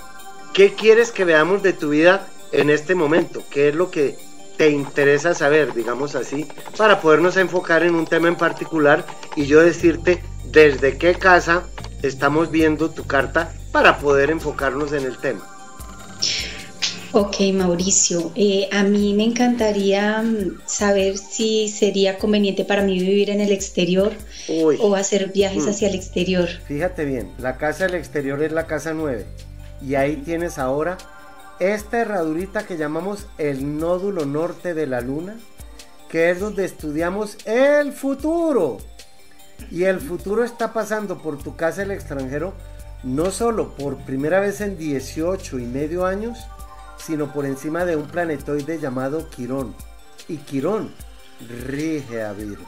¿Qué 0.57 0.73
quieres 0.73 1.13
que 1.13 1.27
veamos 1.27 1.63
de 1.63 1.75
tu 1.75 1.91
vida 1.91 2.29
en 2.51 2.71
este 2.71 2.95
momento? 2.95 3.43
¿Qué 3.51 3.69
es 3.69 3.75
lo 3.75 3.91
que 3.91 4.17
te 4.57 4.71
interesa 4.71 5.35
saber, 5.35 5.75
digamos 5.75 6.15
así, 6.15 6.47
para 6.79 7.03
podernos 7.03 7.37
enfocar 7.37 7.83
en 7.83 7.95
un 7.95 8.07
tema 8.07 8.29
en 8.29 8.37
particular 8.37 9.05
y 9.37 9.45
yo 9.45 9.61
decirte 9.61 10.23
desde 10.51 10.97
qué 10.97 11.15
casa 11.15 11.65
estamos 12.01 12.51
viendo 12.51 12.89
tu 12.89 13.07
carta 13.07 13.53
para 13.71 13.99
poder 13.99 14.31
enfocarnos 14.31 14.95
en 14.95 15.05
el 15.05 15.19
tema? 15.19 15.47
Ok, 17.13 17.37
Mauricio, 17.53 18.33
eh, 18.35 18.71
a 18.73 18.83
mí 18.83 19.13
me 19.13 19.25
encantaría 19.25 20.23
mm, 20.23 20.63
saber 20.65 21.19
si 21.19 21.69
sería 21.69 22.17
conveniente 22.17 22.65
para 22.65 22.81
mí 22.81 22.99
vivir 22.99 23.29
en 23.29 23.43
el 23.43 23.53
exterior 23.53 24.15
o 24.49 24.95
hacer 24.95 25.33
viajes 25.35 25.67
mm. 25.67 25.69
hacia 25.69 25.89
el 25.89 25.97
exterior. 25.97 26.49
Fíjate 26.67 27.05
bien, 27.05 27.31
la 27.41 27.59
casa 27.59 27.85
del 27.85 27.97
exterior 27.97 28.43
es 28.43 28.53
la 28.53 28.67
casa 28.67 28.95
9 28.95 29.27
y 29.81 29.95
ahí 29.95 30.17
tienes 30.17 30.59
ahora 30.59 30.97
esta 31.59 32.01
herradurita 32.01 32.67
que 32.67 32.77
llamamos 32.77 33.27
el 33.39 33.79
nódulo 33.79 34.27
norte 34.27 34.75
de 34.75 34.87
la 34.87 35.01
luna, 35.01 35.37
que 36.09 36.31
es 36.31 36.41
donde 36.41 36.65
estudiamos 36.65 37.39
el 37.47 37.93
futuro. 37.93 38.79
Y 39.71 39.85
el 39.85 40.01
futuro 40.01 40.45
está 40.45 40.73
pasando 40.73 41.19
por 41.19 41.39
tu 41.39 41.57
casa 41.57 41.81
del 41.81 41.93
extranjero, 41.93 42.53
no 43.03 43.31
solo 43.31 43.75
por 43.75 43.97
primera 43.99 44.41
vez 44.41 44.61
en 44.61 44.77
18 44.77 45.59
y 45.59 45.65
medio 45.65 46.05
años, 46.05 46.39
sino 46.99 47.33
por 47.33 47.47
encima 47.47 47.85
de 47.85 47.97
un 47.97 48.07
planetoide 48.07 48.79
llamado 48.79 49.31
Quirón. 49.31 49.75
Y 50.29 50.39
Quirón 50.39 50.93
rige 51.67 52.23
a 52.23 52.33
Virgo. 52.33 52.65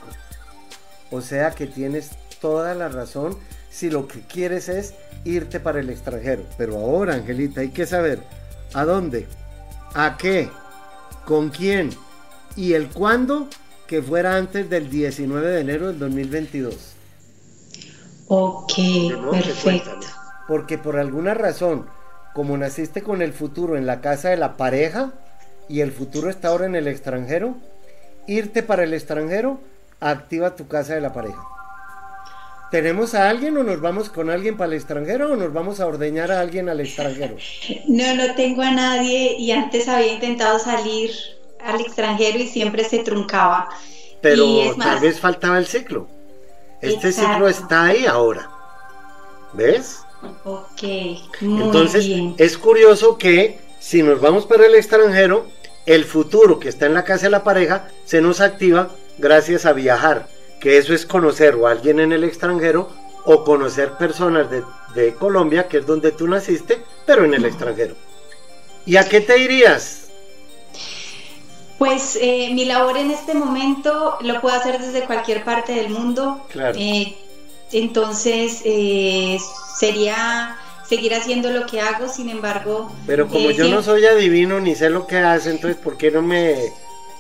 O 1.11 1.21
sea 1.21 1.51
que 1.51 1.67
tienes 1.67 2.11
toda 2.41 2.75
la 2.75 2.89
razón 2.89 3.37
si 3.71 3.91
lo 3.91 4.09
que 4.09 4.21
quieres 4.21 4.69
es 4.69 4.95
irte 5.29 5.61
para 5.61 5.81
el 5.81 5.91
extranjero. 5.91 6.45
Pero 6.57 6.77
ahora, 6.77 7.15
Angelita, 7.15 7.61
hay 7.61 7.71
que 7.71 7.87
saber 7.87 8.23
a 8.75 8.85
dónde, 8.85 9.27
a 9.95 10.17
qué, 10.17 10.49
con 11.25 11.51
quién 11.51 11.91
y 12.57 12.73
el 12.73 12.89
cuándo 12.89 13.49
que 13.87 14.03
fuera 14.03 14.37
antes 14.37 14.69
del 14.69 14.91
19 14.91 15.47
de 15.47 15.61
enero 15.61 15.89
del 15.89 15.99
2022. 15.99 16.75
Ok, 18.29 18.73
perfecto. 19.33 20.01
Porque 20.47 20.79
por 20.79 20.97
alguna 20.97 21.35
razón 21.35 21.87
como 22.39 22.57
naciste 22.57 23.03
con 23.03 23.21
el 23.21 23.33
futuro 23.33 23.77
en 23.77 23.85
la 23.85 24.01
casa 24.01 24.29
de 24.29 24.37
la 24.37 24.57
pareja 24.57 25.13
y 25.69 25.81
el 25.81 25.91
futuro 25.91 26.31
está 26.31 26.49
ahora 26.49 26.67
en 26.67 26.77
el 26.77 26.87
extranjero, 26.87 27.57
irte 28.29 28.63
para 28.63 28.85
el 28.85 28.95
extranjero, 28.95 29.59
activa 29.99 30.55
tu 30.55 30.69
casa 30.69 30.95
de 30.95 31.01
la 31.01 31.13
pareja. 31.13 31.43
¿Tenemos 32.71 33.15
a 33.15 33.31
alguien 33.31 33.57
o 33.57 33.63
nos 33.63 33.81
vamos 33.81 34.11
con 34.11 34.29
alguien 34.29 34.57
para 34.57 34.73
el 34.73 34.79
extranjero 34.79 35.33
o 35.33 35.37
nos 35.37 35.53
vamos 35.53 35.81
a 35.81 35.87
ordeñar 35.87 36.31
a 36.31 36.41
alguien 36.41 36.69
al 36.69 36.81
extranjero? 36.81 37.37
No, 37.87 38.15
no 38.15 38.35
tengo 38.35 38.63
a 38.63 38.71
nadie 38.71 39.37
y 39.39 39.53
antes 39.53 39.89
había 39.89 40.13
intentado 40.13 40.59
salir 40.59 41.11
al 41.61 41.81
extranjero 41.81 42.39
y 42.39 42.47
siempre 42.47 42.85
se 42.85 42.99
truncaba. 42.99 43.69
Pero 44.21 44.75
tal 44.79 45.01
vez 45.01 45.19
faltaba 45.19 45.59
el 45.59 45.67
ciclo. 45.67 46.09
Este 46.83 47.13
ciclo 47.13 47.49
está 47.49 47.87
ahí 47.87 48.05
ahora. 48.05 48.51
¿Ves? 49.55 50.03
Ok, 50.45 50.83
Entonces, 51.41 52.07
es 52.37 52.59
curioso 52.59 53.19
que 53.19 53.59
si 53.79 54.03
nos 54.03 54.21
vamos 54.21 54.47
para 54.47 54.67
el 54.67 54.75
extranjero, 54.75 55.47
el 55.87 56.05
futuro 56.05 56.59
que 56.59 56.69
está 56.69 56.87
en 56.87 56.95
la 56.95 57.05
casa 57.05 57.25
de 57.25 57.31
la 57.31 57.45
pareja 57.45 57.89
se 58.05 58.21
nos 58.21 58.41
activa 58.41 58.91
gracias 59.19 59.65
a 59.65 59.73
viajar, 59.73 60.29
que 60.61 60.79
eso 60.79 60.95
es 60.95 61.07
conocer 61.07 61.55
o 61.55 61.67
a 61.67 61.73
alguien 61.73 62.01
en 62.01 62.13
el 62.13 62.25
extranjero 62.25 62.91
o 63.25 63.45
conocer 63.45 63.93
personas 63.93 64.49
de, 64.51 64.65
Colombia, 65.15 65.69
que 65.69 65.79
es 65.79 65.87
donde 65.87 66.11
tú 66.11 66.27
naciste, 66.27 66.83
pero 67.07 67.25
en 67.25 67.35
el 67.35 67.45
extranjero. 67.45 67.95
¿Y 68.85 68.97
a 68.97 69.09
qué 69.09 69.21
te 69.21 69.39
irías? 69.39 70.09
Pues 71.79 72.19
eh, 72.21 72.51
mi 72.53 72.65
labor 72.65 72.97
en 72.97 73.13
este 73.13 73.35
momento 73.35 74.17
lo 74.23 74.41
puedo 74.41 74.57
hacer 74.57 74.81
desde 74.81 75.07
cualquier 75.07 75.45
parte 75.45 75.73
del 75.73 75.91
mundo. 75.91 76.45
Claro. 76.51 76.77
Eh, 76.77 77.17
entonces, 77.71 78.63
eh, 78.65 79.39
sería 79.79 80.59
seguir 80.89 81.15
haciendo 81.15 81.51
lo 81.51 81.67
que 81.67 81.81
hago, 81.81 82.09
sin 82.09 82.31
embargo... 82.31 82.91
Pero 83.07 83.29
como 83.29 83.51
eh, 83.51 83.55
yo 83.55 83.69
no 83.69 83.83
soy 83.83 84.07
adivino 84.07 84.59
ni 84.59 84.75
sé 84.75 84.89
lo 84.89 85.07
que 85.07 85.19
hace, 85.19 85.51
entonces 85.51 85.77
¿por 85.77 85.99
qué 85.99 86.11
no 86.11 86.23
me... 86.23 86.73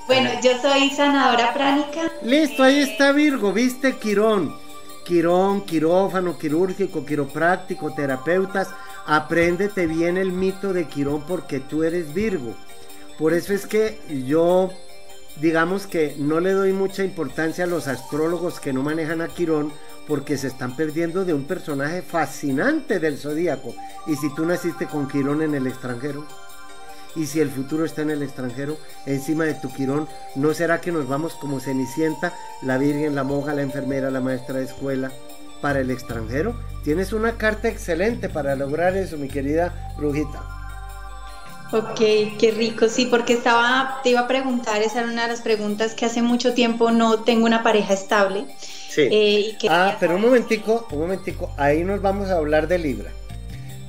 Bueno, 0.09 0.31
yo 0.43 0.59
soy 0.63 0.89
sanadora 0.89 1.53
pránica. 1.53 2.11
Listo, 2.23 2.63
ahí 2.63 2.81
está 2.81 3.13
Virgo, 3.13 3.53
viste 3.53 3.97
Quirón. 3.97 4.57
Quirón, 5.05 5.61
quirófano, 5.67 6.39
quirúrgico, 6.39 7.05
quiropráctico, 7.05 7.93
terapeutas. 7.93 8.71
Apréndete 9.05 9.87
bien 9.87 10.17
el 10.17 10.33
mito 10.33 10.73
de 10.73 10.87
Quirón 10.87 11.25
porque 11.27 11.61
tú 11.61 11.85
eres 11.85 12.15
Virgo. 12.15 12.55
Por 13.19 13.35
eso 13.35 13.53
es 13.53 13.67
que 13.67 14.01
yo, 14.27 14.71
digamos 15.43 15.87
que 15.87 16.15
no 16.17 16.41
le 16.41 16.53
doy 16.53 16.73
mucha 16.73 17.05
importancia 17.05 17.65
a 17.65 17.69
los 17.69 17.87
astrólogos 17.87 18.61
que 18.61 18.73
no 18.73 18.83
manejan 18.83 19.21
a 19.21 19.29
Quirón 19.29 19.75
porque 20.07 20.39
se 20.39 20.47
están 20.47 20.75
perdiendo 20.75 21.27
de 21.27 21.35
un 21.35 21.45
personaje 21.45 22.01
fascinante 22.01 22.99
del 22.99 23.19
zodíaco. 23.19 23.75
Y 24.07 24.17
si 24.17 24.35
tú 24.35 24.47
naciste 24.47 24.87
con 24.87 25.07
Quirón 25.07 25.43
en 25.43 25.55
el 25.55 25.67
extranjero, 25.67 26.27
y 27.17 27.27
si 27.27 27.41
el 27.41 27.51
futuro 27.51 27.85
está 27.85 28.03
en 28.03 28.11
el 28.11 28.23
extranjero, 28.23 28.77
encima 29.07 29.45
de 29.45 29.55
tu 29.55 29.73
Quirón, 29.73 30.09
¿no 30.35 30.55
será 30.55 30.81
que 30.81 30.93
nos 30.93 31.09
vamos 31.09 31.35
como 31.35 31.61
Cenicienta, 31.61 32.33
la 32.63 32.79
Virgen, 32.79 33.15
la 33.15 33.25
monja, 33.25 33.55
la 33.55 33.63
enfermera, 33.63 34.11
la 34.11 34.21
maestra 34.21 34.59
de 34.59 34.65
escuela, 34.65 35.11
para 35.61 35.81
el 35.81 35.91
extranjero? 35.91 36.55
Tienes 36.85 37.13
una 37.13 37.37
carta 37.37 37.69
excelente 37.69 38.29
para 38.29 38.55
lograr 38.55 38.97
eso, 38.97 39.17
mi 39.17 39.29
querida 39.29 39.93
brujita. 39.97 40.43
Ok, 41.71 41.99
qué 42.39 42.55
rico, 42.57 42.89
sí, 42.89 43.07
porque 43.07 43.35
estaba, 43.35 44.01
te 44.03 44.11
iba 44.11 44.21
a 44.21 44.29
preguntar, 44.29 44.81
esa 44.81 45.01
era 45.01 45.13
una 45.13 45.23
de 45.23 45.29
las 45.29 45.43
preguntas 45.43 45.93
que 45.93 46.07
hace 46.07 46.23
mucho 46.23 46.55
tiempo 46.55 46.91
no 46.93 47.25
tengo 47.25 47.45
una 47.45 47.63
pareja 47.63 47.93
estable. 47.93 48.47
Sí. 48.89 49.03
Eh, 49.11 49.59
ah, 49.69 49.97
pero 50.01 50.17
un 50.17 50.23
momentico, 50.23 50.87
un 50.91 51.01
momentico, 51.01 51.53
ahí 51.59 51.85
nos 51.85 52.01
vamos 52.01 52.31
a 52.31 52.37
hablar 52.37 52.69
de 52.69 52.79
Libra. 52.79 53.11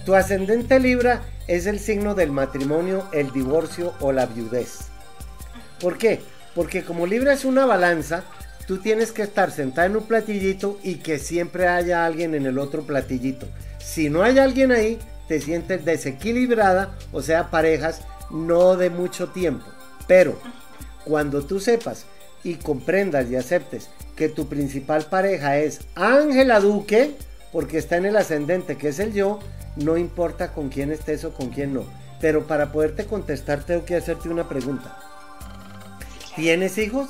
Tu 0.06 0.14
ascendente 0.14 0.78
Libra 0.80 1.22
es 1.50 1.66
el 1.66 1.80
signo 1.80 2.14
del 2.14 2.32
matrimonio, 2.32 3.10
el 3.12 3.32
divorcio 3.32 3.96
o 4.02 4.12
la 4.12 4.28
viudez. 4.28 4.82
¿Por 5.80 5.98
qué? 5.98 6.22
Porque 6.54 6.84
como 6.84 7.08
Libra 7.08 7.34
es 7.34 7.44
una 7.44 7.66
balanza, 7.66 8.24
tú 8.68 8.78
tienes 8.78 9.12
que 9.12 9.24
estar 9.24 9.50
sentada 9.50 9.88
en 9.88 9.96
un 9.96 10.04
platillito 10.04 10.80
y 10.84 10.98
que 10.98 11.18
siempre 11.18 11.68
haya 11.68 12.06
alguien 12.06 12.36
en 12.36 12.46
el 12.46 12.60
otro 12.60 12.84
platillito. 12.84 13.48
Si 13.80 14.12
no 14.12 14.22
hay 14.22 14.38
alguien 14.38 14.72
ahí, 14.72 15.00
te 15.28 15.42
sientes 15.42 15.84
desequilibrada, 15.84 16.96
o 17.12 17.24
sea, 17.24 17.50
parejas 17.50 18.02
no 18.30 18.78
de 18.78 18.92
mucho 18.92 19.30
tiempo. 19.30 19.66
Pero 20.06 20.40
cuando 21.04 21.44
tú 21.44 21.60
sepas 21.60 22.06
y 22.44 22.56
comprendas 22.56 23.28
y 23.32 23.36
aceptes 23.36 23.90
que 24.16 24.30
tu 24.30 24.48
principal 24.48 25.06
pareja 25.06 25.58
es 25.58 25.80
Ángela 25.96 26.60
Duque, 26.60 27.16
porque 27.52 27.78
está 27.78 27.98
en 27.98 28.06
el 28.06 28.16
ascendente 28.16 28.78
que 28.78 28.90
es 28.90 29.00
el 29.00 29.14
yo, 29.14 29.40
no 29.76 29.98
importa 29.98 30.54
con 30.54 30.70
quién 30.70 30.92
estés 30.92 31.24
o 31.24 31.34
con 31.34 31.50
quién 31.50 31.74
no. 31.74 31.84
Pero 32.20 32.48
para 32.48 32.72
poderte 32.72 33.06
contestar 33.06 33.64
tengo 33.64 33.86
que 33.86 33.96
hacerte 33.96 34.30
una 34.30 34.48
pregunta. 34.48 34.98
¿Tienes 36.36 36.78
hijos? 36.78 37.10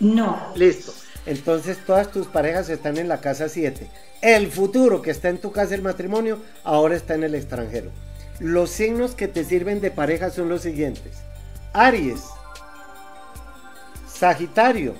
No. 0.00 0.52
Listo. 0.54 0.92
Entonces 1.26 1.78
todas 1.86 2.10
tus 2.10 2.26
parejas 2.26 2.68
están 2.68 2.98
en 2.98 3.08
la 3.08 3.20
casa 3.20 3.48
7. 3.48 3.88
El 4.20 4.50
futuro 4.50 5.02
que 5.02 5.10
está 5.10 5.28
en 5.28 5.38
tu 5.38 5.52
casa, 5.52 5.74
el 5.74 5.82
matrimonio, 5.82 6.38
ahora 6.62 6.96
está 6.96 7.14
en 7.14 7.24
el 7.24 7.34
extranjero. 7.34 7.90
Los 8.40 8.70
signos 8.70 9.14
que 9.14 9.28
te 9.28 9.44
sirven 9.44 9.80
de 9.80 9.90
pareja 9.90 10.30
son 10.30 10.48
los 10.48 10.62
siguientes. 10.62 11.18
Aries, 11.72 12.20
Sagitario, 14.06 14.94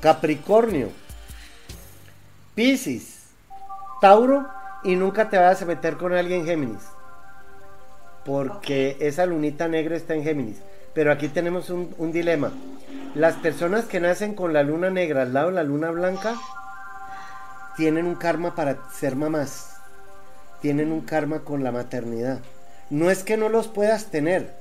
Capricornio, 0.00 0.90
Piscis, 2.58 3.20
Tauro 4.00 4.44
y 4.82 4.96
nunca 4.96 5.30
te 5.30 5.38
vas 5.38 5.62
a 5.62 5.64
meter 5.64 5.96
con 5.96 6.12
alguien 6.12 6.44
Géminis. 6.44 6.82
Porque 8.24 8.96
esa 8.98 9.26
lunita 9.26 9.68
negra 9.68 9.94
está 9.94 10.16
en 10.16 10.24
Géminis. 10.24 10.56
Pero 10.92 11.12
aquí 11.12 11.28
tenemos 11.28 11.70
un, 11.70 11.94
un 11.98 12.10
dilema. 12.10 12.50
Las 13.14 13.36
personas 13.36 13.84
que 13.84 14.00
nacen 14.00 14.34
con 14.34 14.52
la 14.52 14.64
luna 14.64 14.90
negra 14.90 15.22
al 15.22 15.34
lado 15.34 15.50
de 15.50 15.54
la 15.54 15.62
luna 15.62 15.92
blanca 15.92 16.34
tienen 17.76 18.06
un 18.06 18.16
karma 18.16 18.56
para 18.56 18.78
ser 18.92 19.14
mamás. 19.14 19.76
Tienen 20.60 20.90
un 20.90 21.02
karma 21.02 21.44
con 21.44 21.62
la 21.62 21.70
maternidad. 21.70 22.40
No 22.90 23.08
es 23.08 23.22
que 23.22 23.36
no 23.36 23.48
los 23.50 23.68
puedas 23.68 24.06
tener, 24.06 24.52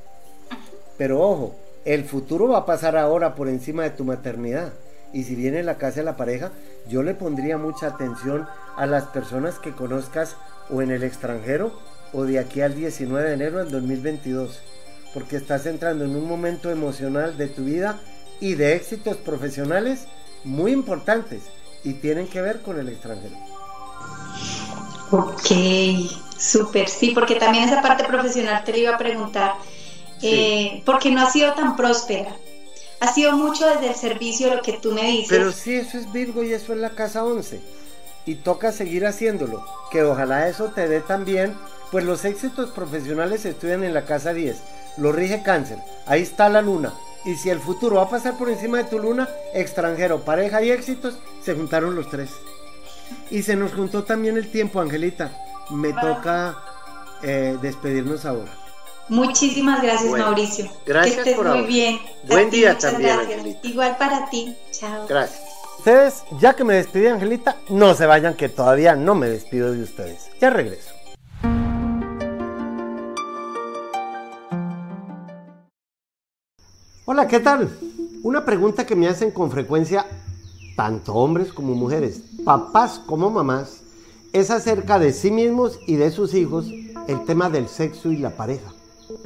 pero 0.99 1.19
ojo, 1.19 1.55
el 1.83 2.03
futuro 2.03 2.47
va 2.49 2.59
a 2.59 2.65
pasar 2.67 2.95
ahora 2.95 3.33
por 3.33 3.47
encima 3.47 3.81
de 3.81 3.89
tu 3.89 4.05
maternidad. 4.05 4.71
Y 5.13 5.23
si 5.23 5.35
viene 5.35 5.63
la 5.63 5.77
casa 5.77 5.97
de 5.97 6.03
la 6.03 6.17
pareja, 6.17 6.51
yo 6.87 7.03
le 7.03 7.13
pondría 7.13 7.57
mucha 7.57 7.87
atención 7.87 8.47
a 8.75 8.85
las 8.85 9.05
personas 9.05 9.59
que 9.59 9.73
conozcas 9.73 10.35
o 10.69 10.81
en 10.81 10.91
el 10.91 11.03
extranjero 11.03 11.71
o 12.13 12.23
de 12.23 12.39
aquí 12.39 12.61
al 12.61 12.75
19 12.75 13.27
de 13.27 13.33
enero 13.33 13.57
del 13.59 13.71
2022. 13.71 14.61
Porque 15.13 15.37
estás 15.37 15.65
entrando 15.65 16.05
en 16.05 16.15
un 16.15 16.27
momento 16.27 16.69
emocional 16.69 17.37
de 17.37 17.47
tu 17.47 17.63
vida 17.63 17.99
y 18.39 18.55
de 18.55 18.75
éxitos 18.75 19.17
profesionales 19.17 20.07
muy 20.43 20.71
importantes 20.71 21.43
y 21.83 21.93
tienen 21.93 22.27
que 22.27 22.41
ver 22.41 22.61
con 22.61 22.79
el 22.79 22.89
extranjero. 22.89 23.35
Ok, 25.11 25.51
súper, 26.37 26.89
sí, 26.89 27.11
porque 27.11 27.35
también 27.35 27.63
esa 27.63 27.81
parte 27.81 28.03
profesional 28.03 28.63
te 28.63 28.73
lo 28.73 28.77
iba 28.77 28.95
a 28.95 28.97
preguntar, 28.97 29.53
eh, 30.21 30.83
porque 30.85 31.11
no 31.11 31.21
ha 31.21 31.29
sido 31.29 31.53
tan 31.53 31.75
próspera. 31.75 32.35
Ha 32.99 33.13
sido 33.13 33.33
mucho 33.33 33.67
desde 33.67 33.89
el 33.89 33.95
servicio 33.95 34.53
lo 34.53 34.61
que 34.61 34.73
tú 34.73 34.91
me 34.91 35.03
dices. 35.03 35.27
Pero 35.29 35.51
sí, 35.51 35.75
eso 35.75 35.97
es 35.97 36.11
Virgo 36.11 36.43
y 36.43 36.53
eso 36.53 36.73
es 36.73 36.79
la 36.79 36.91
casa 36.91 37.23
11. 37.23 37.61
y 38.25 38.35
toca 38.35 38.71
seguir 38.71 39.05
haciéndolo. 39.05 39.65
Que 39.91 40.03
ojalá 40.03 40.49
eso 40.49 40.65
te 40.75 40.87
dé 40.87 40.99
también, 40.99 41.55
pues 41.91 42.03
los 42.03 42.25
éxitos 42.25 42.71
profesionales 42.71 43.41
se 43.41 43.49
estudian 43.51 43.83
en 43.83 43.93
la 43.93 44.05
casa 44.05 44.33
10. 44.33 44.57
Lo 44.97 45.11
rige 45.11 45.43
cáncer. 45.43 45.77
Ahí 46.05 46.23
está 46.23 46.49
la 46.49 46.61
luna. 46.61 46.93
Y 47.23 47.35
si 47.35 47.49
el 47.49 47.59
futuro 47.59 47.97
va 47.97 48.03
a 48.03 48.09
pasar 48.09 48.37
por 48.37 48.49
encima 48.49 48.79
de 48.79 48.85
tu 48.85 48.99
luna, 48.99 49.29
extranjero, 49.53 50.21
pareja 50.25 50.61
y 50.61 50.71
éxitos, 50.71 51.17
se 51.43 51.55
juntaron 51.55 51.95
los 51.95 52.09
tres. 52.09 52.31
Y 53.29 53.43
se 53.43 53.55
nos 53.55 53.73
juntó 53.73 54.03
también 54.03 54.37
el 54.37 54.51
tiempo, 54.51 54.81
Angelita. 54.81 55.31
Me 55.69 55.93
toca 55.93 56.57
eh, 57.23 57.57
despedirnos 57.61 58.25
ahora. 58.25 58.51
Muchísimas 59.09 59.81
gracias, 59.81 60.11
Mauricio. 60.11 60.69
Gracias 60.85 61.23
que 61.23 61.31
estés 61.31 61.45
muy 61.45 61.65
bien. 61.65 61.99
Buen 62.27 62.49
día 62.49 62.77
también. 62.77 63.57
Igual 63.63 63.97
para 63.97 64.29
ti. 64.29 64.55
Chao. 64.71 65.07
Gracias. 65.07 65.41
Ustedes, 65.77 66.23
ya 66.39 66.55
que 66.55 66.63
me 66.63 66.75
despedí, 66.75 67.07
Angelita, 67.07 67.55
no 67.69 67.93
se 67.93 68.05
vayan, 68.05 68.33
que 68.33 68.49
todavía 68.49 68.95
no 68.95 69.15
me 69.15 69.27
despido 69.27 69.71
de 69.71 69.83
ustedes. 69.83 70.29
Ya 70.41 70.49
regreso. 70.49 70.93
Hola, 77.05 77.27
¿qué 77.27 77.39
tal? 77.39 77.69
Una 78.23 78.43
pregunta 78.43 78.85
que 78.85 78.95
me 78.95 79.07
hacen 79.07 79.31
con 79.31 79.49
frecuencia 79.49 80.05
tanto 80.77 81.15
hombres 81.15 81.51
como 81.51 81.73
mujeres, 81.73 82.21
papás 82.45 83.01
como 83.05 83.31
mamás, 83.31 83.81
es 84.31 84.51
acerca 84.51 84.99
de 84.99 85.11
sí 85.11 85.31
mismos 85.31 85.79
y 85.87 85.95
de 85.95 86.11
sus 86.11 86.35
hijos 86.35 86.67
el 87.07 87.25
tema 87.25 87.49
del 87.49 87.67
sexo 87.67 88.11
y 88.11 88.17
la 88.17 88.29
pareja. 88.29 88.73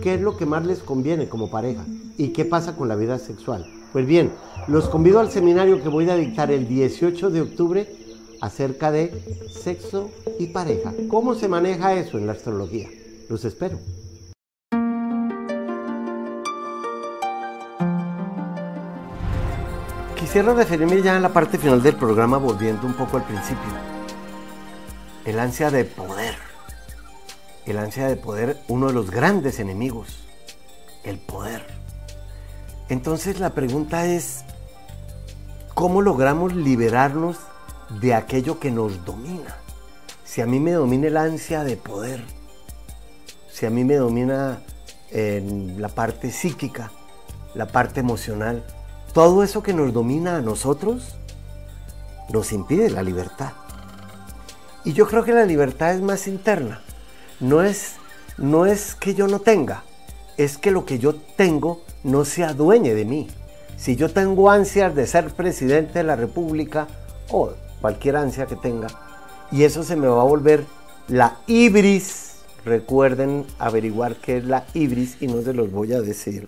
¿Qué 0.02 0.16
es 0.16 0.22
lo 0.22 0.38
que 0.38 0.46
más 0.46 0.66
les 0.66 0.80
conviene 0.80 1.28
como 1.28 1.50
pareja? 1.50 1.86
¿Y 2.18 2.30
qué 2.30 2.46
pasa 2.46 2.76
con 2.76 2.88
la 2.88 2.96
vida 2.96 3.20
sexual? 3.20 3.66
Pues 3.92 4.06
bien, 4.06 4.32
los 4.68 4.90
convido 4.90 5.20
al 5.20 5.32
seminario 5.32 5.82
que 5.82 5.90
voy 5.90 6.10
a 6.10 6.16
dictar 6.16 6.52
el 6.52 6.68
18 6.68 7.30
de 7.30 7.42
octubre 7.42 7.96
acerca 8.42 8.92
de 8.92 9.12
sexo 9.50 10.10
y 10.40 10.48
pareja. 10.48 10.94
¿Cómo 11.08 11.36
se 11.36 11.48
maneja 11.48 11.94
eso 11.94 12.18
en 12.18 12.26
la 12.26 12.34
astrología? 12.34 12.90
Los 13.30 13.46
espero. 13.46 13.80
Quisiera 20.16 20.54
referirme 20.54 21.02
ya 21.02 21.16
en 21.16 21.22
la 21.22 21.34
parte 21.34 21.58
final 21.58 21.84
del 21.84 21.96
programa 21.96 22.38
volviendo 22.38 22.88
un 22.88 22.94
poco 22.94 23.18
al 23.18 23.24
principio. 23.24 23.72
El 25.26 25.38
ansia 25.40 25.70
de 25.70 25.84
poder. 25.84 26.51
El 27.66 27.78
ansia 27.78 28.08
de 28.08 28.16
poder, 28.16 28.60
uno 28.68 28.88
de 28.88 28.94
los 28.94 29.12
grandes 29.12 29.60
enemigos. 29.60 30.24
El 31.04 31.18
poder. 31.20 31.66
Entonces 32.90 33.40
la 33.40 33.52
pregunta 33.52 34.06
es, 34.06 34.44
¿cómo 35.74 36.02
logramos 36.02 36.54
liberarnos 36.54 37.38
de 38.02 38.14
aquello 38.14 38.60
que 38.60 38.72
nos 38.72 39.06
domina? 39.06 39.58
Si 40.26 40.42
a 40.42 40.46
mí 40.46 40.60
me 40.60 40.72
domina 40.72 41.08
el 41.08 41.18
ansia 41.18 41.64
de 41.64 41.78
poder, 41.78 42.24
si 43.52 43.66
a 43.66 43.70
mí 43.70 43.84
me 43.84 43.96
domina 43.96 44.62
la 45.12 45.90
parte 45.90 46.32
psíquica, 46.32 46.92
la 47.54 47.68
parte 47.68 48.00
emocional, 48.00 48.64
todo 49.14 49.44
eso 49.44 49.62
que 49.62 49.74
nos 49.74 49.92
domina 49.94 50.38
a 50.38 50.42
nosotros 50.42 51.16
nos 52.30 52.54
impide 52.54 52.90
la 52.90 53.04
libertad. 53.04 53.52
Y 54.86 54.94
yo 54.94 55.06
creo 55.08 55.24
que 55.24 55.34
la 55.34 55.46
libertad 55.46 55.94
es 55.94 56.02
más 56.02 56.28
interna. 56.28 56.82
No 57.42 57.64
es, 57.64 57.96
no 58.38 58.68
es 58.68 58.94
que 58.94 59.16
yo 59.16 59.28
no 59.28 59.40
tenga, 59.40 59.84
es 60.38 60.60
que 60.60 60.70
lo 60.70 60.86
que 60.86 61.00
yo 61.00 61.16
tengo 61.16 61.82
no 62.04 62.24
se 62.24 62.44
adueñe 62.44 62.94
de 62.94 63.04
mí. 63.04 63.28
Si 63.78 63.96
yo 63.96 64.10
tengo 64.10 64.52
ansias 64.52 64.94
de 64.94 65.08
ser 65.08 65.32
presidente 65.32 66.00
de 66.00 66.04
la 66.04 66.16
República 66.16 66.88
o 67.32 67.50
cualquier 67.82 68.18
ansia 68.18 68.46
que 68.46 68.56
tenga, 68.56 68.90
y 69.52 69.64
eso 69.64 69.82
se 69.82 69.96
me 69.96 70.08
va 70.08 70.22
a 70.22 70.26
volver 70.26 70.66
la 71.08 71.40
ibris, 71.48 72.36
recuerden 72.64 73.48
averiguar 73.58 74.18
qué 74.18 74.38
es 74.38 74.46
la 74.46 74.66
ibris 74.76 75.20
y 75.20 75.26
no 75.26 75.42
se 75.42 75.54
los 75.54 75.72
voy 75.72 75.94
a 75.94 76.02
decir 76.02 76.48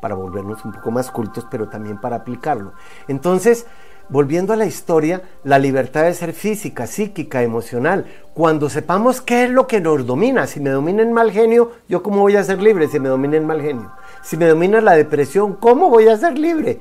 para 0.00 0.14
volvernos 0.14 0.64
un 0.64 0.72
poco 0.72 0.90
más 0.90 1.10
cultos, 1.10 1.46
pero 1.50 1.68
también 1.68 2.00
para 2.00 2.16
aplicarlo. 2.16 2.72
Entonces, 3.08 3.66
volviendo 4.08 4.52
a 4.52 4.56
la 4.56 4.66
historia, 4.66 5.22
la 5.44 5.58
libertad 5.58 6.04
de 6.04 6.14
ser 6.14 6.32
física, 6.32 6.86
psíquica, 6.86 7.42
emocional. 7.42 8.06
Cuando 8.34 8.68
sepamos 8.68 9.20
qué 9.20 9.44
es 9.44 9.50
lo 9.50 9.66
que 9.66 9.80
nos 9.80 10.06
domina, 10.06 10.46
si 10.46 10.60
me 10.60 10.70
domina 10.70 11.02
el 11.02 11.10
mal 11.10 11.30
genio, 11.30 11.72
yo 11.88 12.02
cómo 12.02 12.20
voy 12.20 12.36
a 12.36 12.44
ser 12.44 12.60
libre 12.60 12.88
si 12.88 13.00
me 13.00 13.08
domina 13.08 13.36
el 13.36 13.44
mal 13.44 13.60
genio. 13.60 13.92
Si 14.22 14.36
me 14.36 14.46
domina 14.46 14.80
la 14.80 14.92
depresión, 14.92 15.54
¿cómo 15.54 15.90
voy 15.90 16.08
a 16.08 16.16
ser 16.16 16.38
libre? 16.38 16.80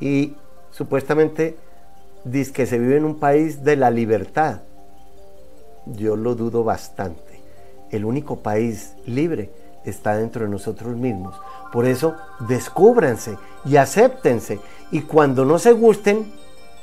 Y 0.00 0.34
supuestamente 0.70 1.56
dice 2.24 2.52
que 2.52 2.66
se 2.66 2.78
vive 2.78 2.96
en 2.96 3.04
un 3.04 3.18
país 3.18 3.64
de 3.64 3.76
la 3.76 3.90
libertad. 3.90 4.60
Yo 5.86 6.16
lo 6.16 6.34
dudo 6.34 6.64
bastante. 6.64 7.40
El 7.90 8.04
único 8.04 8.36
país 8.36 8.94
libre 9.06 9.50
está 9.84 10.16
dentro 10.16 10.44
de 10.44 10.50
nosotros 10.50 10.96
mismos. 10.96 11.34
Por 11.72 11.86
eso, 11.86 12.14
descúbranse 12.40 13.36
y 13.64 13.76
acéptense. 13.76 14.60
Y 14.90 15.02
cuando 15.02 15.44
no 15.44 15.58
se 15.58 15.72
gusten, 15.72 16.32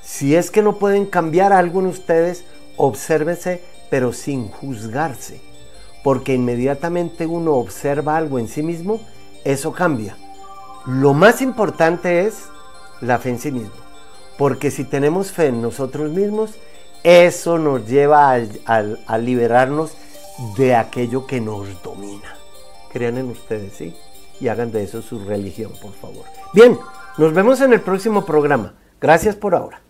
si 0.01 0.35
es 0.35 0.51
que 0.51 0.61
no 0.61 0.77
pueden 0.77 1.05
cambiar 1.05 1.53
algo 1.53 1.79
en 1.79 1.87
ustedes, 1.87 2.43
obsérvense, 2.77 3.61
pero 3.89 4.13
sin 4.13 4.49
juzgarse. 4.49 5.41
Porque 6.03 6.33
inmediatamente 6.33 7.25
uno 7.25 7.55
observa 7.55 8.17
algo 8.17 8.39
en 8.39 8.47
sí 8.47 8.63
mismo, 8.63 9.01
eso 9.43 9.71
cambia. 9.71 10.17
Lo 10.85 11.13
más 11.13 11.41
importante 11.41 12.25
es 12.25 12.45
la 13.01 13.19
fe 13.19 13.29
en 13.29 13.39
sí 13.39 13.51
mismo. 13.51 13.73
Porque 14.37 14.71
si 14.71 14.85
tenemos 14.85 15.31
fe 15.31 15.47
en 15.47 15.61
nosotros 15.61 16.11
mismos, 16.11 16.51
eso 17.03 17.57
nos 17.57 17.85
lleva 17.87 18.33
a, 18.33 18.83
a 19.07 19.17
liberarnos 19.17 19.91
de 20.57 20.75
aquello 20.75 21.27
que 21.27 21.41
nos 21.41 21.81
domina. 21.83 22.35
Crean 22.91 23.17
en 23.17 23.29
ustedes, 23.29 23.73
¿sí? 23.73 23.93
y 24.39 24.47
hagan 24.47 24.71
de 24.71 24.83
eso 24.83 25.01
su 25.01 25.19
religión, 25.19 25.71
por 25.81 25.93
favor. 25.93 26.25
Bien, 26.53 26.77
nos 27.17 27.33
vemos 27.33 27.61
en 27.61 27.73
el 27.73 27.81
próximo 27.81 28.25
programa. 28.25 28.73
Gracias 28.99 29.35
por 29.35 29.55
ahora. 29.55 29.81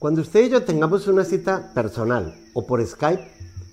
Cuando 0.00 0.22
usted 0.22 0.46
y 0.46 0.48
yo 0.48 0.64
tengamos 0.64 1.06
una 1.08 1.26
cita 1.26 1.72
personal 1.74 2.34
o 2.54 2.66
por 2.66 2.82
Skype, 2.84 3.22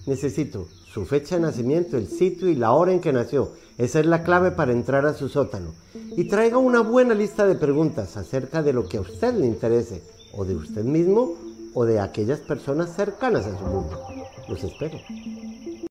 necesito 0.07 0.67
su 0.93 1.05
fecha 1.05 1.35
de 1.35 1.43
nacimiento, 1.43 1.95
el 1.95 2.09
sitio 2.09 2.49
y 2.49 2.55
la 2.55 2.73
hora 2.73 2.91
en 2.91 2.99
que 2.99 3.13
nació. 3.13 3.53
Esa 3.77 4.01
es 4.01 4.07
la 4.07 4.23
clave 4.23 4.51
para 4.51 4.73
entrar 4.73 5.05
a 5.05 5.13
su 5.13 5.29
sótano. 5.29 5.73
Y 6.17 6.25
traiga 6.25 6.57
una 6.57 6.81
buena 6.81 7.13
lista 7.13 7.47
de 7.47 7.55
preguntas 7.55 8.17
acerca 8.17 8.61
de 8.61 8.73
lo 8.73 8.89
que 8.89 8.97
a 8.97 9.01
usted 9.01 9.35
le 9.35 9.45
interese 9.45 10.03
o 10.33 10.43
de 10.43 10.57
usted 10.57 10.83
mismo 10.83 11.35
o 11.73 11.85
de 11.85 12.01
aquellas 12.01 12.41
personas 12.41 12.93
cercanas 12.93 13.45
a 13.45 13.57
su 13.57 13.63
mundo. 13.63 13.97
Los 14.49 14.61
espero. 14.65 14.99